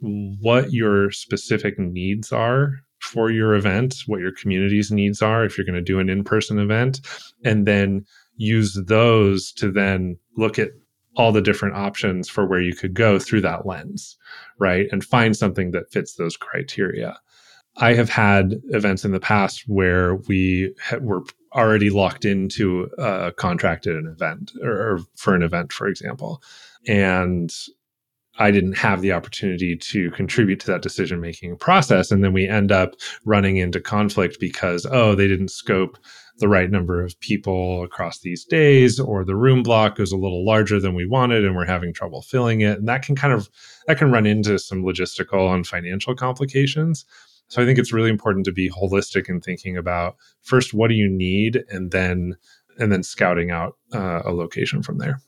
what 0.01 0.71
your 0.71 1.11
specific 1.11 1.79
needs 1.79 2.31
are 2.31 2.73
for 2.99 3.31
your 3.31 3.55
event, 3.55 3.95
what 4.07 4.19
your 4.19 4.31
community's 4.31 4.91
needs 4.91 5.21
are 5.21 5.45
if 5.45 5.57
you're 5.57 5.65
going 5.65 5.75
to 5.75 5.81
do 5.81 5.99
an 5.99 6.09
in 6.09 6.23
person 6.23 6.59
event, 6.59 7.01
and 7.43 7.65
then 7.65 8.05
use 8.37 8.79
those 8.87 9.51
to 9.53 9.71
then 9.71 10.17
look 10.37 10.59
at 10.59 10.69
all 11.15 11.31
the 11.31 11.41
different 11.41 11.75
options 11.75 12.29
for 12.29 12.45
where 12.45 12.61
you 12.61 12.75
could 12.75 12.93
go 12.93 13.19
through 13.19 13.41
that 13.41 13.65
lens, 13.65 14.17
right? 14.59 14.87
And 14.91 15.03
find 15.03 15.35
something 15.35 15.71
that 15.71 15.91
fits 15.91 16.15
those 16.15 16.37
criteria. 16.37 17.17
I 17.77 17.93
have 17.93 18.09
had 18.09 18.61
events 18.69 19.03
in 19.03 19.11
the 19.11 19.19
past 19.19 19.63
where 19.67 20.15
we 20.15 20.73
ha- 20.81 20.97
were 21.01 21.23
already 21.53 21.89
locked 21.89 22.25
into 22.25 22.89
a 22.97 23.31
contract 23.33 23.87
at 23.87 23.95
an 23.95 24.07
event 24.07 24.51
or, 24.61 24.71
or 24.71 24.99
for 25.15 25.35
an 25.35 25.43
event, 25.43 25.73
for 25.73 25.87
example. 25.87 26.41
And 26.87 27.53
I 28.37 28.51
didn't 28.51 28.77
have 28.77 29.01
the 29.01 29.13
opportunity 29.13 29.75
to 29.77 30.11
contribute 30.11 30.59
to 30.61 30.67
that 30.67 30.81
decision 30.81 31.21
making 31.21 31.57
process. 31.57 32.11
And 32.11 32.23
then 32.23 32.33
we 32.33 32.47
end 32.47 32.71
up 32.71 32.95
running 33.23 33.57
into 33.57 33.79
conflict 33.79 34.39
because, 34.39 34.85
oh, 34.89 35.15
they 35.15 35.27
didn't 35.27 35.51
scope 35.51 35.97
the 36.37 36.47
right 36.49 36.69
number 36.69 37.01
of 37.01 37.17
people 37.21 37.83
across 37.83 38.19
these 38.19 38.43
days 38.43 38.99
or 38.99 39.23
the 39.23 39.35
room 39.35 39.63
block 39.63 39.99
is 39.99 40.11
a 40.11 40.17
little 40.17 40.45
larger 40.45 40.79
than 40.79 40.93
we 40.93 41.05
wanted 41.05 41.45
and 41.45 41.55
we're 41.55 41.65
having 41.65 41.93
trouble 41.93 42.21
filling 42.21 42.61
it. 42.61 42.77
And 42.77 42.87
that 42.87 43.03
can 43.03 43.15
kind 43.15 43.33
of 43.33 43.49
that 43.87 43.97
can 43.97 44.11
run 44.11 44.25
into 44.25 44.59
some 44.59 44.83
logistical 44.83 45.53
and 45.53 45.65
financial 45.65 46.15
complications. 46.15 47.05
So 47.47 47.61
i 47.61 47.65
think 47.65 47.79
it's 47.79 47.93
really 47.93 48.09
important 48.09 48.45
to 48.45 48.51
be 48.51 48.69
holistic 48.69 49.29
in 49.29 49.39
thinking 49.39 49.77
about 49.77 50.17
first 50.41 50.73
what 50.73 50.89
do 50.89 50.95
you 50.95 51.09
need? 51.09 51.63
And 51.69 51.91
then 51.91 52.35
and 52.77 52.91
then 52.91 53.03
scouting 53.03 53.51
out 53.51 53.77
uh, 53.93 54.21
a 54.25 54.33
location 54.33 54.83
from 54.83 54.97
there. 54.97 55.21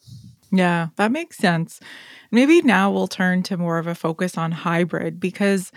Yeah 0.52 0.88
that 0.98 1.12
makes 1.12 1.38
sense. 1.38 1.80
Maybe 2.32 2.62
now 2.62 2.92
we'll 2.92 3.08
turn 3.08 3.44
to 3.44 3.56
more 3.56 3.78
of 3.78 3.88
a 3.88 3.96
focus 3.96 4.38
on 4.38 4.52
hybrid 4.52 5.20
because 5.20 5.72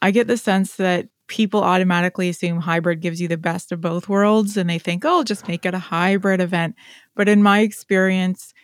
i 0.00 0.12
get 0.12 0.28
the 0.28 0.36
sense 0.36 0.76
that 0.76 1.08
people 1.28 1.62
automatically 1.62 2.28
assume 2.28 2.60
hybrid 2.60 3.00
gives 3.00 3.20
you 3.20 3.28
the 3.28 3.36
best 3.36 3.72
of 3.72 3.80
both 3.80 4.08
worlds 4.08 4.56
and 4.56 4.68
they 4.68 4.78
think, 4.78 5.04
oh, 5.04 5.22
just 5.22 5.48
make 5.48 5.66
it 5.66 5.74
a 5.74 5.78
hybrid 5.78 6.40
event. 6.40 6.74
But 7.14 7.28
in 7.28 7.42
my 7.42 7.60
experience, 7.60 8.54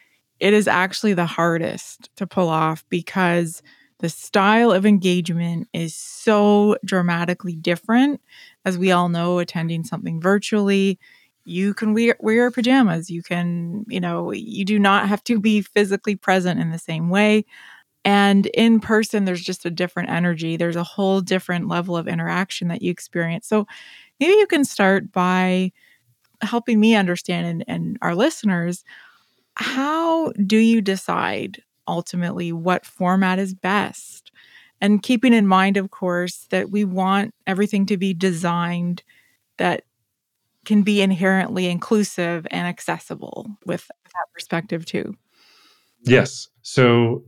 it 0.40 0.54
is 0.54 0.68
actually 0.68 1.14
the 1.14 1.26
hardest 1.26 2.10
to 2.16 2.26
pull 2.26 2.48
off 2.48 2.84
because 2.88 3.62
the 4.00 4.08
style 4.08 4.72
of 4.72 4.84
engagement 4.84 5.68
is 5.72 5.94
so 5.94 6.76
dramatically 6.84 7.54
different. 7.54 8.20
As 8.64 8.76
we 8.76 8.90
all 8.90 9.08
know, 9.08 9.38
attending 9.38 9.84
something 9.84 10.20
virtually, 10.20 10.98
you 11.44 11.74
can 11.74 11.94
wear, 11.94 12.16
wear 12.20 12.50
pajamas. 12.50 13.10
You 13.10 13.22
can, 13.22 13.84
you 13.88 14.00
know, 14.00 14.32
you 14.32 14.64
do 14.64 14.78
not 14.78 15.08
have 15.08 15.22
to 15.24 15.40
be 15.40 15.62
physically 15.62 16.16
present 16.16 16.60
in 16.60 16.70
the 16.70 16.78
same 16.78 17.08
way. 17.10 17.44
And 18.04 18.46
in 18.46 18.80
person, 18.80 19.24
there's 19.24 19.42
just 19.42 19.64
a 19.64 19.70
different 19.70 20.10
energy. 20.10 20.56
There's 20.56 20.76
a 20.76 20.82
whole 20.82 21.20
different 21.20 21.68
level 21.68 21.96
of 21.96 22.08
interaction 22.08 22.68
that 22.68 22.82
you 22.82 22.90
experience. 22.90 23.46
So 23.46 23.66
maybe 24.18 24.32
you 24.32 24.46
can 24.46 24.64
start 24.64 25.12
by 25.12 25.72
helping 26.40 26.80
me 26.80 26.96
understand 26.96 27.46
and, 27.46 27.64
and 27.68 27.98
our 28.02 28.14
listeners 28.16 28.84
how 29.54 30.32
do 30.32 30.56
you 30.56 30.80
decide 30.80 31.62
ultimately 31.86 32.52
what 32.52 32.86
format 32.86 33.38
is 33.38 33.54
best? 33.54 34.32
And 34.80 35.02
keeping 35.02 35.32
in 35.32 35.46
mind, 35.46 35.76
of 35.76 35.90
course, 35.90 36.46
that 36.50 36.70
we 36.70 36.84
want 36.84 37.34
everything 37.46 37.86
to 37.86 37.96
be 37.96 38.14
designed 38.14 39.02
that 39.58 39.84
can 40.64 40.82
be 40.82 41.02
inherently 41.02 41.66
inclusive 41.66 42.46
and 42.50 42.66
accessible 42.66 43.46
with 43.64 43.86
that 43.88 44.32
perspective, 44.32 44.84
too. 44.84 45.16
Yes. 46.04 46.48
So 46.62 47.24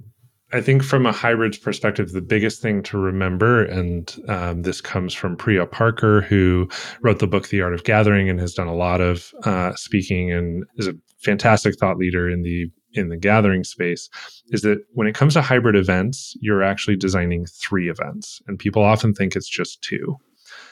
I 0.54 0.60
think 0.60 0.84
from 0.84 1.04
a 1.04 1.10
hybrids 1.10 1.58
perspective, 1.58 2.12
the 2.12 2.20
biggest 2.20 2.62
thing 2.62 2.80
to 2.84 2.96
remember, 2.96 3.64
and 3.64 4.16
um, 4.28 4.62
this 4.62 4.80
comes 4.80 5.12
from 5.12 5.36
Priya 5.36 5.66
Parker, 5.66 6.20
who 6.20 6.68
wrote 7.02 7.18
the 7.18 7.26
book 7.26 7.48
The 7.48 7.60
Art 7.60 7.74
of 7.74 7.82
Gathering 7.82 8.30
and 8.30 8.38
has 8.38 8.54
done 8.54 8.68
a 8.68 8.74
lot 8.74 9.00
of 9.00 9.32
uh, 9.42 9.74
speaking 9.74 10.30
and 10.30 10.64
is 10.76 10.86
a 10.86 10.94
fantastic 11.18 11.76
thought 11.76 11.98
leader 11.98 12.30
in 12.30 12.42
the 12.42 12.70
in 12.92 13.08
the 13.08 13.16
gathering 13.16 13.64
space, 13.64 14.08
is 14.50 14.62
that 14.62 14.78
when 14.92 15.08
it 15.08 15.16
comes 15.16 15.34
to 15.34 15.42
hybrid 15.42 15.74
events, 15.74 16.36
you're 16.40 16.62
actually 16.62 16.94
designing 16.94 17.46
three 17.46 17.90
events, 17.90 18.40
and 18.46 18.56
people 18.56 18.84
often 18.84 19.12
think 19.12 19.34
it's 19.34 19.48
just 19.48 19.82
two. 19.82 20.16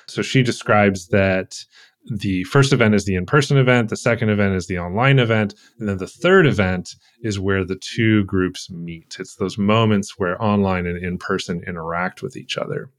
So 0.06 0.22
she 0.22 0.44
describes 0.44 1.08
that 1.08 1.56
the 2.06 2.44
first 2.44 2.72
event 2.72 2.94
is 2.94 3.04
the 3.04 3.14
in-person 3.14 3.56
event 3.56 3.88
the 3.88 3.96
second 3.96 4.28
event 4.28 4.54
is 4.54 4.66
the 4.66 4.78
online 4.78 5.18
event 5.18 5.54
and 5.78 5.88
then 5.88 5.98
the 5.98 6.06
third 6.06 6.46
event 6.46 6.94
is 7.22 7.38
where 7.38 7.64
the 7.64 7.76
two 7.76 8.24
groups 8.24 8.70
meet. 8.70 9.16
It's 9.18 9.36
those 9.36 9.56
moments 9.56 10.18
where 10.18 10.42
online 10.42 10.86
and 10.86 11.02
in-person 11.02 11.62
interact 11.66 12.22
with 12.22 12.36
each 12.36 12.58
other. 12.58 12.90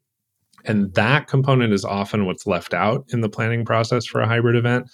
And 0.65 0.93
that 0.93 1.27
component 1.27 1.73
is 1.73 1.83
often 1.83 2.25
what's 2.25 2.47
left 2.47 2.73
out 2.73 3.05
in 3.09 3.21
the 3.21 3.29
planning 3.29 3.65
process 3.65 4.05
for 4.05 4.21
a 4.21 4.27
hybrid 4.27 4.55
event 4.55 4.89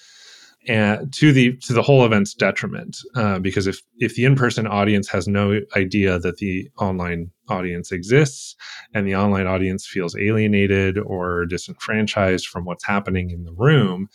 and 0.68 1.12
to 1.14 1.32
the 1.32 1.56
to 1.58 1.74
the 1.74 1.82
whole 1.82 2.06
event's 2.06 2.34
detriment 2.34 2.98
uh, 3.16 3.40
because 3.40 3.66
if 3.66 3.82
if 3.98 4.16
the 4.16 4.26
in-person 4.26 4.68
audience 4.68 5.08
has 5.08 5.28
no 5.28 5.60
idea 5.76 6.20
that 6.20 6.38
the 6.38 6.70
online 6.80 7.32
audience 7.48 7.92
exists 7.92 8.56
and 8.94 9.08
the 9.08 9.16
online 9.16 9.48
audience 9.48 9.88
feels 9.88 10.16
alienated 10.18 10.98
or 10.98 11.46
disenfranchised 11.46 12.48
from 12.48 12.66
what's 12.66 12.86
happening 12.86 13.30
in 13.30 13.44
the 13.44 13.54
room 13.54 14.10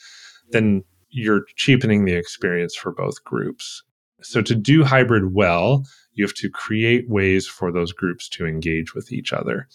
then 0.51 0.85
you're 1.11 1.45
cheapening 1.57 2.05
the 2.05 2.15
experience 2.15 2.75
for 2.75 2.91
both 2.93 3.23
groups. 3.23 3.83
So 4.23 4.43
to 4.43 4.55
do 4.55 4.85
hybrid 4.85 5.33
well 5.33 5.85
you 6.15 6.25
have 6.25 6.35
to 6.35 6.49
create 6.49 7.09
ways 7.09 7.47
for 7.47 7.73
those 7.73 7.93
groups 7.93 8.29
to 8.29 8.47
engage 8.47 8.95
with 8.95 9.13
each 9.13 9.33
other. 9.33 9.69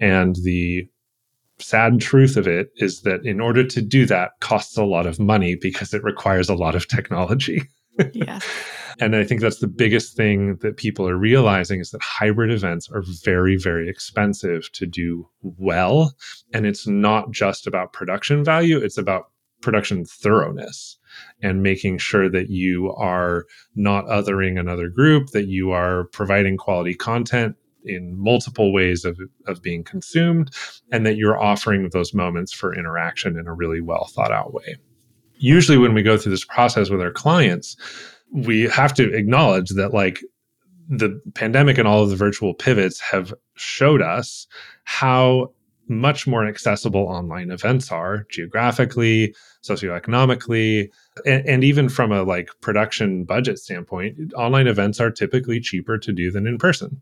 And 0.00 0.36
the 0.36 0.88
sad 1.58 2.00
truth 2.00 2.36
of 2.36 2.46
it 2.46 2.70
is 2.76 3.02
that 3.02 3.24
in 3.24 3.40
order 3.40 3.64
to 3.64 3.82
do 3.82 4.06
that 4.06 4.32
costs 4.40 4.76
a 4.76 4.84
lot 4.84 5.06
of 5.06 5.18
money 5.18 5.56
because 5.56 5.94
it 5.94 6.02
requires 6.02 6.48
a 6.48 6.54
lot 6.54 6.74
of 6.74 6.88
technology. 6.88 7.62
yes. 8.12 8.46
And 8.98 9.14
I 9.14 9.24
think 9.24 9.40
that's 9.40 9.58
the 9.58 9.66
biggest 9.66 10.16
thing 10.16 10.56
that 10.62 10.76
people 10.76 11.08
are 11.08 11.16
realizing 11.16 11.80
is 11.80 11.90
that 11.90 12.02
hybrid 12.02 12.50
events 12.50 12.88
are 12.90 13.02
very, 13.24 13.56
very 13.56 13.88
expensive 13.88 14.70
to 14.72 14.86
do 14.86 15.28
well. 15.42 16.14
And 16.54 16.66
it's 16.66 16.86
not 16.86 17.30
just 17.30 17.66
about 17.66 17.92
production 17.92 18.42
value, 18.42 18.78
it's 18.78 18.98
about 18.98 19.24
production 19.60 20.04
thoroughness 20.04 20.98
and 21.42 21.62
making 21.62 21.98
sure 21.98 22.30
that 22.30 22.50
you 22.50 22.92
are 22.94 23.44
not 23.74 24.06
othering 24.06 24.58
another 24.58 24.88
group, 24.88 25.28
that 25.28 25.46
you 25.46 25.72
are 25.72 26.04
providing 26.12 26.56
quality 26.56 26.94
content 26.94 27.56
in 27.86 28.18
multiple 28.18 28.72
ways 28.72 29.04
of, 29.04 29.18
of 29.46 29.62
being 29.62 29.84
consumed, 29.84 30.50
and 30.92 31.06
that 31.06 31.16
you're 31.16 31.38
offering 31.38 31.88
those 31.90 32.12
moments 32.14 32.52
for 32.52 32.74
interaction 32.74 33.38
in 33.38 33.46
a 33.46 33.54
really 33.54 33.80
well 33.80 34.06
thought 34.06 34.32
out 34.32 34.52
way. 34.52 34.76
Usually, 35.38 35.78
when 35.78 35.94
we 35.94 36.02
go 36.02 36.16
through 36.16 36.32
this 36.32 36.44
process 36.44 36.90
with 36.90 37.00
our 37.00 37.12
clients, 37.12 37.76
we 38.32 38.62
have 38.62 38.94
to 38.94 39.12
acknowledge 39.12 39.70
that, 39.70 39.92
like, 39.92 40.20
the 40.88 41.20
pandemic 41.34 41.78
and 41.78 41.88
all 41.88 42.02
of 42.02 42.10
the 42.10 42.16
virtual 42.16 42.54
pivots 42.54 43.00
have 43.00 43.34
showed 43.56 44.00
us 44.02 44.46
how 44.84 45.50
much 45.88 46.26
more 46.26 46.46
accessible 46.46 47.02
online 47.02 47.50
events 47.50 47.92
are 47.92 48.26
geographically, 48.30 49.34
socioeconomically, 49.62 50.88
and, 51.24 51.46
and, 51.46 51.64
even 51.64 51.88
from 51.88 52.12
a 52.12 52.22
like 52.22 52.50
production 52.60 53.24
budget 53.24 53.58
standpoint, 53.58 54.16
online 54.34 54.66
events 54.66 55.00
are 55.00 55.10
typically 55.10 55.60
cheaper 55.60 55.96
to 55.98 56.12
do 56.12 56.30
than 56.30 56.46
in 56.46 56.58
person. 56.58 57.00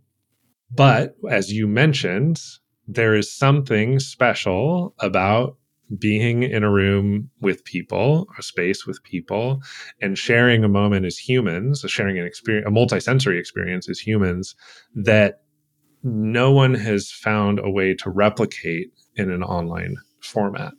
But 0.71 1.15
as 1.31 1.53
you 1.53 1.67
mentioned, 1.67 2.41
there 2.87 3.15
is 3.15 3.33
something 3.33 3.99
special 3.99 4.95
about 4.99 5.57
being 5.99 6.43
in 6.43 6.65
a 6.65 6.71
room 6.71 7.31
with 7.41 7.65
people, 7.65 8.27
a 8.39 8.43
space 8.43 8.87
with 8.87 9.03
people, 9.03 9.61
and 10.01 10.19
sharing 10.19 10.65
a 10.65 10.69
moment 10.69 11.07
as 11.07 11.19
humans, 11.19 11.85
sharing 11.87 12.19
an 12.19 12.27
experience, 12.27 12.67
a 12.67 12.71
multisensory 12.71 13.39
experience 13.39 13.89
as 13.89 13.99
humans 13.99 14.55
that 14.95 15.43
no 16.03 16.53
one 16.53 16.75
has 16.75 17.11
found 17.11 17.59
a 17.59 17.71
way 17.71 17.95
to 17.95 18.11
replicate 18.11 18.93
in 19.17 19.31
an 19.31 19.43
online 19.43 19.97
format. 20.21 20.73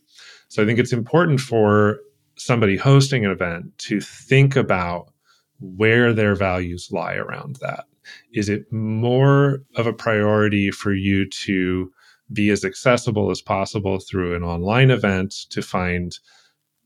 So 0.49 0.61
I 0.61 0.65
think 0.65 0.79
it's 0.79 0.93
important 0.93 1.39
for 1.39 1.99
somebody 2.38 2.77
hosting 2.77 3.25
an 3.25 3.31
event 3.31 3.77
to 3.77 4.01
think 4.01 4.55
about 4.55 5.11
where 5.59 6.13
their 6.13 6.36
values 6.36 6.89
lie 6.91 7.15
around 7.15 7.57
that. 7.61 7.86
Is 8.33 8.49
it 8.49 8.71
more 8.71 9.63
of 9.75 9.87
a 9.87 9.93
priority 9.93 10.71
for 10.71 10.93
you 10.93 11.29
to 11.29 11.91
be 12.31 12.49
as 12.49 12.65
accessible 12.65 13.29
as 13.31 13.41
possible 13.41 13.99
through 13.99 14.35
an 14.35 14.43
online 14.43 14.89
event 14.89 15.33
to 15.49 15.61
find 15.61 16.17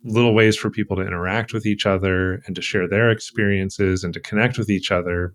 little 0.04 0.34
ways 0.34 0.56
for 0.56 0.70
people 0.70 0.96
to 0.98 1.06
interact 1.06 1.54
with 1.54 1.66
each 1.66 1.86
other 1.86 2.42
and 2.46 2.56
to 2.56 2.62
share 2.62 2.88
their 2.88 3.10
experiences 3.10 4.04
and 4.04 4.14
to 4.14 4.20
connect 4.20 4.58
with 4.58 4.70
each 4.70 4.92
other. 4.92 5.34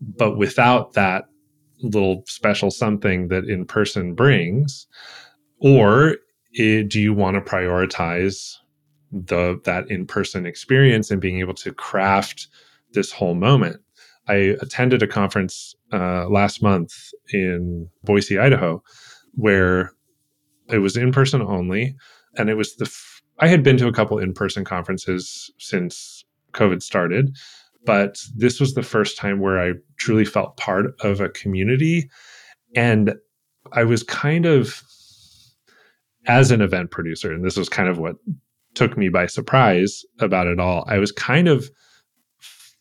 But 0.00 0.36
without 0.36 0.92
that 0.94 1.24
little 1.82 2.22
special 2.26 2.70
something 2.70 3.28
that 3.28 3.44
in 3.44 3.64
person 3.64 4.14
brings, 4.14 4.86
or 5.58 6.16
it, 6.52 6.88
do 6.88 7.00
you 7.00 7.12
want 7.12 7.34
to 7.34 7.50
prioritize 7.50 8.54
the 9.10 9.60
that 9.64 9.90
in 9.90 10.06
person 10.06 10.46
experience 10.46 11.10
and 11.10 11.20
being 11.20 11.40
able 11.40 11.54
to 11.54 11.72
craft 11.72 12.48
this 12.92 13.12
whole 13.12 13.34
moment? 13.34 13.80
I 14.26 14.56
attended 14.60 15.02
a 15.02 15.06
conference 15.06 15.74
uh, 15.92 16.28
last 16.28 16.62
month 16.62 16.92
in 17.32 17.88
Boise, 18.04 18.38
Idaho, 18.38 18.82
where 19.34 19.92
it 20.70 20.78
was 20.78 20.96
in 20.96 21.12
person 21.12 21.42
only, 21.42 21.94
and 22.36 22.48
it 22.48 22.54
was 22.54 22.76
the 22.76 22.86
f- 22.86 23.22
I 23.38 23.48
had 23.48 23.62
been 23.62 23.76
to 23.78 23.88
a 23.88 23.92
couple 23.92 24.18
in 24.18 24.32
person 24.32 24.64
conferences 24.64 25.52
since 25.58 26.24
COVID 26.52 26.82
started, 26.82 27.36
but 27.84 28.16
this 28.34 28.60
was 28.60 28.74
the 28.74 28.82
first 28.82 29.18
time 29.18 29.40
where 29.40 29.60
I 29.60 29.72
truly 29.98 30.24
felt 30.24 30.56
part 30.56 30.86
of 31.00 31.20
a 31.20 31.28
community, 31.28 32.08
and 32.74 33.14
I 33.72 33.84
was 33.84 34.02
kind 34.02 34.46
of 34.46 34.82
as 36.26 36.50
an 36.50 36.62
event 36.62 36.90
producer, 36.90 37.32
and 37.32 37.44
this 37.44 37.56
was 37.56 37.68
kind 37.68 37.88
of 37.88 37.98
what 37.98 38.16
took 38.74 38.96
me 38.96 39.08
by 39.08 39.26
surprise 39.26 40.02
about 40.18 40.46
it 40.46 40.58
all. 40.58 40.84
I 40.88 40.98
was 40.98 41.12
kind 41.12 41.48
of 41.48 41.68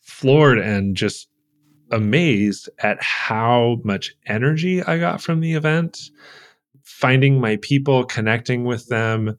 floored 0.01 0.59
and 0.59 0.95
just 0.95 1.27
amazed 1.93 2.69
at 2.79 3.01
how 3.01 3.77
much 3.83 4.13
energy 4.25 4.83
I 4.83 4.97
got 4.97 5.21
from 5.21 5.39
the 5.39 5.53
event 5.53 6.09
finding 6.83 7.39
my 7.39 7.57
people, 7.61 8.03
connecting 8.05 8.65
with 8.65 8.87
them. 8.87 9.37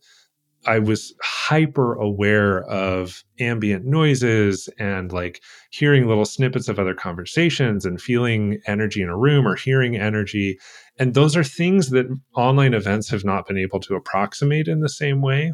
I 0.66 0.78
was 0.78 1.14
hyper 1.22 1.94
aware 1.94 2.62
of 2.64 3.22
ambient 3.38 3.84
noises 3.84 4.68
and 4.78 5.12
like 5.12 5.42
hearing 5.70 6.08
little 6.08 6.24
snippets 6.24 6.68
of 6.68 6.78
other 6.78 6.94
conversations 6.94 7.84
and 7.84 8.00
feeling 8.00 8.60
energy 8.66 9.02
in 9.02 9.10
a 9.10 9.16
room 9.16 9.46
or 9.46 9.56
hearing 9.56 9.96
energy. 9.96 10.58
And 10.98 11.12
those 11.12 11.36
are 11.36 11.44
things 11.44 11.90
that 11.90 12.06
online 12.34 12.72
events 12.72 13.10
have 13.10 13.24
not 13.24 13.46
been 13.46 13.58
able 13.58 13.78
to 13.80 13.94
approximate 13.94 14.66
in 14.66 14.80
the 14.80 14.88
same 14.88 15.20
way. 15.20 15.52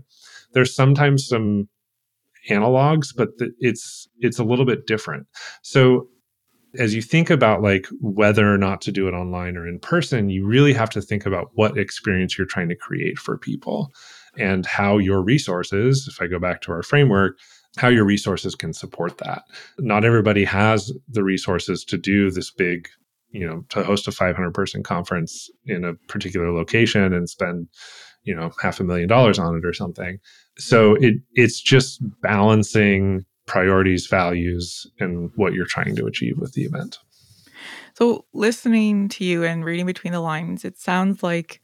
There's 0.52 0.74
sometimes 0.74 1.26
some 1.26 1.68
analogs, 2.48 3.08
but 3.14 3.30
it's 3.58 4.08
it's 4.20 4.38
a 4.38 4.44
little 4.44 4.64
bit 4.64 4.86
different. 4.86 5.26
So 5.62 6.08
as 6.78 6.94
you 6.94 7.02
think 7.02 7.30
about 7.30 7.62
like 7.62 7.86
whether 8.00 8.52
or 8.52 8.58
not 8.58 8.80
to 8.82 8.92
do 8.92 9.08
it 9.08 9.12
online 9.12 9.56
or 9.56 9.66
in 9.66 9.78
person, 9.78 10.30
you 10.30 10.46
really 10.46 10.72
have 10.72 10.90
to 10.90 11.02
think 11.02 11.26
about 11.26 11.50
what 11.54 11.76
experience 11.76 12.38
you're 12.38 12.46
trying 12.46 12.68
to 12.68 12.76
create 12.76 13.18
for 13.18 13.36
people 13.36 13.92
and 14.38 14.66
how 14.66 14.98
your 14.98 15.22
resources, 15.22 16.06
if 16.08 16.22
I 16.22 16.26
go 16.26 16.38
back 16.38 16.60
to 16.62 16.72
our 16.72 16.82
framework, 16.82 17.38
how 17.76 17.88
your 17.88 18.04
resources 18.04 18.54
can 18.54 18.72
support 18.72 19.18
that. 19.18 19.42
Not 19.78 20.04
everybody 20.04 20.44
has 20.44 20.92
the 21.08 21.24
resources 21.24 21.84
to 21.86 21.98
do 21.98 22.30
this 22.30 22.50
big, 22.50 22.88
you 23.30 23.46
know, 23.46 23.64
to 23.70 23.82
host 23.82 24.08
a 24.08 24.12
500 24.12 24.52
person 24.52 24.82
conference 24.82 25.50
in 25.66 25.84
a 25.84 25.94
particular 26.08 26.52
location 26.52 27.12
and 27.12 27.28
spend, 27.28 27.68
you 28.22 28.34
know, 28.34 28.50
half 28.60 28.80
a 28.80 28.84
million 28.84 29.08
dollars 29.08 29.38
on 29.38 29.56
it 29.56 29.64
or 29.64 29.72
something. 29.72 30.18
So 30.58 30.94
it 30.96 31.14
it's 31.34 31.60
just 31.60 32.02
balancing 32.22 33.24
priorities, 33.50 34.06
values, 34.06 34.86
and 35.00 35.32
what 35.34 35.52
you're 35.52 35.66
trying 35.66 35.96
to 35.96 36.06
achieve 36.06 36.38
with 36.38 36.52
the 36.52 36.62
event. 36.62 36.98
So, 37.94 38.24
listening 38.32 39.08
to 39.10 39.24
you 39.24 39.42
and 39.42 39.64
reading 39.64 39.86
between 39.86 40.12
the 40.12 40.20
lines, 40.20 40.64
it 40.64 40.78
sounds 40.78 41.20
like 41.20 41.60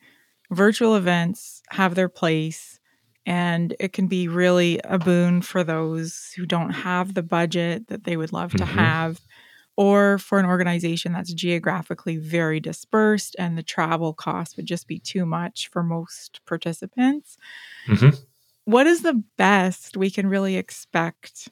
virtual 0.51 0.97
events 0.97 1.63
have 1.71 1.95
their 1.95 2.09
place 2.09 2.81
and 3.25 3.75
it 3.79 3.93
can 3.93 4.09
be 4.09 4.27
really 4.27 4.81
a 4.83 4.99
boon 4.99 5.43
for 5.43 5.63
those 5.63 6.33
who 6.37 6.45
don't 6.45 6.71
have 6.71 7.15
the 7.15 7.23
budget 7.23 7.87
that 7.87 8.03
they 8.03 8.17
would 8.17 8.33
love 8.33 8.53
to 8.53 8.65
mm-hmm. 8.65 8.79
have 8.79 9.21
or 9.77 10.19
for 10.19 10.39
an 10.41 10.47
organization 10.47 11.13
that's 11.13 11.33
geographically 11.33 12.17
very 12.17 12.59
dispersed 12.59 13.37
and 13.39 13.57
the 13.57 13.63
travel 13.63 14.13
cost 14.13 14.57
would 14.57 14.67
just 14.67 14.89
be 14.89 14.99
too 14.99 15.25
much 15.25 15.69
for 15.71 15.83
most 15.83 16.41
participants. 16.47 17.37
Mm-hmm. 17.87 18.17
What 18.65 18.89
is 18.89 19.03
the 19.03 19.23
best 19.37 19.97
we 19.97 20.11
can 20.11 20.27
really 20.27 20.57
expect 20.57 21.49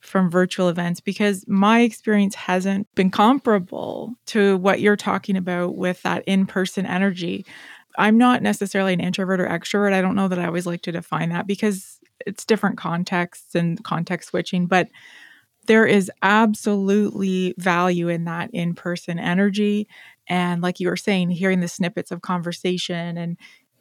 from 0.00 0.30
virtual 0.30 0.68
events 0.68 1.00
because 1.00 1.44
my 1.46 1.80
experience 1.80 2.34
hasn't 2.34 2.92
been 2.94 3.10
comparable 3.10 4.14
to 4.26 4.56
what 4.58 4.80
you're 4.80 4.96
talking 4.96 5.36
about 5.36 5.76
with 5.76 6.02
that 6.02 6.24
in 6.26 6.46
person 6.46 6.86
energy. 6.86 7.44
I'm 7.98 8.18
not 8.18 8.42
necessarily 8.42 8.92
an 8.92 9.00
introvert 9.00 9.40
or 9.40 9.46
extrovert. 9.46 9.92
I 9.92 10.00
don't 10.00 10.16
know 10.16 10.28
that 10.28 10.38
I 10.38 10.46
always 10.46 10.66
like 10.66 10.82
to 10.82 10.92
define 10.92 11.30
that 11.30 11.46
because 11.46 11.98
it's 12.26 12.44
different 12.44 12.78
contexts 12.78 13.54
and 13.54 13.82
context 13.84 14.30
switching, 14.30 14.66
but 14.66 14.88
there 15.66 15.86
is 15.86 16.10
absolutely 16.22 17.54
value 17.58 18.08
in 18.08 18.24
that 18.24 18.50
in 18.52 18.74
person 18.74 19.18
energy. 19.18 19.86
And 20.26 20.62
like 20.62 20.80
you 20.80 20.88
were 20.88 20.96
saying, 20.96 21.30
hearing 21.30 21.60
the 21.60 21.68
snippets 21.68 22.10
of 22.10 22.22
conversation 22.22 23.16
and 23.16 23.36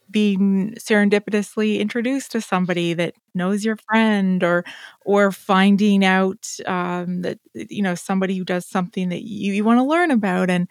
being 0.10 0.74
serendipitously 0.80 1.80
introduced 1.80 2.32
to 2.32 2.42
somebody 2.42 2.94
that 2.94 3.14
knows 3.34 3.64
your 3.64 3.78
friend 3.78 4.44
or 4.44 4.64
or 5.02 5.32
finding 5.32 6.04
out 6.04 6.48
um, 6.66 7.22
that 7.22 7.40
you 7.54 7.82
know 7.82 7.96
somebody 7.96 8.38
who 8.38 8.44
does 8.44 8.66
something 8.66 9.10
that 9.10 9.24
you, 9.24 9.54
you 9.54 9.64
want 9.64 9.80
to 9.80 9.84
learn 9.84 10.12
about 10.12 10.50
and 10.50 10.68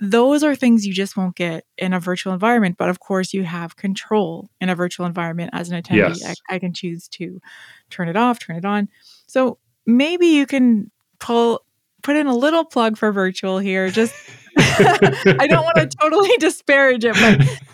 those 0.00 0.44
are 0.44 0.54
things 0.54 0.86
you 0.86 0.94
just 0.94 1.16
won't 1.16 1.34
get 1.34 1.64
in 1.76 1.92
a 1.92 2.00
virtual 2.00 2.32
environment 2.32 2.76
but 2.78 2.88
of 2.88 3.00
course 3.00 3.34
you 3.34 3.42
have 3.44 3.76
control 3.76 4.48
in 4.60 4.68
a 4.68 4.74
virtual 4.74 5.06
environment 5.06 5.50
as 5.52 5.70
an 5.70 5.82
attendee 5.82 6.20
yes. 6.20 6.40
I, 6.48 6.54
I 6.54 6.58
can 6.58 6.72
choose 6.72 7.08
to 7.08 7.40
turn 7.90 8.08
it 8.08 8.16
off 8.16 8.38
turn 8.38 8.56
it 8.56 8.64
on 8.64 8.88
so 9.26 9.58
maybe 9.86 10.26
you 10.26 10.46
can 10.46 10.90
pull 11.18 11.64
put 12.02 12.16
in 12.16 12.26
a 12.26 12.36
little 12.36 12.64
plug 12.64 12.96
for 12.96 13.10
virtual 13.10 13.58
here 13.58 13.90
just 13.90 14.14
I 14.58 15.46
don't 15.48 15.64
want 15.64 15.76
to 15.76 15.86
totally 15.86 16.36
disparage 16.38 17.04
it, 17.04 17.14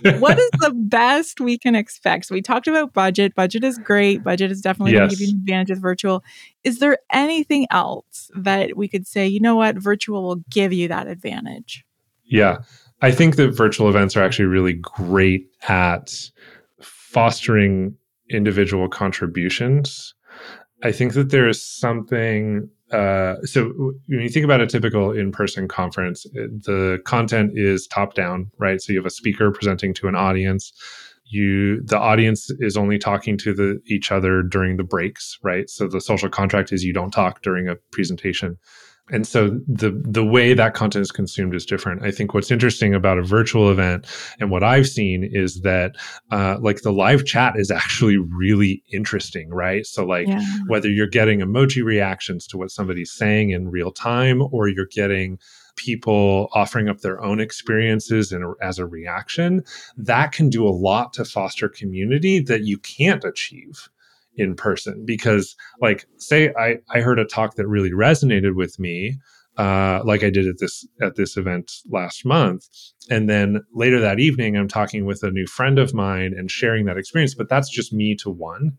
but 0.03 0.15
what 0.21 0.39
is 0.39 0.51
the 0.61 0.73
best 0.75 1.41
we 1.41 1.59
can 1.59 1.75
expect? 1.75 2.27
So 2.27 2.35
we 2.35 2.43
talked 2.43 2.67
about 2.67 2.93
budget. 2.93 3.35
Budget 3.35 3.65
is 3.65 3.79
great. 3.79 4.23
Budget 4.23 4.51
is 4.51 4.61
definitely 4.61 4.93
yes. 4.93 5.01
going 5.01 5.11
to 5.11 5.17
give 5.17 5.29
you 5.29 5.35
an 5.35 5.41
advantage 5.41 5.71
with 5.71 5.83
virtual. 5.83 6.25
Is 6.63 6.79
there 6.79 6.99
anything 7.13 7.67
else 7.71 8.31
that 8.37 8.77
we 8.77 8.89
could 8.89 9.07
say, 9.07 9.27
you 9.27 9.41
know 9.41 9.57
what, 9.57 9.77
virtual 9.77 10.23
will 10.23 10.43
give 10.51 10.73
you 10.73 10.89
that 10.89 11.07
advantage? 11.07 11.85
Yeah. 12.25 12.59
I 13.03 13.11
think 13.11 13.37
that 13.37 13.51
virtual 13.51 13.89
events 13.89 14.17
are 14.17 14.23
actually 14.23 14.47
really 14.47 14.73
great 14.73 15.47
at 15.69 16.13
fostering 16.81 17.97
individual 18.31 18.89
contributions. 18.89 20.15
I 20.83 20.93
think 20.93 21.15
that 21.15 21.31
there 21.31 21.49
is 21.49 21.65
something 21.65 22.69
uh, 22.95 23.43
so 23.45 23.73
when 24.07 24.21
you 24.21 24.29
think 24.29 24.45
about 24.45 24.61
a 24.61 24.67
typical 24.67 25.11
in-person 25.11 25.67
conference, 25.67 26.25
the 26.35 27.01
content 27.05 27.53
is 27.55 27.89
top 27.89 28.15
down, 28.15 28.51
right? 28.59 28.81
So 28.81 28.93
you 28.93 28.99
have 29.01 29.07
a 29.07 29.11
speaker 29.11 29.51
presenting 29.51 29.95
to 29.95 30.07
an 30.07 30.15
audience. 30.15 30.73
You 31.27 31.83
the 31.83 31.99
audience 31.99 32.51
is 32.61 32.77
only 32.77 32.99
talking 32.99 33.37
to 33.39 33.53
the 33.53 33.81
each 33.87 34.13
other 34.13 34.43
during 34.43 34.77
the 34.77 34.85
breaks, 34.85 35.39
right? 35.43 35.69
So 35.69 35.89
the 35.89 36.01
social 36.01 36.29
contract 36.29 36.73
is 36.73 36.85
you 36.85 36.93
don't 36.93 37.11
talk 37.11 37.43
during 37.43 37.69
a 37.69 37.75
presentation. 37.91 38.59
And 39.11 39.27
so 39.27 39.61
the 39.69 39.91
the 40.05 40.25
way 40.25 40.55
that 40.55 40.75
content 40.75 41.03
is 41.03 41.13
consumed 41.13 41.55
is 41.55 41.67
different 41.67 42.03
i 42.03 42.11
think 42.11 42.33
what's 42.33 42.51
interesting 42.51 42.95
about 42.95 43.19
a 43.19 43.23
virtual 43.23 43.71
event 43.71 44.07
and 44.41 44.51
what 44.51 44.63
i've 44.63 44.89
seen 44.89 45.25
is 45.25 45.61
that 45.61 45.95
uh, 46.31 46.57
like 46.61 46.83
the 46.83 46.93
live 46.93 47.25
chat 47.25 47.55
is 47.57 47.71
actually 47.71 48.17
really 48.17 48.83
interesting 48.93 49.51
right 49.51 49.87
so 49.87 50.05
like 50.05 50.27
yeah. 50.27 50.43
whether 50.69 50.89
you're 50.89 51.07
getting 51.07 51.41
emoji 51.41 51.85
reactions 51.85 52.47
to 52.47 52.57
what 52.57 52.71
somebody's 52.71 53.13
saying 53.13 53.51
in 53.51 53.71
real 53.71 53.93
time 53.93 54.43
or 54.53 54.69
you're 54.69 54.87
getting 54.87 55.39
people 55.77 56.49
offering 56.53 56.89
up 56.89 57.01
their 57.01 57.21
own 57.23 57.41
experiences 57.41 58.33
and 58.33 58.55
as 58.63 58.79
a 58.79 58.87
reaction 58.87 59.63
that 59.97 60.33
can 60.33 60.49
do 60.49 60.67
a 60.67 60.71
lot 60.71 61.13
to 61.13 61.25
foster 61.25 61.69
community 61.69 62.39
that 62.39 62.63
you 62.63 62.79
can't 62.79 63.25
achieve 63.25 63.89
in 64.37 64.55
person 64.55 65.05
because 65.05 65.55
like 65.81 66.07
say 66.19 66.53
i 66.59 66.77
i 66.91 67.01
heard 67.01 67.19
a 67.19 67.25
talk 67.25 67.55
that 67.55 67.67
really 67.67 67.93
resonated 67.93 68.57
with 68.57 68.79
me 68.79 69.17
uh, 69.57 70.01
like 70.05 70.25
I 70.25 70.31
did 70.31 70.49
at 70.49 70.59
this 70.59 70.87
at 71.01 71.15
this 71.15 71.37
event 71.37 71.71
last 71.89 72.25
month, 72.25 72.67
and 73.09 73.29
then 73.29 73.63
later 73.73 74.01
that 74.01 74.19
evening, 74.19 74.57
I'm 74.57 74.67
talking 74.67 75.07
with 75.07 75.23
a 75.23 75.31
new 75.31 75.47
friend 75.47 75.79
of 75.79 75.95
mine 75.95 76.35
and 76.37 76.51
sharing 76.51 76.87
that 76.87 76.97
experience. 76.97 77.35
But 77.35 77.49
that's 77.49 77.71
just 77.71 77.93
me 77.93 78.17
to 78.17 78.31
one, 78.31 78.73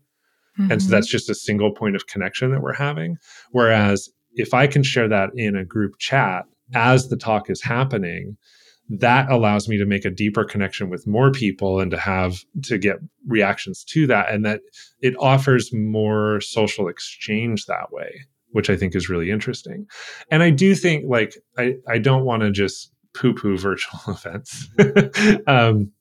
mm-hmm. 0.58 0.70
and 0.70 0.82
so 0.82 0.90
that's 0.90 1.06
just 1.06 1.30
a 1.30 1.34
single 1.34 1.72
point 1.72 1.96
of 1.96 2.06
connection 2.08 2.50
that 2.50 2.60
we're 2.60 2.74
having. 2.74 3.16
Whereas 3.52 4.10
if 4.34 4.52
I 4.52 4.66
can 4.66 4.82
share 4.82 5.08
that 5.08 5.30
in 5.34 5.56
a 5.56 5.64
group 5.64 5.98
chat 5.98 6.44
as 6.74 7.08
the 7.08 7.16
talk 7.16 7.48
is 7.48 7.62
happening, 7.62 8.36
that 8.88 9.30
allows 9.30 9.68
me 9.68 9.76
to 9.78 9.86
make 9.86 10.04
a 10.04 10.10
deeper 10.10 10.44
connection 10.44 10.90
with 10.90 11.06
more 11.06 11.32
people 11.32 11.80
and 11.80 11.90
to 11.90 11.98
have 11.98 12.36
to 12.62 12.78
get 12.78 12.98
reactions 13.26 13.84
to 13.84 14.06
that 14.06 14.32
and 14.32 14.44
that 14.44 14.60
it 15.00 15.14
offers 15.18 15.72
more 15.72 16.40
social 16.40 16.88
exchange 16.88 17.66
that 17.66 17.90
way 17.90 18.26
which 18.56 18.70
i 18.70 18.76
think 18.76 18.94
is 18.94 19.08
really 19.08 19.30
interesting. 19.30 19.86
And 20.30 20.42
i 20.42 20.50
do 20.50 20.74
think 20.74 21.04
like 21.06 21.34
i 21.58 21.74
i 21.88 21.98
don't 21.98 22.24
want 22.24 22.42
to 22.42 22.50
just 22.50 22.90
poo 23.14 23.34
poo 23.34 23.56
virtual 23.58 24.00
events. 24.08 24.68
Um 25.46 25.92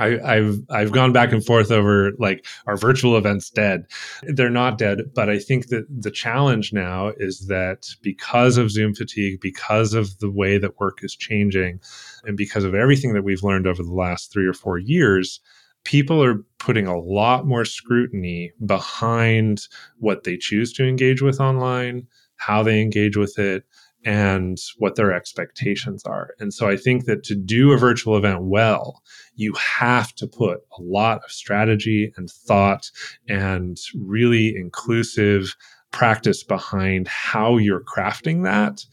I, 0.00 0.36
have 0.36 0.58
I've 0.70 0.92
gone 0.92 1.12
back 1.12 1.32
and 1.32 1.44
forth 1.44 1.70
over 1.70 2.12
like 2.18 2.46
are 2.66 2.76
virtual 2.76 3.16
events 3.16 3.50
dead? 3.50 3.86
They're 4.22 4.50
not 4.50 4.78
dead, 4.78 5.02
but 5.14 5.28
I 5.28 5.38
think 5.38 5.68
that 5.68 5.84
the 5.90 6.10
challenge 6.10 6.72
now 6.72 7.12
is 7.18 7.46
that 7.48 7.86
because 8.02 8.56
of 8.56 8.70
Zoom 8.70 8.94
fatigue, 8.94 9.40
because 9.40 9.94
of 9.94 10.18
the 10.18 10.30
way 10.30 10.58
that 10.58 10.80
work 10.80 10.98
is 11.02 11.14
changing, 11.14 11.80
and 12.24 12.36
because 12.36 12.64
of 12.64 12.74
everything 12.74 13.12
that 13.14 13.24
we've 13.24 13.42
learned 13.42 13.66
over 13.66 13.82
the 13.82 13.92
last 13.92 14.32
three 14.32 14.46
or 14.46 14.54
four 14.54 14.78
years, 14.78 15.40
people 15.84 16.22
are 16.22 16.44
putting 16.58 16.86
a 16.86 16.98
lot 16.98 17.46
more 17.46 17.64
scrutiny 17.64 18.52
behind 18.64 19.66
what 19.98 20.24
they 20.24 20.36
choose 20.36 20.72
to 20.74 20.86
engage 20.86 21.22
with 21.22 21.40
online, 21.40 22.06
how 22.36 22.62
they 22.62 22.80
engage 22.80 23.16
with 23.16 23.38
it, 23.38 23.64
and 24.04 24.58
what 24.78 24.96
their 24.96 25.12
expectations 25.12 26.04
are. 26.04 26.30
And 26.38 26.54
so 26.54 26.68
I 26.68 26.76
think 26.76 27.04
that 27.04 27.22
to 27.24 27.34
do 27.34 27.72
a 27.72 27.78
virtual 27.78 28.16
event 28.16 28.44
well, 28.44 29.02
you 29.34 29.52
have 29.54 30.14
to 30.14 30.26
put 30.26 30.60
a 30.78 30.82
lot 30.82 31.22
of 31.24 31.30
strategy 31.30 32.12
and 32.16 32.30
thought 32.30 32.90
and 33.28 33.78
really 33.94 34.54
inclusive 34.56 35.54
practice 35.90 36.44
behind 36.44 37.08
how 37.08 37.56
you're 37.56 37.82
crafting 37.82 38.44
that 38.44 38.84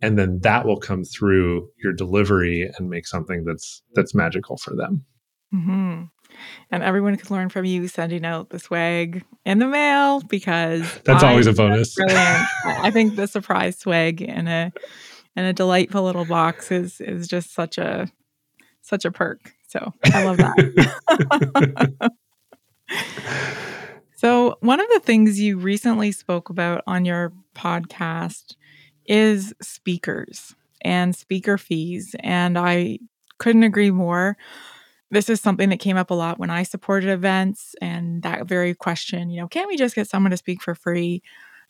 and 0.00 0.18
then 0.18 0.38
that 0.40 0.64
will 0.64 0.78
come 0.78 1.04
through 1.04 1.68
your 1.82 1.92
delivery 1.92 2.70
and 2.78 2.88
make 2.88 3.06
something 3.06 3.44
that's 3.44 3.82
that's 3.94 4.14
magical 4.14 4.56
for 4.56 4.74
them 4.74 5.04
mm-hmm. 5.54 6.04
And 6.70 6.82
everyone 6.82 7.16
can 7.16 7.34
learn 7.34 7.48
from 7.48 7.64
you 7.64 7.88
sending 7.88 8.24
out 8.24 8.50
the 8.50 8.58
swag 8.58 9.24
in 9.44 9.58
the 9.58 9.66
mail 9.66 10.20
because 10.22 10.82
that's 11.04 11.22
I, 11.22 11.30
always 11.30 11.46
a 11.46 11.52
bonus 11.52 11.94
brilliant 11.94 12.18
i 12.64 12.90
think 12.90 13.16
the 13.16 13.26
surprise 13.26 13.78
swag 13.78 14.22
in 14.22 14.48
a 14.48 14.72
in 15.36 15.44
a 15.44 15.52
delightful 15.52 16.02
little 16.02 16.24
box 16.24 16.70
is 16.70 17.00
is 17.00 17.28
just 17.28 17.54
such 17.54 17.78
a 17.78 18.08
such 18.82 19.04
a 19.04 19.10
perk 19.10 19.52
so 19.68 19.92
i 20.12 20.24
love 20.24 20.36
that 20.38 22.10
So, 24.16 24.56
one 24.60 24.80
of 24.80 24.86
the 24.94 25.00
things 25.00 25.38
you 25.38 25.58
recently 25.58 26.10
spoke 26.10 26.48
about 26.48 26.82
on 26.86 27.04
your 27.04 27.34
podcast 27.54 28.56
is 29.04 29.52
speakers 29.60 30.54
and 30.80 31.14
speaker 31.14 31.58
fees. 31.58 32.16
And 32.20 32.56
I 32.58 32.98
couldn't 33.38 33.64
agree 33.64 33.90
more. 33.90 34.38
This 35.10 35.28
is 35.28 35.40
something 35.40 35.68
that 35.68 35.80
came 35.80 35.96
up 35.96 36.10
a 36.10 36.14
lot 36.14 36.38
when 36.38 36.50
I 36.50 36.62
supported 36.64 37.10
events 37.10 37.74
and 37.80 38.22
that 38.22 38.46
very 38.46 38.74
question, 38.74 39.30
you 39.30 39.40
know, 39.40 39.48
can't 39.48 39.68
we 39.68 39.76
just 39.76 39.94
get 39.94 40.08
someone 40.08 40.32
to 40.32 40.36
speak 40.36 40.62
for 40.62 40.74
free? 40.74 41.22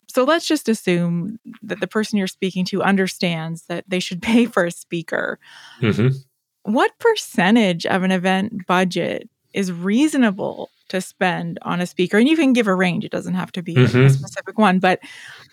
So 0.07 0.23
let's 0.23 0.47
just 0.47 0.69
assume 0.69 1.37
that 1.61 1.79
the 1.79 1.87
person 1.87 2.17
you're 2.17 2.27
speaking 2.27 2.65
to 2.65 2.81
understands 2.81 3.63
that 3.63 3.85
they 3.87 3.99
should 3.99 4.21
pay 4.23 4.45
for 4.45 4.65
a 4.65 4.71
speaker. 4.71 5.39
Mm-hmm. 5.81 6.17
What 6.63 6.97
percentage 6.99 7.85
of 7.85 8.03
an 8.03 8.11
event 8.11 8.65
budget 8.65 9.29
is 9.53 9.71
reasonable 9.71 10.69
to 10.89 11.01
spend 11.01 11.59
on 11.63 11.81
a 11.81 11.85
speaker 11.85 12.17
and 12.17 12.27
you 12.27 12.37
can 12.37 12.53
give 12.53 12.67
a 12.67 12.75
range 12.75 13.03
it 13.03 13.11
doesn't 13.11 13.33
have 13.33 13.51
to 13.51 13.61
be 13.61 13.75
mm-hmm. 13.75 14.05
a 14.05 14.09
specific 14.09 14.57
one 14.57 14.79
but 14.79 14.99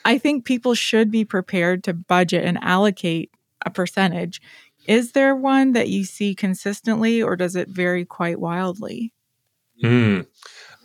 i 0.05 0.17
think 0.17 0.45
people 0.45 0.75
should 0.75 1.11
be 1.11 1.25
prepared 1.25 1.83
to 1.83 1.93
budget 1.93 2.45
and 2.45 2.59
allocate 2.63 3.31
a 3.67 3.71
percentage 3.71 4.41
is 4.87 5.13
there 5.13 5.35
one 5.35 5.73
that 5.73 5.89
you 5.89 6.05
see 6.05 6.35
consistently 6.35 7.23
or 7.23 7.37
does 7.37 7.57
it 7.57 7.69
vary 7.69 8.05
quite 8.05 8.41
wildly 8.41 9.13
mm. 9.83 10.27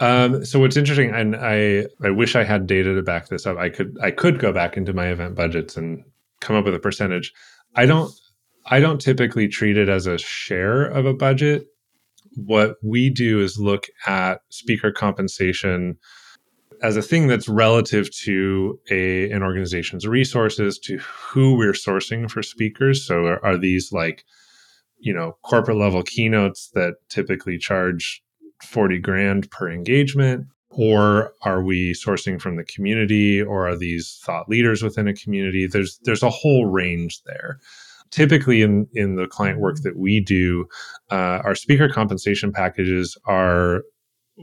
Um, 0.01 0.45
so 0.45 0.61
what's 0.61 0.77
interesting, 0.77 1.13
and 1.13 1.35
I 1.35 1.85
I 2.01 2.09
wish 2.09 2.33
I 2.33 2.45
had 2.45 2.67
data 2.67 2.95
to 2.95 3.01
back 3.01 3.27
this 3.27 3.45
up. 3.45 3.57
I 3.57 3.67
could 3.67 3.97
I 4.01 4.11
could 4.11 4.39
go 4.39 4.53
back 4.53 4.77
into 4.77 4.93
my 4.93 5.07
event 5.07 5.35
budgets 5.35 5.75
and 5.75 6.05
come 6.39 6.55
up 6.55 6.63
with 6.63 6.73
a 6.73 6.79
percentage. 6.79 7.33
I 7.75 7.85
don't 7.85 8.09
I 8.67 8.79
don't 8.79 9.01
typically 9.01 9.49
treat 9.49 9.75
it 9.75 9.89
as 9.89 10.07
a 10.07 10.17
share 10.17 10.85
of 10.85 11.05
a 11.05 11.13
budget 11.13 11.67
what 12.35 12.77
we 12.83 13.09
do 13.09 13.41
is 13.41 13.59
look 13.59 13.87
at 14.05 14.41
speaker 14.49 14.91
compensation 14.91 15.97
as 16.81 16.97
a 16.97 17.01
thing 17.01 17.27
that's 17.27 17.49
relative 17.49 18.11
to 18.11 18.79
a 18.89 19.29
an 19.31 19.43
organization's 19.43 20.07
resources 20.07 20.79
to 20.79 20.97
who 20.97 21.57
we're 21.57 21.73
sourcing 21.73 22.29
for 22.29 22.41
speakers. 22.41 23.05
So 23.05 23.25
are, 23.25 23.45
are 23.45 23.57
these 23.57 23.91
like 23.91 24.23
you 24.99 25.13
know 25.13 25.37
corporate 25.43 25.77
level 25.77 26.03
keynotes 26.03 26.69
that 26.73 26.95
typically 27.09 27.57
charge 27.57 28.21
40 28.63 28.99
grand 28.99 29.51
per 29.51 29.69
engagement? 29.69 30.47
Or 30.71 31.33
are 31.41 31.63
we 31.63 31.93
sourcing 31.93 32.39
from 32.39 32.55
the 32.55 32.63
community? 32.63 33.41
Or 33.41 33.67
are 33.67 33.75
these 33.75 34.21
thought 34.23 34.47
leaders 34.47 34.83
within 34.83 35.07
a 35.07 35.13
community? 35.13 35.67
There's 35.67 35.99
there's 36.03 36.23
a 36.23 36.29
whole 36.29 36.65
range 36.65 37.21
there. 37.25 37.59
Typically 38.11 38.61
in 38.61 38.87
in 38.93 39.15
the 39.15 39.27
client 39.27 39.59
work 39.59 39.77
that 39.83 39.97
we 39.97 40.19
do, 40.19 40.67
uh, 41.11 41.41
our 41.43 41.55
speaker 41.55 41.89
compensation 41.89 42.51
packages 42.51 43.17
are 43.25 43.83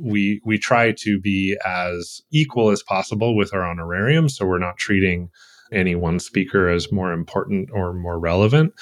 we 0.00 0.40
we 0.44 0.58
try 0.58 0.92
to 0.92 1.20
be 1.20 1.56
as 1.64 2.20
equal 2.30 2.70
as 2.70 2.82
possible 2.82 3.36
with 3.36 3.54
our 3.54 3.64
honorarium, 3.64 4.28
so 4.28 4.46
we're 4.46 4.58
not 4.58 4.76
treating 4.76 5.30
any 5.72 5.94
one 5.94 6.18
speaker 6.18 6.68
as 6.68 6.92
more 6.92 7.12
important 7.12 7.70
or 7.72 7.92
more 7.92 8.18
relevant, 8.18 8.72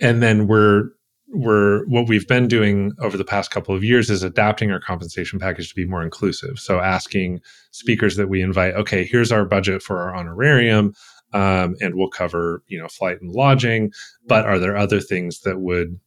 and 0.00 0.22
then 0.22 0.46
we're 0.46 0.90
we're 1.30 1.84
what 1.86 2.08
we've 2.08 2.26
been 2.26 2.48
doing 2.48 2.92
over 3.00 3.16
the 3.16 3.24
past 3.24 3.50
couple 3.50 3.74
of 3.74 3.84
years 3.84 4.08
is 4.08 4.22
adapting 4.22 4.70
our 4.70 4.80
compensation 4.80 5.38
package 5.38 5.68
to 5.68 5.74
be 5.74 5.84
more 5.84 6.02
inclusive. 6.02 6.58
So 6.58 6.80
asking 6.80 7.40
speakers 7.70 8.16
that 8.16 8.28
we 8.28 8.40
invite, 8.40 8.74
okay, 8.74 9.04
here's 9.04 9.30
our 9.30 9.44
budget 9.44 9.82
for 9.82 9.98
our 9.98 10.16
honorarium 10.16 10.94
um, 11.32 11.76
and 11.80 11.94
we'll 11.94 12.08
cover 12.08 12.62
you 12.68 12.78
know 12.78 12.88
flight 12.88 13.20
and 13.20 13.32
lodging. 13.32 13.92
But 14.26 14.46
are 14.46 14.58
there 14.58 14.76
other 14.76 15.00
things 15.00 15.40
that 15.40 15.60
would 15.60 15.98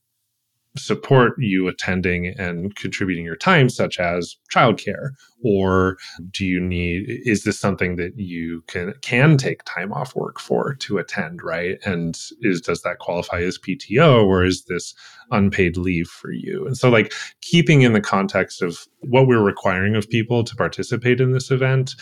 support 0.78 1.34
you 1.38 1.68
attending 1.68 2.28
and 2.28 2.76
contributing 2.76 3.26
your 3.26 3.36
time, 3.36 3.70
such 3.70 4.00
as 4.00 4.38
childcare? 4.54 5.10
Or 5.44 5.98
do 6.30 6.46
you 6.46 6.62
need, 6.62 7.06
is 7.08 7.44
this 7.44 7.60
something 7.60 7.96
that 7.96 8.18
you 8.18 8.64
can, 8.68 8.94
can 9.02 9.38
take 9.38 9.64
time 9.64 9.92
off 9.92 10.16
work 10.16 10.40
for 10.40 10.76
to 10.76 10.98
attend, 10.98 11.42
right? 11.44 11.80
And 11.84 12.18
is, 12.42 12.62
does 12.62 12.84
that 12.84 13.00
qualify 13.00 13.42
as 13.42 13.58
PTO 13.58 14.24
or 14.24 14.46
is 14.46 14.66
this 14.66 14.94
unpaid 15.32 15.78
leave 15.78 16.08
for 16.08 16.32
you? 16.32 16.66
And 16.68 16.78
so 16.78 16.90
like 16.90 17.12
keeping 17.42 17.82
in 17.82 17.94
the 17.94 18.02
context 18.02 18.62
of 18.62 18.88
what 19.00 19.28
we're 19.28 19.44
requiring 19.44 19.96
of 19.96 20.10
people 20.10 20.44
to 20.44 20.56
participate 20.56 21.20
in 21.20 21.32
this 21.32 21.50
event 21.50 21.96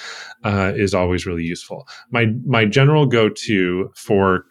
uh, 0.43 0.73
is 0.75 0.93
always 0.93 1.25
really 1.25 1.45
useful. 1.45 1.87
My, 2.11 2.27
my 2.45 2.65
general 2.65 3.05
go-to 3.05 3.89
for 3.95 4.45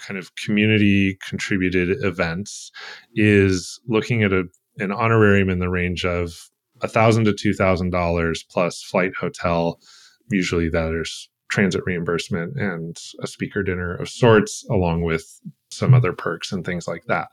kind 0.00 0.18
of 0.18 0.34
community 0.36 1.18
contributed 1.26 2.02
events 2.04 2.70
is 3.14 3.80
looking 3.86 4.22
at 4.22 4.32
a, 4.32 4.44
an 4.78 4.92
honorarium 4.92 5.50
in 5.50 5.58
the 5.58 5.68
range 5.68 6.04
of 6.04 6.50
a 6.82 6.88
thousand 6.88 7.24
to 7.24 7.32
two 7.32 7.52
thousand 7.52 7.90
dollars 7.90 8.44
plus 8.50 8.82
flight 8.82 9.12
hotel 9.14 9.78
usually 10.30 10.68
there's 10.68 11.28
transit 11.50 11.82
reimbursement 11.84 12.56
and 12.56 12.96
a 13.20 13.26
speaker 13.26 13.62
dinner 13.62 13.94
of 13.96 14.08
sorts 14.08 14.64
along 14.70 15.02
with 15.02 15.40
some 15.70 15.94
other 15.94 16.12
perks 16.12 16.52
and 16.52 16.64
things 16.64 16.88
like 16.88 17.04
that. 17.06 17.28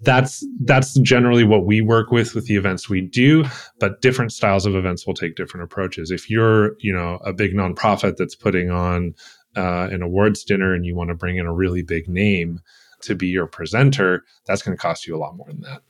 That's 0.00 0.44
that's 0.64 0.98
generally 1.00 1.44
what 1.44 1.64
we 1.64 1.80
work 1.80 2.10
with 2.10 2.34
with 2.34 2.46
the 2.46 2.56
events 2.56 2.88
we 2.88 3.02
do 3.02 3.44
but 3.78 4.02
different 4.02 4.32
styles 4.32 4.66
of 4.66 4.74
events 4.74 5.06
will 5.06 5.14
take 5.14 5.36
different 5.36 5.62
approaches. 5.62 6.10
If 6.10 6.28
you're 6.28 6.74
you 6.80 6.92
know 6.92 7.20
a 7.24 7.32
big 7.32 7.52
nonprofit 7.52 8.16
that's 8.16 8.34
putting 8.34 8.70
on 8.70 9.14
uh, 9.56 9.88
an 9.90 10.02
awards 10.02 10.44
dinner 10.44 10.74
and 10.74 10.86
you 10.86 10.94
want 10.94 11.08
to 11.08 11.14
bring 11.14 11.36
in 11.36 11.46
a 11.46 11.52
really 11.52 11.82
big 11.82 12.08
name 12.08 12.60
to 13.02 13.14
be 13.14 13.26
your 13.26 13.46
presenter, 13.46 14.24
that's 14.46 14.62
going 14.62 14.76
to 14.76 14.80
cost 14.80 15.06
you 15.06 15.16
a 15.16 15.18
lot 15.18 15.36
more 15.36 15.48
than 15.48 15.60
that. 15.60 15.82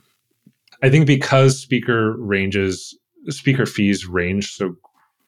I 0.82 0.90
think 0.90 1.06
because 1.06 1.60
speaker 1.60 2.16
ranges, 2.16 2.96
speaker 3.28 3.66
fees 3.66 4.06
range 4.06 4.52
so 4.52 4.74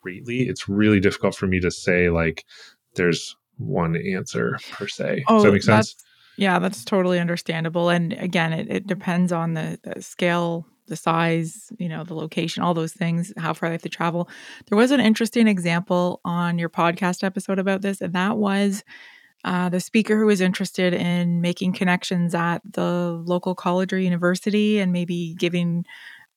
greatly, 0.01 0.49
it's 0.49 0.68
really 0.68 1.01
difficult 1.01 1.35
for 1.37 1.47
me 1.47 1.61
to 1.61 1.70
say 1.70 2.11
like 2.11 2.45
there's 2.97 3.37
one 3.59 3.97
answer 3.97 4.59
per 4.72 4.89
se. 4.89 5.24
Oh, 5.28 5.35
Does 5.35 5.45
that 5.45 5.53
make 5.53 5.62
sense? 5.62 5.95
Yeah, 6.37 6.59
that's 6.59 6.85
totally 6.85 7.20
understandable. 7.20 7.91
And 7.91 8.12
again, 8.14 8.53
it, 8.53 8.68
it 8.68 8.87
depends 8.87 9.30
on 9.30 9.55
the, 9.55 9.78
the 9.85 10.03
scale, 10.03 10.66
the 10.87 10.97
size, 10.97 11.70
you 11.78 11.89
know, 11.89 12.05
the 12.05 12.14
location, 12.14 12.62
all 12.62 12.74
those 12.74 12.93
things, 12.93 13.32
how 13.37 13.53
far 13.53 13.68
they 13.68 13.74
have 13.74 13.82
to 13.82 13.89
travel. 13.89 14.28
There 14.66 14.78
was 14.78 14.91
an 14.91 15.01
interesting 15.01 15.49
example 15.49 16.20
on 16.24 16.59
your 16.59 16.68
podcast 16.68 17.24
episode 17.24 17.59
about 17.59 17.82
this, 17.82 18.01
and 18.01 18.12
that 18.14 18.37
was 18.37 18.85
uh, 19.45 19.68
the 19.68 19.80
speaker 19.80 20.18
who 20.18 20.26
was 20.26 20.41
interested 20.41 20.95
in 20.95 21.41
making 21.41 21.74
connections 21.74 22.35
at 22.35 22.61
the 22.70 23.22
local 23.26 23.55
college 23.55 23.93
or 23.93 23.99
university 23.99 24.78
and 24.78 24.93
maybe 24.93 25.35
giving 25.39 25.85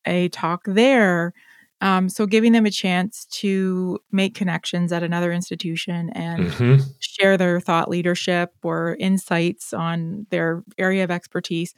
a 0.05 0.29
talk 0.29 0.63
there 0.65 1.33
um, 1.79 2.09
so 2.09 2.25
giving 2.25 2.53
them 2.53 2.65
a 2.65 2.71
chance 2.71 3.25
to 3.25 3.99
make 4.11 4.33
connections 4.33 4.91
at 4.91 5.03
another 5.03 5.31
institution 5.31 6.09
and 6.11 6.47
mm-hmm. 6.47 6.83
share 6.99 7.37
their 7.37 7.59
thought 7.59 7.89
leadership 7.89 8.53
or 8.63 8.97
insights 8.99 9.73
on 9.73 10.25
their 10.31 10.63
area 10.77 11.03
of 11.03 11.11
expertise. 11.11 11.75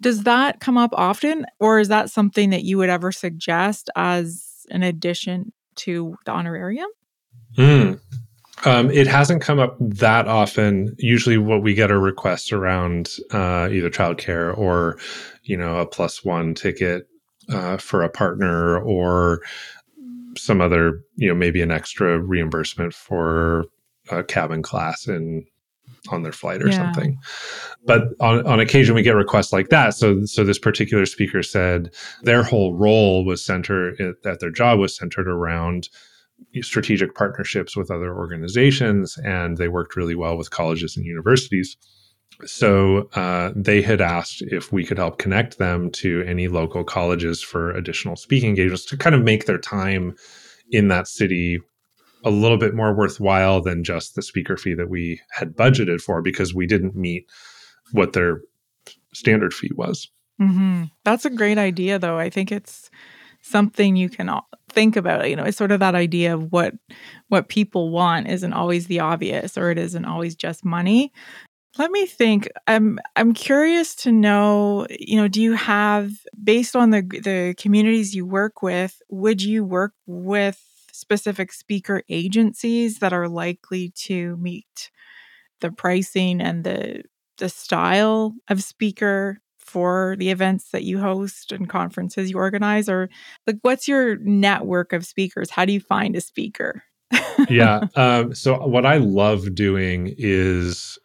Does 0.00 0.24
that 0.24 0.60
come 0.60 0.76
up 0.76 0.90
often, 0.94 1.46
or 1.60 1.78
is 1.78 1.88
that 1.88 2.10
something 2.10 2.50
that 2.50 2.64
you 2.64 2.78
would 2.78 2.90
ever 2.90 3.12
suggest 3.12 3.90
as 3.96 4.66
an 4.70 4.82
addition 4.82 5.52
to 5.76 6.16
the 6.24 6.32
honorarium? 6.32 6.88
Mm. 7.56 8.00
Um, 8.64 8.90
it 8.90 9.06
hasn't 9.06 9.42
come 9.42 9.58
up 9.58 9.76
that 9.80 10.26
often. 10.26 10.94
Usually, 10.98 11.38
what 11.38 11.62
we 11.62 11.74
get 11.74 11.90
are 11.90 12.00
requests 12.00 12.52
around 12.52 13.10
uh, 13.30 13.68
either 13.70 13.90
childcare 13.90 14.56
or, 14.56 14.98
you 15.42 15.56
know, 15.56 15.78
a 15.78 15.86
plus 15.86 16.24
one 16.24 16.54
ticket 16.54 17.06
uh, 17.50 17.76
for 17.76 18.02
a 18.02 18.08
partner 18.08 18.78
or 18.78 19.42
some 20.36 20.60
other, 20.60 21.00
you 21.16 21.28
know, 21.28 21.34
maybe 21.34 21.62
an 21.62 21.70
extra 21.70 22.18
reimbursement 22.18 22.94
for 22.94 23.66
a 24.10 24.22
cabin 24.24 24.62
class 24.62 25.06
and 25.06 25.44
on 26.10 26.22
their 26.22 26.32
flight 26.32 26.62
or 26.62 26.68
yeah. 26.68 26.76
something. 26.76 27.18
But 27.86 28.08
on, 28.20 28.46
on 28.46 28.60
occasion 28.60 28.94
we 28.94 29.02
get 29.02 29.16
requests 29.16 29.52
like 29.52 29.68
that. 29.70 29.94
So 29.94 30.24
so 30.24 30.44
this 30.44 30.58
particular 30.58 31.06
speaker 31.06 31.42
said 31.42 31.94
their 32.22 32.42
whole 32.42 32.76
role 32.76 33.24
was 33.24 33.44
centered 33.44 33.96
that 34.22 34.40
their 34.40 34.50
job 34.50 34.78
was 34.78 34.96
centered 34.96 35.28
around 35.28 35.88
strategic 36.60 37.14
partnerships 37.14 37.76
with 37.76 37.90
other 37.90 38.14
organizations 38.14 39.16
and 39.24 39.56
they 39.56 39.68
worked 39.68 39.96
really 39.96 40.14
well 40.14 40.36
with 40.36 40.50
colleges 40.50 40.96
and 40.96 41.06
universities 41.06 41.76
so 42.44 43.08
uh, 43.14 43.52
they 43.54 43.80
had 43.80 44.00
asked 44.00 44.42
if 44.42 44.72
we 44.72 44.84
could 44.84 44.98
help 44.98 45.18
connect 45.18 45.58
them 45.58 45.90
to 45.90 46.22
any 46.26 46.48
local 46.48 46.82
colleges 46.82 47.40
for 47.40 47.70
additional 47.70 48.16
speaking 48.16 48.50
engagements 48.50 48.84
to 48.86 48.96
kind 48.96 49.14
of 49.14 49.22
make 49.22 49.46
their 49.46 49.58
time 49.58 50.14
in 50.70 50.88
that 50.88 51.06
city 51.06 51.60
a 52.24 52.30
little 52.30 52.58
bit 52.58 52.74
more 52.74 52.94
worthwhile 52.94 53.60
than 53.60 53.84
just 53.84 54.14
the 54.14 54.22
speaker 54.22 54.56
fee 54.56 54.74
that 54.74 54.88
we 54.88 55.20
had 55.30 55.54
budgeted 55.54 56.00
for 56.00 56.22
because 56.22 56.54
we 56.54 56.66
didn't 56.66 56.96
meet 56.96 57.30
what 57.92 58.14
their 58.14 58.40
standard 59.12 59.52
fee 59.52 59.70
was. 59.74 60.10
Mm-hmm. 60.40 60.84
That's 61.04 61.24
a 61.24 61.30
great 61.30 61.58
idea, 61.58 61.98
though. 61.98 62.18
I 62.18 62.30
think 62.30 62.50
it's 62.50 62.90
something 63.42 63.94
you 63.94 64.08
can 64.08 64.30
think 64.70 64.96
about. 64.96 65.28
You 65.28 65.36
know, 65.36 65.44
it's 65.44 65.56
sort 65.56 65.70
of 65.70 65.80
that 65.80 65.94
idea 65.94 66.34
of 66.34 66.50
what 66.50 66.74
what 67.28 67.48
people 67.48 67.90
want 67.90 68.28
isn't 68.28 68.52
always 68.52 68.86
the 68.86 69.00
obvious, 69.00 69.56
or 69.56 69.70
it 69.70 69.78
isn't 69.78 70.04
always 70.04 70.34
just 70.34 70.64
money. 70.64 71.12
Let 71.76 71.90
me 71.90 72.06
think. 72.06 72.48
I'm 72.66 72.98
I'm 73.16 73.34
curious 73.34 73.94
to 73.96 74.12
know, 74.12 74.86
you 74.90 75.16
know, 75.16 75.28
do 75.28 75.42
you 75.42 75.54
have 75.54 76.10
based 76.42 76.74
on 76.74 76.90
the 76.90 77.02
the 77.02 77.54
communities 77.58 78.14
you 78.14 78.26
work 78.26 78.62
with, 78.62 79.00
would 79.08 79.42
you 79.42 79.64
work 79.64 79.92
with 80.06 80.60
specific 80.94 81.52
speaker 81.52 82.02
agencies 82.08 83.00
that 83.00 83.12
are 83.12 83.28
likely 83.28 83.90
to 83.96 84.36
meet 84.36 84.90
the 85.60 85.72
pricing 85.72 86.40
and 86.40 86.64
the 86.64 87.02
the 87.38 87.48
style 87.48 88.32
of 88.48 88.62
speaker 88.62 89.40
for 89.58 90.14
the 90.18 90.30
events 90.30 90.70
that 90.70 90.84
you 90.84 91.00
host 91.00 91.50
and 91.50 91.68
conferences 91.68 92.30
you 92.30 92.36
organize 92.36 92.88
or 92.88 93.08
like 93.46 93.56
what's 93.62 93.88
your 93.88 94.16
network 94.18 94.92
of 94.92 95.04
speakers? 95.04 95.50
How 95.50 95.64
do 95.64 95.72
you 95.72 95.80
find 95.80 96.14
a 96.14 96.20
speaker? 96.20 96.84
yeah. 97.48 97.80
Um, 97.96 98.34
so 98.34 98.64
what 98.66 98.86
I 98.86 98.98
love 98.98 99.54
doing 99.54 100.14
is 100.16 100.98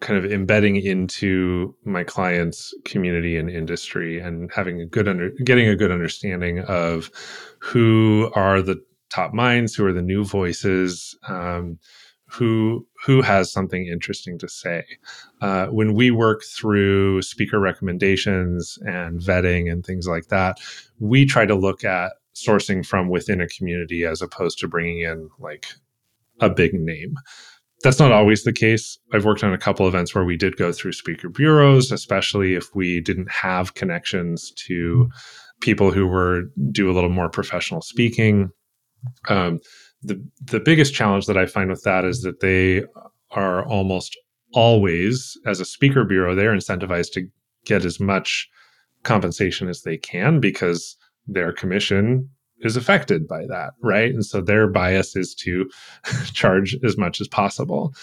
kind 0.00 0.22
of 0.22 0.30
embedding 0.30 0.76
into 0.76 1.74
my 1.84 2.04
clients 2.04 2.74
community 2.84 3.36
and 3.36 3.50
industry 3.50 4.18
and 4.18 4.50
having 4.52 4.80
a 4.80 4.86
good 4.86 5.08
under 5.08 5.30
getting 5.30 5.68
a 5.68 5.76
good 5.76 5.90
understanding 5.90 6.60
of 6.60 7.10
who 7.58 8.30
are 8.34 8.60
the 8.60 8.82
top 9.14 9.32
minds 9.32 9.74
who 9.74 9.86
are 9.86 9.92
the 9.92 10.02
new 10.02 10.24
voices 10.24 11.16
um, 11.28 11.78
who 12.26 12.86
who 13.04 13.22
has 13.22 13.52
something 13.52 13.86
interesting 13.86 14.38
to 14.38 14.48
say 14.48 14.82
uh, 15.40 15.66
when 15.66 15.94
we 15.94 16.10
work 16.10 16.42
through 16.42 17.22
speaker 17.22 17.60
recommendations 17.60 18.78
and 18.82 19.20
vetting 19.20 19.70
and 19.70 19.84
things 19.84 20.08
like 20.08 20.26
that 20.28 20.58
we 20.98 21.24
try 21.24 21.46
to 21.46 21.54
look 21.54 21.84
at 21.84 22.12
sourcing 22.34 22.84
from 22.84 23.08
within 23.08 23.40
a 23.40 23.48
community 23.48 24.04
as 24.04 24.20
opposed 24.20 24.58
to 24.58 24.66
bringing 24.66 25.00
in 25.00 25.28
like 25.38 25.66
a 26.40 26.50
big 26.50 26.74
name 26.74 27.14
that's 27.82 27.98
not 27.98 28.12
always 28.12 28.44
the 28.44 28.52
case. 28.52 28.98
I've 29.12 29.26
worked 29.26 29.44
on 29.44 29.52
a 29.52 29.58
couple 29.58 29.86
events 29.86 30.14
where 30.14 30.24
we 30.24 30.38
did 30.38 30.56
go 30.56 30.72
through 30.72 30.92
speaker 30.92 31.28
bureaus, 31.28 31.92
especially 31.92 32.54
if 32.54 32.74
we 32.74 33.02
didn't 33.02 33.30
have 33.30 33.74
connections 33.74 34.52
to 34.52 35.10
people 35.60 35.90
who 35.90 36.06
were 36.06 36.44
do 36.70 36.90
a 36.90 36.94
little 36.94 37.10
more 37.10 37.28
professional 37.28 37.82
speaking. 37.82 38.50
Um, 39.28 39.60
the 40.02 40.22
the 40.42 40.60
biggest 40.60 40.94
challenge 40.94 41.26
that 41.26 41.38
I 41.38 41.46
find 41.46 41.70
with 41.70 41.82
that 41.82 42.04
is 42.04 42.22
that 42.22 42.40
they 42.40 42.84
are 43.30 43.64
almost 43.66 44.16
always, 44.52 45.36
as 45.46 45.60
a 45.60 45.64
speaker 45.64 46.04
bureau, 46.04 46.34
they're 46.34 46.54
incentivized 46.54 47.12
to 47.12 47.28
get 47.64 47.84
as 47.84 47.98
much 47.98 48.48
compensation 49.02 49.68
as 49.68 49.82
they 49.82 49.96
can 49.96 50.40
because 50.40 50.96
their 51.26 51.52
commission 51.52 52.28
is 52.60 52.76
affected 52.76 53.26
by 53.26 53.46
that, 53.46 53.72
right? 53.82 54.12
And 54.12 54.24
so 54.24 54.40
their 54.40 54.66
bias 54.66 55.16
is 55.16 55.34
to 55.36 55.68
charge 56.32 56.76
as 56.84 56.96
much 56.96 57.20
as 57.20 57.28
possible. 57.28 57.94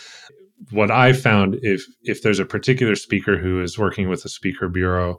What 0.70 0.91
I 0.91 1.14
found 1.14 1.58
if 1.64 1.86
if 2.04 2.22
there's 2.22 2.39
a 2.39 2.45
particular 2.45 2.95
speaker 2.95 3.38
who 3.38 3.62
is 3.62 3.80
working 3.80 4.10
with 4.10 4.26
a 4.26 4.30
speaker 4.30 4.70
bureau 4.70 5.18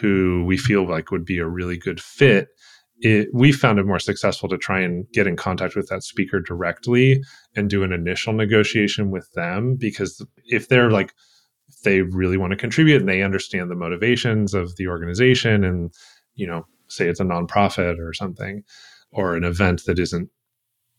who 0.00 0.44
we 0.44 0.56
feel 0.56 0.88
like 0.88 1.10
would 1.10 1.24
be 1.24 1.38
a 1.38 1.46
really 1.46 1.76
good 1.76 2.00
fit, 2.00 2.48
it, 3.02 3.28
we 3.32 3.50
found 3.50 3.80
it 3.80 3.86
more 3.86 3.98
successful 3.98 4.48
to 4.48 4.56
try 4.56 4.80
and 4.80 5.10
get 5.12 5.26
in 5.26 5.34
contact 5.36 5.74
with 5.74 5.88
that 5.88 6.04
speaker 6.04 6.40
directly 6.40 7.20
and 7.56 7.68
do 7.68 7.82
an 7.82 7.92
initial 7.92 8.32
negotiation 8.32 9.10
with 9.10 9.30
them 9.32 9.76
because 9.76 10.24
if 10.46 10.68
they're 10.68 10.84
mm-hmm. 10.84 10.94
like 10.94 11.12
if 11.68 11.80
they 11.82 12.02
really 12.02 12.36
want 12.36 12.52
to 12.52 12.56
contribute 12.56 13.00
and 13.00 13.08
they 13.08 13.22
understand 13.22 13.70
the 13.70 13.74
motivations 13.74 14.54
of 14.54 14.76
the 14.76 14.86
organization 14.86 15.64
and 15.64 15.92
you 16.34 16.46
know 16.46 16.64
say 16.88 17.08
it's 17.08 17.20
a 17.20 17.24
nonprofit 17.24 17.98
or 17.98 18.12
something 18.12 18.62
or 19.10 19.34
an 19.34 19.44
event 19.44 19.84
that 19.86 19.98
isn't 19.98 20.30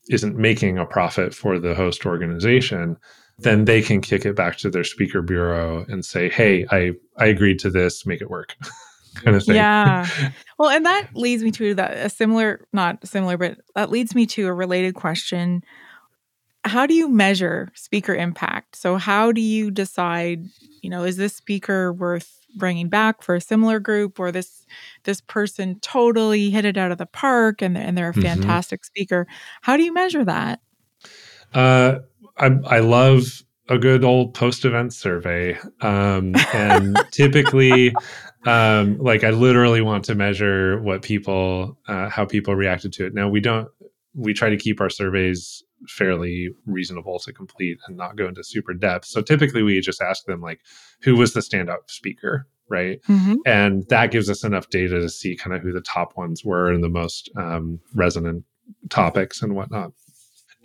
isn't 0.10 0.36
making 0.36 0.78
a 0.78 0.86
profit 0.86 1.34
for 1.34 1.58
the 1.58 1.74
host 1.74 2.06
organization 2.06 2.98
then 3.40 3.66
they 3.66 3.82
can 3.82 4.02
kick 4.02 4.26
it 4.26 4.36
back 4.36 4.58
to 4.58 4.70
their 4.70 4.84
speaker 4.84 5.22
bureau 5.22 5.86
and 5.88 6.04
say 6.04 6.28
hey 6.28 6.66
i 6.70 6.92
i 7.18 7.26
agreed 7.26 7.60
to 7.60 7.70
this 7.70 8.06
make 8.06 8.22
it 8.22 8.30
work 8.30 8.58
kind 9.16 9.36
of 9.36 9.44
thing. 9.44 9.56
Yeah. 9.56 10.08
Well 10.60 10.70
and 10.70 10.86
that 10.86 11.10
leads 11.16 11.44
me 11.44 11.52
to 11.52 11.74
that 11.76 12.06
a 12.06 12.10
similar 12.10 12.68
not 12.72 13.06
similar 13.06 13.38
but 13.38 13.58
that 13.76 13.90
leads 13.90 14.16
me 14.16 14.26
to 14.28 14.48
a 14.48 14.54
related 14.54 14.94
question. 14.94 15.64
How 16.64 16.86
do 16.86 16.94
you 16.94 17.10
measure 17.10 17.70
speaker 17.74 18.16
impact? 18.16 18.76
So 18.76 18.98
how 18.98 19.32
do 19.32 19.42
you 19.42 19.72
decide 19.72 20.46
you 20.82 20.90
know 20.90 21.04
is 21.04 21.18
this 21.18 21.36
speaker 21.36 21.92
worth 21.92 22.44
bringing 22.56 22.88
back 22.88 23.24
for 23.24 23.36
a 23.36 23.42
similar 23.42 23.80
group 23.80 24.20
or 24.20 24.32
this 24.32 24.66
this 25.04 25.22
person 25.22 25.80
totally 25.82 26.52
hit 26.52 26.66
it 26.66 26.78
out 26.78 26.92
of 26.92 26.98
the 26.98 27.06
park 27.08 27.62
and, 27.62 27.78
and 27.78 27.98
they're 27.98 28.10
a 28.10 28.14
mm-hmm. 28.14 28.22
fantastic 28.22 28.82
mm-hmm. 28.82 28.86
speaker? 28.86 29.28
How 29.62 29.76
do 29.76 29.84
you 29.84 29.94
measure 29.94 30.24
that? 30.24 30.62
Uh, 31.54 32.00
I, 32.38 32.52
I 32.66 32.80
love 32.80 33.44
a 33.70 33.78
good 33.78 34.04
old 34.04 34.34
post 34.34 34.66
event 34.66 34.94
survey 34.94 35.58
um, 35.82 36.36
and 36.54 36.98
typically 37.12 37.94
um, 38.46 38.98
like 38.98 39.24
i 39.24 39.30
literally 39.30 39.82
want 39.82 40.04
to 40.06 40.16
measure 40.16 40.82
what 40.82 41.02
people 41.02 41.78
uh, 41.88 42.10
how 42.10 42.26
people 42.26 42.56
reacted 42.56 42.92
to 42.94 43.06
it 43.06 43.14
now 43.14 43.28
we 43.28 43.40
don't 43.40 43.70
we 44.16 44.34
try 44.34 44.50
to 44.50 44.58
keep 44.58 44.80
our 44.80 44.90
surveys 44.90 45.64
fairly 45.88 46.50
reasonable 46.66 47.20
to 47.20 47.34
complete 47.34 47.80
and 47.88 47.98
not 47.98 48.16
go 48.16 48.28
into 48.28 48.44
super 48.44 48.74
depth. 48.74 49.06
So 49.06 49.22
typically 49.22 49.64
we 49.64 49.80
just 49.82 50.02
ask 50.02 50.26
them 50.26 50.42
like 50.42 50.62
who 51.02 51.16
was 51.16 51.34
the 51.34 51.42
standout 51.42 51.90
speaker, 51.90 52.48
right? 52.70 53.02
Mm-hmm. 53.10 53.36
And 53.46 53.88
that 53.90 54.12
gives 54.12 54.30
us 54.30 54.44
enough 54.44 54.70
data 54.70 55.00
to 55.00 55.10
see 55.10 55.36
kind 55.36 55.56
of 55.56 55.62
who 55.62 55.72
the 55.72 55.82
top 55.82 56.16
ones 56.16 56.44
were 56.46 56.72
and 56.72 56.84
the 56.84 56.90
most 56.90 57.30
um, 57.36 57.80
resonant 57.94 58.44
topics 58.90 59.42
and 59.42 59.56
whatnot. 59.56 59.92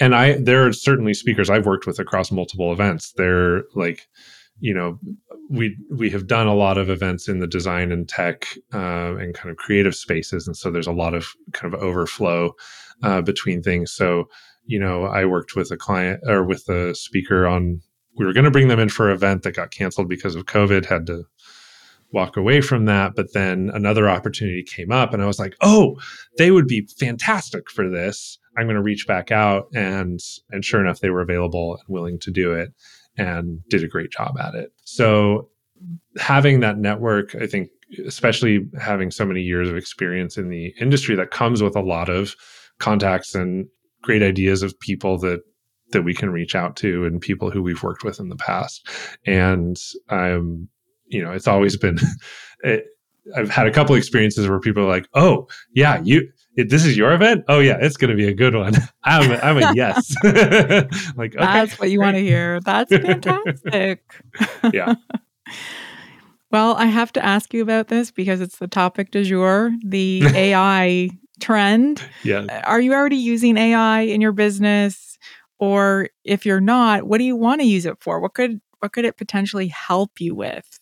And 0.01 0.15
I 0.15 0.35
there 0.35 0.67
are 0.67 0.73
certainly 0.73 1.15
speakers 1.15 1.51
I've 1.51 1.67
worked 1.67 1.87
with 1.87 1.99
across 1.99 2.31
multiple 2.31 2.73
events. 2.73 3.13
They're 3.17 3.65
like, 3.75 4.09
you 4.61 4.75
know, 4.75 4.99
we 5.51 5.77
we 5.91 6.11
have 6.11 6.27
done 6.27 6.47
a 6.47 6.55
lot 6.55 6.79
of 6.79 6.91
events 6.91 7.29
in 7.29 7.39
the 7.39 7.47
design 7.47 7.93
and 7.93 8.09
tech 8.09 8.47
uh, 8.73 9.17
and 9.17 9.35
kind 9.35 9.51
of 9.51 9.57
creative 9.57 9.95
spaces, 9.95 10.47
and 10.47 10.57
so 10.57 10.71
there's 10.71 10.87
a 10.87 10.93
lot 10.93 11.15
of 11.15 11.29
kind 11.53 11.73
of 11.73 11.81
overflow 11.81 12.55
uh, 13.03 13.23
between 13.23 13.63
things. 13.63 13.93
So, 13.93 14.29
you 14.67 14.79
know, 14.79 15.05
I 15.05 15.25
worked 15.25 15.57
with 15.57 15.71
a 15.71 15.77
client 15.77 16.21
or 16.27 16.45
with 16.45 16.69
a 16.69 16.95
speaker 16.95 17.47
on. 17.47 17.81
We 18.17 18.27
were 18.27 18.33
going 18.33 18.47
to 18.47 18.51
bring 18.51 18.67
them 18.67 18.81
in 18.81 18.89
for 18.89 19.09
an 19.09 19.15
event 19.15 19.45
that 19.45 19.55
got 19.55 19.71
canceled 19.71 20.09
because 20.09 20.35
of 20.35 20.47
COVID. 20.47 20.87
Had 20.87 21.07
to 21.07 21.23
walk 22.13 22.37
away 22.37 22.61
from 22.61 22.87
that. 22.87 23.15
But 23.15 23.33
then 23.35 23.71
another 23.75 24.09
opportunity 24.09 24.63
came 24.63 24.91
up, 24.91 25.13
and 25.13 25.23
I 25.23 25.27
was 25.27 25.39
like, 25.39 25.55
oh, 25.61 25.97
they 26.37 26.51
would 26.51 26.67
be 26.67 26.89
fantastic 26.99 27.71
for 27.71 27.89
this. 27.89 28.39
I'm 28.57 28.67
going 28.67 28.77
to 28.77 28.83
reach 28.83 29.07
back 29.07 29.31
out, 29.31 29.69
and 29.75 30.21
and 30.51 30.65
sure 30.65 30.81
enough, 30.81 31.01
they 31.01 31.11
were 31.11 31.21
available 31.21 31.77
and 31.77 31.85
willing 31.89 32.19
to 32.21 32.31
do 32.31 32.53
it, 32.53 32.73
and 33.17 33.61
did 33.69 33.85
a 33.85 33.89
great 33.89 34.11
job 34.11 34.37
at 34.39 34.55
it. 34.55 34.73
So 34.85 35.49
having 36.19 36.61
that 36.61 36.79
network, 36.79 37.35
I 37.35 37.47
think, 37.47 37.69
especially 38.07 38.67
having 38.81 39.11
so 39.11 39.25
many 39.25 39.43
years 39.43 39.69
of 39.69 39.77
experience 39.77 40.37
in 40.37 40.49
the 40.49 40.75
industry, 40.81 41.15
that 41.17 41.31
comes 41.31 41.63
with 41.63 41.77
a 41.77 41.83
lot 41.83 42.09
of 42.09 42.35
contacts 42.79 43.35
and 43.35 43.67
great 44.03 44.23
ideas 44.23 44.63
of 44.63 44.79
people 44.81 45.19
that 45.19 45.41
that 45.91 46.03
we 46.03 46.15
can 46.15 46.31
reach 46.31 46.55
out 46.55 46.77
to 46.77 47.07
and 47.07 47.21
people 47.21 47.51
who 47.51 47.63
we've 47.63 47.83
worked 47.83 48.05
with 48.05 48.21
in 48.21 48.29
the 48.29 48.37
past. 48.37 48.87
And 49.27 49.79
I'm 50.11 50.69
you 51.09 51.23
know, 51.23 51.33
it's 51.33 51.49
always 51.49 51.77
been. 51.77 51.99
It, 52.65 52.87
I've 53.37 53.51
had 53.51 53.69
a 53.69 53.71
couple 53.71 53.95
experiences 53.95 54.49
where 54.49 54.59
people 54.59 54.83
are 54.83 54.89
like, 54.89 55.07
"Oh, 55.15 55.47
yeah, 55.73 56.01
you 56.03 56.29
it, 56.57 56.71
this 56.71 56.85
is 56.85 56.97
your 56.97 57.13
event? 57.13 57.45
Oh 57.47 57.61
yeah, 57.61 57.79
it's 57.81 57.97
going 57.97 58.11
to 58.11 58.17
be 58.17 58.27
a 58.27 58.35
good 58.35 58.57
one." 58.57 58.75
I'm 59.05 59.31
a, 59.31 59.37
I'm 59.37 59.59
a 59.59 59.75
yes. 59.75 60.13
like 60.25 61.37
okay, 61.37 61.39
that's 61.39 61.79
what 61.79 61.91
you 61.91 62.01
want 62.01 62.17
to 62.17 62.21
hear. 62.21 62.59
That's 62.61 62.91
fantastic. 62.91 64.03
yeah. 64.73 64.95
well, 66.51 66.75
I 66.75 66.87
have 66.87 67.13
to 67.13 67.25
ask 67.25 67.55
you 67.55 67.63
about 67.63 67.87
this 67.87 68.11
because 68.11 68.41
it's 68.41 68.59
the 68.59 68.67
topic 68.67 69.13
du 69.13 69.23
jour, 69.23 69.73
the 69.85 70.23
AI 70.35 71.11
trend. 71.41 72.03
Yeah. 72.25 72.47
Uh, 72.49 72.61
are 72.65 72.81
you 72.81 72.93
already 72.93 73.17
using 73.17 73.57
AI 73.57 74.01
in 74.01 74.21
your 74.21 74.33
business? 74.33 75.17
Or 75.61 76.09
if 76.25 76.47
you're 76.47 76.61
not, 76.61 77.05
what 77.05 77.19
do 77.19 77.25
you 77.25 77.37
want 77.37 77.61
to 77.61 77.67
use 77.67 77.85
it 77.85 77.99
for? 78.01 78.21
What 78.21 78.35
could 78.35 78.61
what 78.81 78.93
could 78.93 79.05
it 79.05 79.17
potentially 79.17 79.69
help 79.69 80.21
you 80.21 80.35
with? 80.35 80.78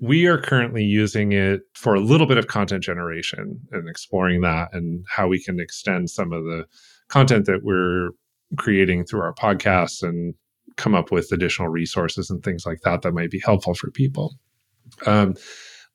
We 0.00 0.26
are 0.26 0.38
currently 0.38 0.82
using 0.82 1.32
it 1.32 1.60
for 1.74 1.94
a 1.94 2.00
little 2.00 2.26
bit 2.26 2.38
of 2.38 2.46
content 2.46 2.82
generation 2.82 3.60
and 3.70 3.88
exploring 3.88 4.40
that 4.40 4.72
and 4.72 5.04
how 5.08 5.28
we 5.28 5.42
can 5.42 5.60
extend 5.60 6.08
some 6.08 6.32
of 6.32 6.44
the 6.44 6.64
content 7.08 7.46
that 7.46 7.60
we're 7.62 8.10
creating 8.56 9.04
through 9.04 9.20
our 9.20 9.34
podcasts 9.34 10.02
and 10.02 10.34
come 10.76 10.94
up 10.94 11.12
with 11.12 11.30
additional 11.32 11.68
resources 11.68 12.30
and 12.30 12.42
things 12.42 12.64
like 12.64 12.80
that 12.82 13.02
that 13.02 13.12
might 13.12 13.30
be 13.30 13.40
helpful 13.44 13.74
for 13.74 13.90
people. 13.90 14.34
Um, 15.06 15.34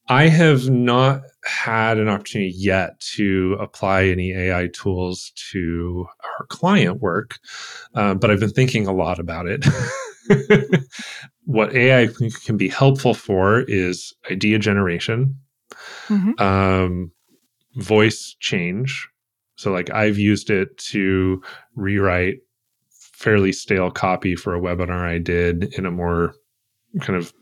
I 0.08 0.28
have 0.28 0.70
not 0.70 1.22
had 1.44 1.98
an 1.98 2.08
opportunity 2.08 2.54
yet 2.56 3.00
to 3.16 3.58
apply 3.60 4.06
any 4.06 4.34
AI 4.34 4.70
tools 4.72 5.32
to 5.52 6.06
our 6.24 6.46
client 6.46 7.02
work, 7.02 7.40
uh, 7.96 8.14
but 8.14 8.30
I've 8.30 8.40
been 8.40 8.52
thinking 8.52 8.86
a 8.86 8.94
lot 8.94 9.18
about 9.18 9.48
it. 9.48 9.66
what 11.56 11.74
AI 11.74 12.10
can 12.44 12.58
be 12.58 12.68
helpful 12.68 13.14
for 13.14 13.62
is 13.62 14.14
idea 14.30 14.60
generation, 14.60 15.34
mm-hmm. 16.08 16.42
um, 16.42 17.12
voice 17.76 18.36
change. 18.42 19.08
So, 19.56 19.72
like, 19.72 19.90
I've 19.90 20.18
used 20.18 20.50
it 20.50 20.78
to 20.90 21.42
rewrite 21.76 22.40
fairly 22.90 23.54
stale 23.54 23.90
copy 23.90 24.36
for 24.36 24.54
a 24.54 24.60
webinar 24.60 25.08
I 25.08 25.18
did 25.18 25.74
in 25.78 25.86
a 25.86 25.92
more 25.92 26.36
kind 27.00 27.18
of 27.18 27.34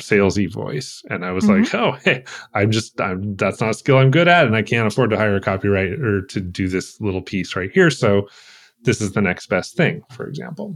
salesy 0.00 0.50
voice 0.50 1.02
and 1.10 1.26
i 1.26 1.30
was 1.30 1.44
mm-hmm. 1.44 1.62
like 1.62 1.74
oh 1.74 1.92
hey 2.04 2.24
i'm 2.54 2.70
just 2.70 2.98
i'm 3.02 3.36
that's 3.36 3.60
not 3.60 3.68
a 3.68 3.74
skill 3.74 3.98
i'm 3.98 4.10
good 4.10 4.28
at 4.28 4.46
and 4.46 4.56
i 4.56 4.62
can't 4.62 4.86
afford 4.86 5.10
to 5.10 5.16
hire 5.16 5.36
a 5.36 5.40
copywriter 5.42 6.26
to 6.26 6.40
do 6.40 6.68
this 6.68 6.98
little 7.02 7.20
piece 7.20 7.54
right 7.54 7.70
here 7.72 7.90
so 7.90 8.26
this 8.84 9.02
is 9.02 9.12
the 9.12 9.20
next 9.20 9.48
best 9.48 9.76
thing 9.76 10.02
for 10.10 10.26
example 10.26 10.74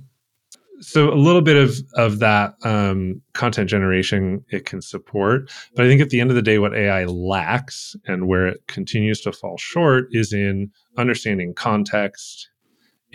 so 0.81 1.13
a 1.13 1.15
little 1.15 1.43
bit 1.43 1.57
of 1.57 1.77
of 1.95 2.19
that 2.19 2.55
um, 2.65 3.21
content 3.33 3.69
generation 3.69 4.45
it 4.51 4.67
can 4.67 4.83
support 4.83 5.51
but 5.75 5.85
i 5.85 5.89
think 5.89 6.01
at 6.01 6.11
the 6.11 6.21
end 6.21 6.31
of 6.31 6.37
the 6.37 6.43
day 6.43 6.59
what 6.59 6.75
ai 6.75 7.05
lacks 7.05 7.95
and 8.07 8.27
where 8.27 8.47
it 8.47 8.67
continues 8.67 9.21
to 9.21 9.33
fall 9.33 9.57
short 9.57 10.07
is 10.11 10.33
in 10.33 10.71
understanding 10.97 11.55
context 11.55 12.49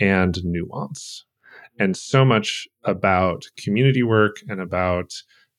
and 0.00 0.38
nuance. 0.42 1.24
And 1.78 1.96
so 1.96 2.24
much 2.24 2.66
about 2.84 3.44
community 3.56 4.02
work 4.02 4.36
and 4.48 4.60
about 4.60 5.12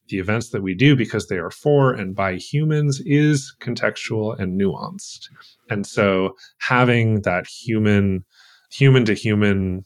the 0.10 0.20
events 0.20 0.50
that 0.50 0.62
we 0.62 0.76
do 0.76 0.96
because 0.96 1.28
they 1.28 1.38
are 1.38 1.52
for 1.52 1.94
and 1.94 2.16
by 2.16 2.36
humans 2.36 3.02
is 3.06 3.56
contextual 3.62 4.38
and 4.38 4.60
nuanced. 4.60 5.30
And 5.70 5.88
so 5.88 6.36
having 6.60 7.22
that 7.22 7.48
human 7.48 8.26
human 8.72 9.06
to 9.06 9.14
human 9.14 9.86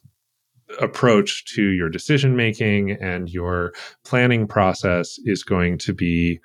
approach 0.80 1.46
to 1.46 1.64
your 1.70 1.90
decision 1.90 2.36
making 2.36 2.92
and 2.92 3.30
your 3.30 3.74
planning 4.04 4.48
process 4.48 5.20
is 5.26 5.44
going 5.44 5.78
to 5.78 5.94
be 5.94 6.40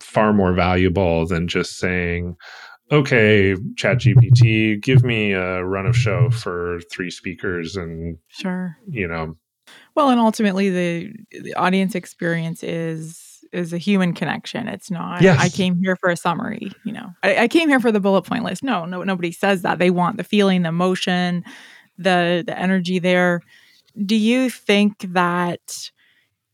far 0.00 0.32
more 0.32 0.52
valuable 0.52 1.26
than 1.26 1.48
just 1.48 1.78
saying 1.78 2.36
okay 2.90 3.54
chat 3.76 3.98
gpt 3.98 4.80
give 4.82 5.04
me 5.04 5.32
a 5.32 5.64
run 5.64 5.86
of 5.86 5.96
show 5.96 6.28
for 6.30 6.80
three 6.90 7.10
speakers 7.10 7.76
and 7.76 8.18
sure 8.28 8.76
you 8.88 9.06
know 9.06 9.36
well 9.94 10.10
and 10.10 10.20
ultimately 10.20 10.70
the 10.70 11.12
the 11.42 11.54
audience 11.54 11.94
experience 11.94 12.62
is 12.62 13.32
is 13.52 13.72
a 13.72 13.78
human 13.78 14.14
connection. 14.14 14.66
It's 14.66 14.90
not. 14.90 15.22
Yes. 15.22 15.38
I 15.38 15.48
came 15.48 15.78
here 15.80 15.96
for 15.96 16.08
a 16.08 16.16
summary. 16.16 16.72
You 16.84 16.92
know, 16.92 17.10
I, 17.22 17.44
I, 17.44 17.48
came 17.48 17.68
here 17.68 17.80
for 17.80 17.92
the 17.92 18.00
bullet 18.00 18.22
point 18.22 18.44
list. 18.44 18.62
No, 18.62 18.86
no, 18.86 19.02
nobody 19.02 19.30
says 19.30 19.62
that. 19.62 19.78
They 19.78 19.90
want 19.90 20.16
the 20.16 20.24
feeling, 20.24 20.62
the 20.62 20.70
emotion, 20.70 21.44
the 22.02 22.44
the 22.46 22.58
energy 22.58 22.98
there. 22.98 23.40
Do 24.04 24.16
you 24.16 24.50
think 24.50 25.12
that 25.12 25.90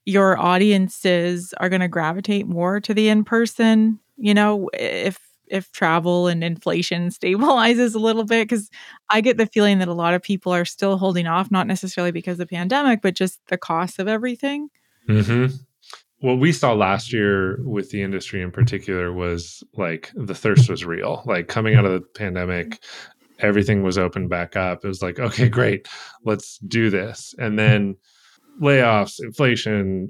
your 0.05 0.38
audiences 0.38 1.55
are 1.59 1.68
going 1.68 1.82
to 1.82 1.88
gravitate 1.88 2.46
more 2.46 2.80
to 2.80 2.94
the 2.94 3.09
in 3.09 3.24
person? 3.24 4.01
You 4.16 4.34
know, 4.34 4.68
if 4.74 5.20
if 5.51 5.72
travel 5.72 6.26
and 6.26 6.44
inflation 6.44 7.09
stabilizes 7.09 7.94
a 7.94 7.99
little 7.99 8.24
bit 8.24 8.49
because 8.49 8.70
i 9.11 9.20
get 9.20 9.36
the 9.36 9.46
feeling 9.46 9.78
that 9.78 9.88
a 9.88 9.94
lot 9.94 10.14
of 10.14 10.22
people 10.22 10.53
are 10.53 10.64
still 10.64 10.99
holding 10.99 11.26
off 11.26 11.51
not 11.51 11.66
necessarily 11.66 12.12
because 12.12 12.34
of 12.34 12.38
the 12.38 12.46
pandemic 12.46 13.01
but 13.03 13.14
just 13.14 13.40
the 13.49 13.59
cost 13.59 13.99
of 13.99 14.09
everything 14.09 14.68
mm-hmm. 15.09 15.55
what 16.20 16.38
we 16.38 16.53
saw 16.53 16.72
last 16.72 17.12
year 17.12 17.59
with 17.62 17.90
the 17.90 18.03
industry 18.03 18.42
in 18.42 18.51
particular 18.51 19.12
was 19.12 19.62
like 19.74 20.12
the 20.14 20.34
thirst 20.34 20.68
was 20.68 20.84
real 20.84 21.22
like 21.26 21.49
coming 21.49 21.74
out 21.74 21.84
of 21.84 21.92
the 21.92 22.01
pandemic 22.01 22.82
everything 23.39 23.82
was 23.82 23.99
open 23.99 24.28
back 24.28 24.57
up. 24.57 24.84
It 24.84 24.89
was 24.89 25.03
like, 25.03 25.18
okay, 25.18 25.49
great, 25.49 25.89
let's 26.24 26.59
do 26.59 26.91
this. 26.91 27.34
And 27.39 27.59
then 27.59 27.97
layoffs, 28.61 29.22
inflation, 29.22 30.09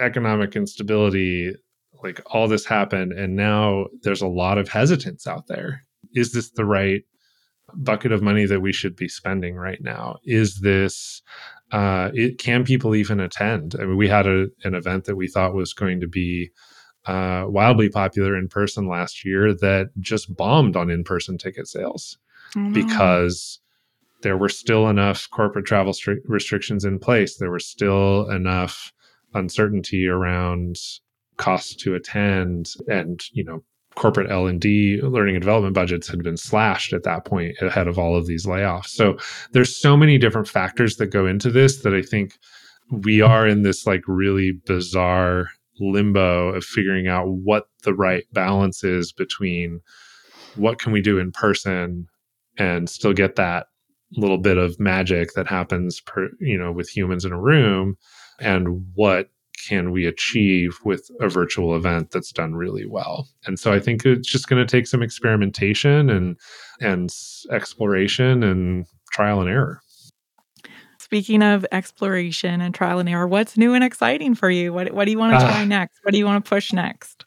economic 0.00 0.56
instability, 0.56 1.52
like 2.02 2.20
all 2.26 2.48
this 2.48 2.64
happened. 2.64 3.12
And 3.12 3.36
now 3.36 3.86
there's 4.02 4.22
a 4.22 4.28
lot 4.28 4.58
of 4.58 4.68
hesitance 4.68 5.26
out 5.26 5.46
there. 5.48 5.84
Is 6.14 6.32
this 6.32 6.50
the 6.50 6.64
right 6.64 7.02
bucket 7.74 8.10
of 8.10 8.22
money 8.22 8.46
that 8.46 8.60
we 8.60 8.72
should 8.72 8.96
be 8.96 9.08
spending 9.08 9.54
right 9.56 9.80
now? 9.82 10.16
Is 10.24 10.60
this, 10.60 11.22
uh, 11.72 12.10
it, 12.14 12.38
can 12.38 12.64
people 12.64 12.94
even 12.94 13.20
attend? 13.20 13.76
I 13.78 13.84
mean, 13.84 13.96
we 13.96 14.08
had 14.08 14.26
a, 14.26 14.46
an 14.64 14.74
event 14.74 15.04
that 15.04 15.16
we 15.16 15.28
thought 15.28 15.54
was 15.54 15.72
going 15.72 16.00
to 16.00 16.08
be 16.08 16.50
uh, 17.06 17.44
wildly 17.46 17.88
popular 17.88 18.36
in 18.36 18.48
person 18.48 18.88
last 18.88 19.24
year 19.24 19.54
that 19.54 19.90
just 20.00 20.34
bombed 20.34 20.76
on 20.76 20.90
in 20.90 21.04
person 21.04 21.38
ticket 21.38 21.66
sales 21.66 22.18
Oh, 22.56 22.70
because 22.72 23.60
there 24.22 24.36
were 24.36 24.48
still 24.48 24.88
enough 24.88 25.28
corporate 25.30 25.66
travel 25.66 25.92
stri- 25.92 26.20
restrictions 26.24 26.84
in 26.84 26.98
place. 26.98 27.36
There 27.36 27.50
was 27.50 27.66
still 27.66 28.28
enough 28.30 28.92
uncertainty 29.34 30.06
around 30.06 30.76
costs 31.36 31.74
to 31.76 31.94
attend 31.94 32.70
and, 32.88 33.22
you 33.32 33.44
know, 33.44 33.64
corporate 33.96 34.30
L&D 34.30 35.00
learning 35.02 35.36
and 35.36 35.42
development 35.42 35.74
budgets 35.74 36.08
had 36.08 36.22
been 36.22 36.36
slashed 36.36 36.92
at 36.92 37.02
that 37.02 37.24
point 37.24 37.56
ahead 37.60 37.88
of 37.88 37.98
all 37.98 38.16
of 38.16 38.26
these 38.26 38.46
layoffs. 38.46 38.88
So 38.88 39.16
there's 39.52 39.74
so 39.74 39.96
many 39.96 40.16
different 40.18 40.48
factors 40.48 40.96
that 40.96 41.06
go 41.06 41.26
into 41.26 41.50
this 41.50 41.82
that 41.82 41.94
I 41.94 42.02
think 42.02 42.38
we 42.90 43.20
are 43.20 43.46
in 43.46 43.62
this 43.62 43.86
like 43.86 44.02
really 44.06 44.52
bizarre 44.66 45.48
limbo 45.80 46.50
of 46.50 46.64
figuring 46.64 47.08
out 47.08 47.28
what 47.28 47.68
the 47.82 47.94
right 47.94 48.24
balance 48.32 48.84
is 48.84 49.12
between 49.12 49.80
what 50.56 50.78
can 50.78 50.92
we 50.92 51.00
do 51.00 51.18
in 51.18 51.32
person 51.32 52.06
and 52.60 52.90
still 52.90 53.14
get 53.14 53.36
that 53.36 53.68
little 54.16 54.38
bit 54.38 54.58
of 54.58 54.78
magic 54.78 55.32
that 55.34 55.46
happens 55.46 56.00
per 56.00 56.28
you 56.40 56.58
know 56.58 56.70
with 56.70 56.88
humans 56.88 57.24
in 57.24 57.32
a 57.32 57.40
room 57.40 57.96
and 58.38 58.84
what 58.94 59.30
can 59.68 59.92
we 59.92 60.06
achieve 60.06 60.78
with 60.84 61.10
a 61.20 61.28
virtual 61.28 61.76
event 61.76 62.10
that's 62.10 62.32
done 62.32 62.54
really 62.54 62.86
well 62.86 63.28
and 63.46 63.58
so 63.58 63.72
i 63.72 63.80
think 63.80 64.04
it's 64.04 64.28
just 64.28 64.48
going 64.48 64.64
to 64.64 64.70
take 64.70 64.86
some 64.86 65.02
experimentation 65.02 66.10
and 66.10 66.36
and 66.80 67.14
exploration 67.50 68.42
and 68.42 68.86
trial 69.12 69.40
and 69.40 69.48
error 69.48 69.80
speaking 70.98 71.42
of 71.42 71.66
exploration 71.72 72.60
and 72.60 72.72
trial 72.72 73.00
and 73.00 73.08
error, 73.08 73.26
what's 73.26 73.56
new 73.56 73.74
and 73.74 73.82
exciting 73.82 74.32
for 74.32 74.48
you? 74.48 74.72
What, 74.72 74.92
what 74.92 75.06
do 75.06 75.10
you 75.10 75.18
want 75.18 75.32
to 75.32 75.38
uh, 75.38 75.50
try 75.50 75.64
next? 75.64 75.98
What 76.04 76.12
do 76.12 76.18
you 76.18 76.24
want 76.24 76.44
to 76.44 76.48
push 76.48 76.72
next? 76.72 77.24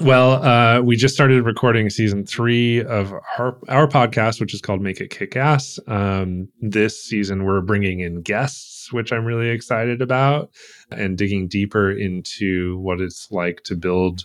Well, 0.00 0.42
uh, 0.44 0.80
we 0.80 0.94
just 0.94 1.14
started 1.14 1.44
recording 1.44 1.90
season 1.90 2.24
three 2.24 2.84
of 2.84 3.12
our, 3.12 3.58
our 3.68 3.88
podcast, 3.88 4.40
which 4.40 4.54
is 4.54 4.60
called 4.60 4.80
Make 4.80 5.00
It 5.00 5.10
Kick 5.10 5.34
Ass. 5.34 5.80
Um, 5.88 6.48
this 6.60 7.02
season, 7.02 7.44
we're 7.44 7.62
bringing 7.62 8.00
in 8.00 8.22
guests, 8.22 8.92
which 8.92 9.12
I'm 9.12 9.24
really 9.24 9.48
excited 9.48 10.00
about, 10.00 10.50
and 10.92 11.18
digging 11.18 11.48
deeper 11.48 11.90
into 11.90 12.78
what 12.78 13.00
it's 13.00 13.28
like 13.32 13.62
to 13.64 13.74
build 13.74 14.22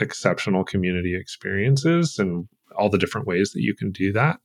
exceptional 0.00 0.64
community 0.64 1.16
experiences 1.18 2.18
and 2.18 2.46
all 2.76 2.90
the 2.90 2.98
different 2.98 3.26
ways 3.26 3.52
that 3.52 3.62
you 3.62 3.74
can 3.74 3.92
do 3.92 4.12
that. 4.12 4.38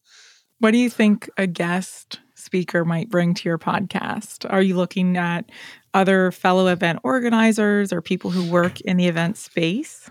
What 0.59 0.71
do 0.71 0.77
you 0.77 0.89
think 0.89 1.29
a 1.37 1.47
guest 1.47 2.19
speaker 2.41 2.83
might 2.83 3.09
bring 3.09 3.33
to 3.35 3.47
your 3.47 3.57
podcast? 3.57 4.45
Are 4.51 4.61
you 4.61 4.75
looking 4.75 5.17
at 5.17 5.49
other 5.93 6.31
fellow 6.31 6.67
event 6.67 6.99
organizers 7.03 7.91
or 7.91 8.01
people 8.01 8.31
who 8.31 8.49
work 8.49 8.79
in 8.81 8.97
the 8.97 9.07
event 9.07 9.37
space? 9.37 10.09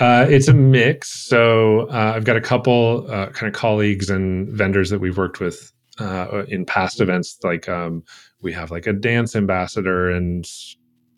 Uh, 0.00 0.26
it's 0.28 0.48
a 0.48 0.54
mix. 0.54 1.10
So 1.10 1.88
uh, 1.90 2.12
I've 2.16 2.24
got 2.24 2.36
a 2.36 2.40
couple 2.40 3.06
uh, 3.10 3.28
kind 3.28 3.52
of 3.52 3.58
colleagues 3.58 4.10
and 4.10 4.48
vendors 4.48 4.90
that 4.90 5.00
we've 5.00 5.18
worked 5.18 5.40
with 5.40 5.72
uh, 5.98 6.44
in 6.48 6.64
past 6.64 7.00
events. 7.00 7.38
Like 7.42 7.68
um, 7.68 8.02
we 8.40 8.52
have 8.52 8.70
like 8.70 8.86
a 8.86 8.92
dance 8.92 9.36
ambassador 9.36 10.10
and 10.10 10.46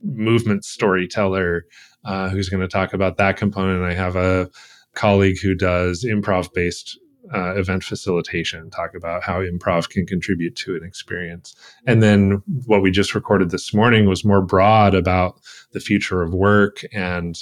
movement 0.02 0.64
storyteller 0.64 1.64
uh, 2.04 2.28
who's 2.28 2.48
going 2.48 2.60
to 2.60 2.68
talk 2.68 2.92
about 2.92 3.16
that 3.16 3.36
component. 3.36 3.82
I 3.84 3.94
have 3.94 4.16
a 4.16 4.50
colleague 4.94 5.40
who 5.40 5.54
does 5.54 6.04
improv 6.04 6.52
based 6.52 6.98
uh, 7.32 7.54
event 7.54 7.84
facilitation, 7.84 8.70
talk 8.70 8.94
about 8.94 9.22
how 9.22 9.40
improv 9.40 9.88
can 9.88 10.06
contribute 10.06 10.56
to 10.56 10.76
an 10.76 10.84
experience. 10.84 11.54
And 11.86 12.02
then 12.02 12.42
what 12.66 12.82
we 12.82 12.90
just 12.90 13.14
recorded 13.14 13.50
this 13.50 13.72
morning 13.72 14.06
was 14.06 14.24
more 14.24 14.42
broad 14.42 14.94
about 14.94 15.40
the 15.72 15.80
future 15.80 16.22
of 16.22 16.34
work 16.34 16.82
and 16.92 17.38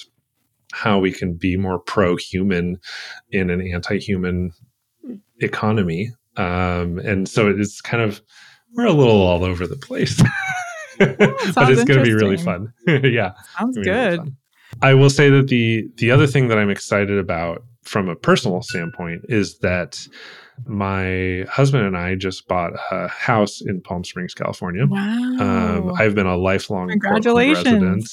how 0.73 0.99
we 0.99 1.13
can 1.13 1.35
be 1.35 1.57
more 1.57 1.79
pro 1.79 2.17
human 2.17 2.79
in 3.31 3.51
an 3.51 3.61
anti 3.61 3.99
human 3.99 4.53
economy. 5.41 6.11
Um, 6.37 6.99
and 6.99 7.29
so 7.29 7.49
it's 7.49 7.81
kind 7.81 8.03
of, 8.03 8.23
we're 8.75 8.87
a 8.87 8.93
little 8.93 9.21
all 9.21 9.45
over 9.45 9.67
the 9.67 9.77
place. 9.77 10.23
but 10.99 11.71
it's 11.71 11.85
going 11.85 11.99
to 11.99 12.05
be 12.05 12.15
really 12.15 12.39
fun. 12.39 12.73
yeah. 12.87 13.33
Sounds 13.59 13.77
good. 13.79 14.21
Really 14.21 14.33
I 14.81 14.95
will 14.95 15.11
say 15.11 15.29
that 15.29 15.49
the 15.49 15.89
the 15.97 16.11
other 16.11 16.27
thing 16.27 16.49
that 16.49 16.59
I'm 16.59 16.71
excited 16.71 17.19
about 17.19 17.63
from 17.83 18.09
a 18.09 18.17
personal 18.17 18.63
standpoint 18.63 19.25
is 19.29 19.59
that 19.59 20.01
my 20.67 21.45
husband 21.51 21.85
and 21.85 21.97
I 21.97 22.15
just 22.15 22.47
bought 22.47 22.73
a 22.91 23.09
house 23.09 23.61
in 23.61 23.81
Palm 23.81 24.05
Springs, 24.05 24.35
California. 24.35 24.87
Wow. 24.87 25.37
Um, 25.41 25.93
I've 25.99 26.15
been 26.15 26.27
a 26.27 26.37
lifelong 26.37 26.89
Congratulations. 26.89 27.65
resident. 27.67 28.09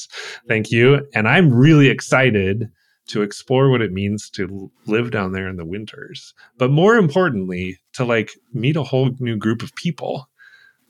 Thank 0.48 0.72
you. 0.72 1.08
And 1.14 1.28
I'm 1.28 1.54
really 1.54 1.88
excited 1.88 2.70
to 3.08 3.22
explore 3.22 3.70
what 3.70 3.82
it 3.82 3.92
means 3.92 4.30
to 4.32 4.72
live 4.86 5.12
down 5.12 5.32
there 5.32 5.48
in 5.48 5.58
the 5.58 5.66
winters. 5.66 6.34
But 6.58 6.72
more 6.72 6.96
importantly, 6.96 7.78
to 7.94 8.06
like 8.06 8.32
meet 8.54 8.76
a 8.76 8.84
whole 8.84 9.12
new 9.20 9.36
group 9.36 9.62
of 9.62 9.76
people. 9.76 10.30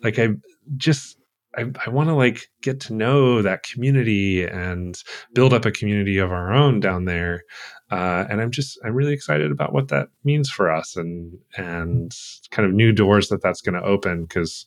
Like 0.03 0.19
I 0.19 0.29
just 0.77 1.17
I, 1.57 1.65
I 1.85 1.89
want 1.89 2.09
to 2.09 2.15
like 2.15 2.49
get 2.61 2.79
to 2.81 2.93
know 2.93 3.41
that 3.41 3.63
community 3.63 4.45
and 4.45 5.01
build 5.33 5.53
up 5.53 5.65
a 5.65 5.71
community 5.71 6.17
of 6.17 6.31
our 6.31 6.53
own 6.53 6.79
down 6.79 7.05
there. 7.05 7.43
Uh, 7.91 8.25
and 8.29 8.39
I'm 8.39 8.51
just 8.51 8.79
I'm 8.85 8.93
really 8.93 9.13
excited 9.13 9.51
about 9.51 9.73
what 9.73 9.87
that 9.87 10.09
means 10.23 10.49
for 10.49 10.71
us 10.71 10.95
and 10.95 11.37
and 11.57 12.15
kind 12.51 12.67
of 12.67 12.73
new 12.73 12.91
doors 12.91 13.29
that 13.29 13.41
that's 13.41 13.61
going 13.61 13.73
to 13.73 13.83
open 13.83 14.23
because 14.23 14.65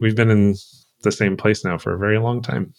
we've 0.00 0.16
been 0.16 0.30
in 0.30 0.54
the 1.02 1.12
same 1.12 1.36
place 1.36 1.64
now 1.64 1.78
for 1.78 1.94
a 1.94 1.98
very 1.98 2.18
long 2.18 2.42
time. 2.42 2.74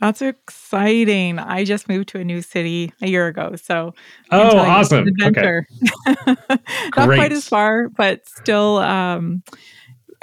That's 0.00 0.20
exciting. 0.20 1.38
I 1.38 1.64
just 1.64 1.88
moved 1.88 2.10
to 2.10 2.18
a 2.18 2.24
new 2.24 2.42
city 2.42 2.92
a 3.00 3.08
year 3.08 3.26
ago. 3.26 3.56
So, 3.56 3.94
oh, 4.30 4.58
awesome. 4.58 5.08
Adventure. 5.08 5.66
Okay. 6.06 6.36
Not 6.96 7.08
quite 7.08 7.32
as 7.32 7.48
far, 7.48 7.88
but 7.88 8.28
still, 8.28 8.78
um, 8.78 9.42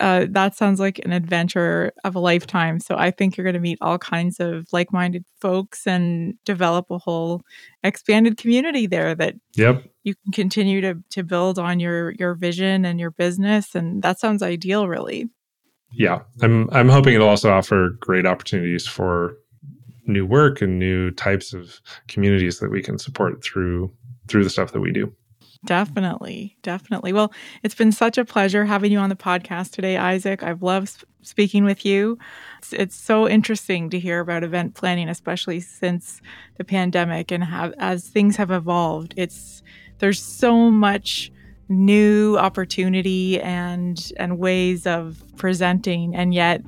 uh, 0.02 0.26
that 0.32 0.56
sounds 0.56 0.80
like 0.80 0.99
an 1.06 1.12
adventure 1.12 1.93
of 2.04 2.16
a 2.16 2.20
lifetime. 2.20 2.80
So 2.80 2.95
I 2.97 3.12
think 3.12 3.38
you're 3.38 3.45
going 3.45 3.54
to 3.54 3.60
meet 3.60 3.78
all 3.82 3.99
kinds 3.99 4.39
of 4.39 4.68
like-minded 4.74 5.24
folks 5.39 5.86
and 5.86 6.34
develop 6.43 6.88
a 6.89 6.97
whole 6.97 7.43
expanded 7.84 8.38
community 8.38 8.88
there 8.88 9.14
that 9.16 9.36
yep. 9.54 9.84
you 10.04 10.16
can 10.16 10.34
continue 10.34 10.82
to 10.82 10.95
to 11.12 11.24
build 11.24 11.60
on 11.60 11.80
your 11.80 12.12
your 12.12 12.34
vision 12.34 12.84
and 12.84 12.99
your 12.99 13.12
business. 13.12 13.76
And 13.76 14.02
that 14.02 14.20
sounds 14.20 14.41
ideal, 14.41 14.88
really. 14.88 15.30
Yeah, 15.93 16.22
I'm 16.41 16.70
I'm 16.72 16.89
hoping 16.89 17.14
it'll 17.14 17.30
also 17.30 17.52
offer 17.52 17.89
great 17.99 18.26
opportunities 18.26 18.88
for 18.88 19.38
new 20.08 20.26
work 20.26 20.62
and 20.62 20.80
new 20.80 21.12
types 21.12 21.54
of 21.54 21.80
communities 22.08 22.60
that 22.60 22.72
we 22.72 22.82
can 22.82 22.97
support 22.97 23.43
through 23.43 23.91
through 24.28 24.43
the 24.43 24.49
stuff 24.49 24.72
that 24.72 24.82
we 24.82 24.91
do. 24.91 25.14
Definitely. 25.64 26.57
Definitely. 26.64 27.14
Well, 27.14 27.32
it's 27.62 27.76
been 27.76 27.91
such 27.91 28.18
a 28.18 28.26
pleasure 28.26 28.66
having 28.66 28.91
you 28.91 28.97
on 28.97 29.09
the 29.09 29.16
podcast 29.16 29.72
today, 29.72 29.95
Isaac. 29.95 30.41
I've 30.41 30.64
loved 30.64 31.03
speaking 31.22 31.64
with 31.66 31.86
you. 31.86 32.18
It's, 32.57 32.74
it's 32.74 32.95
so 32.95 33.30
interesting 33.30 33.89
to 33.91 33.99
hear 33.99 34.20
about 34.20 34.43
event 34.43 34.74
planning, 34.74 35.07
especially 35.07 35.59
since 35.59 36.20
the 36.57 36.64
pandemic 36.64 37.32
and 37.32 37.43
have 37.43 37.74
as 37.78 38.07
things 38.07 38.36
have 38.38 38.49
evolved. 38.49 39.14
It's 39.18 39.62
there's 39.99 40.22
so 40.22 40.72
much 40.72 41.32
new 41.70 42.38
opportunity 42.38 43.39
and 43.39 44.12
and 44.18 44.39
ways 44.39 44.88
of 44.88 45.24
presenting 45.38 46.16
and 46.16 46.34
yet 46.34 46.62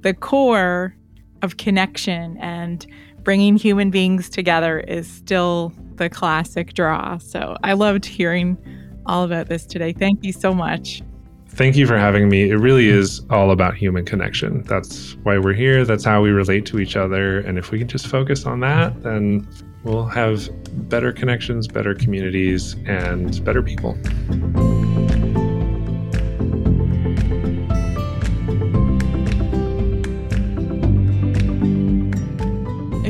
the 0.00 0.14
core 0.14 0.96
of 1.42 1.58
connection 1.58 2.36
and 2.38 2.86
bringing 3.28 3.58
human 3.58 3.90
beings 3.90 4.30
together 4.30 4.80
is 4.80 5.06
still 5.06 5.70
the 5.96 6.08
classic 6.08 6.72
draw. 6.72 7.18
So 7.18 7.58
I 7.62 7.74
loved 7.74 8.06
hearing 8.06 8.56
all 9.04 9.22
about 9.22 9.48
this 9.48 9.66
today. 9.66 9.92
Thank 9.92 10.24
you 10.24 10.32
so 10.32 10.54
much. 10.54 11.02
Thank 11.46 11.76
you 11.76 11.86
for 11.86 11.98
having 11.98 12.30
me. 12.30 12.48
It 12.48 12.56
really 12.56 12.88
is 12.88 13.20
all 13.28 13.50
about 13.50 13.74
human 13.74 14.06
connection. 14.06 14.62
That's 14.62 15.14
why 15.24 15.36
we're 15.36 15.52
here. 15.52 15.84
That's 15.84 16.06
how 16.06 16.22
we 16.22 16.30
relate 16.30 16.64
to 16.68 16.80
each 16.80 16.96
other. 16.96 17.40
And 17.40 17.58
if 17.58 17.70
we 17.70 17.78
can 17.78 17.86
just 17.86 18.06
focus 18.06 18.46
on 18.46 18.60
that, 18.60 19.02
then 19.02 19.46
we'll 19.84 20.06
have 20.06 20.48
better 20.88 21.12
connections, 21.12 21.68
better 21.68 21.94
communities, 21.94 22.76
and 22.86 23.44
better 23.44 23.62
people. 23.62 23.98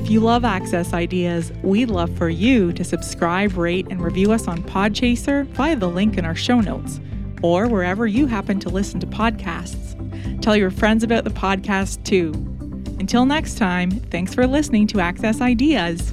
If 0.08 0.12
you 0.12 0.20
love 0.20 0.42
Access 0.42 0.94
Ideas, 0.94 1.52
we'd 1.62 1.90
love 1.90 2.16
for 2.16 2.30
you 2.30 2.72
to 2.72 2.82
subscribe, 2.82 3.58
rate, 3.58 3.86
and 3.90 4.00
review 4.00 4.32
us 4.32 4.48
on 4.48 4.62
Podchaser 4.62 5.44
via 5.48 5.76
the 5.76 5.90
link 5.90 6.16
in 6.16 6.24
our 6.24 6.34
show 6.34 6.62
notes 6.62 6.98
or 7.42 7.68
wherever 7.68 8.06
you 8.06 8.24
happen 8.24 8.58
to 8.60 8.70
listen 8.70 9.00
to 9.00 9.06
podcasts. 9.06 10.40
Tell 10.40 10.56
your 10.56 10.70
friends 10.70 11.04
about 11.04 11.24
the 11.24 11.30
podcast 11.30 12.02
too. 12.04 12.32
Until 12.98 13.26
next 13.26 13.58
time, 13.58 13.90
thanks 13.90 14.34
for 14.34 14.46
listening 14.46 14.86
to 14.86 15.00
Access 15.00 15.42
Ideas. 15.42 16.10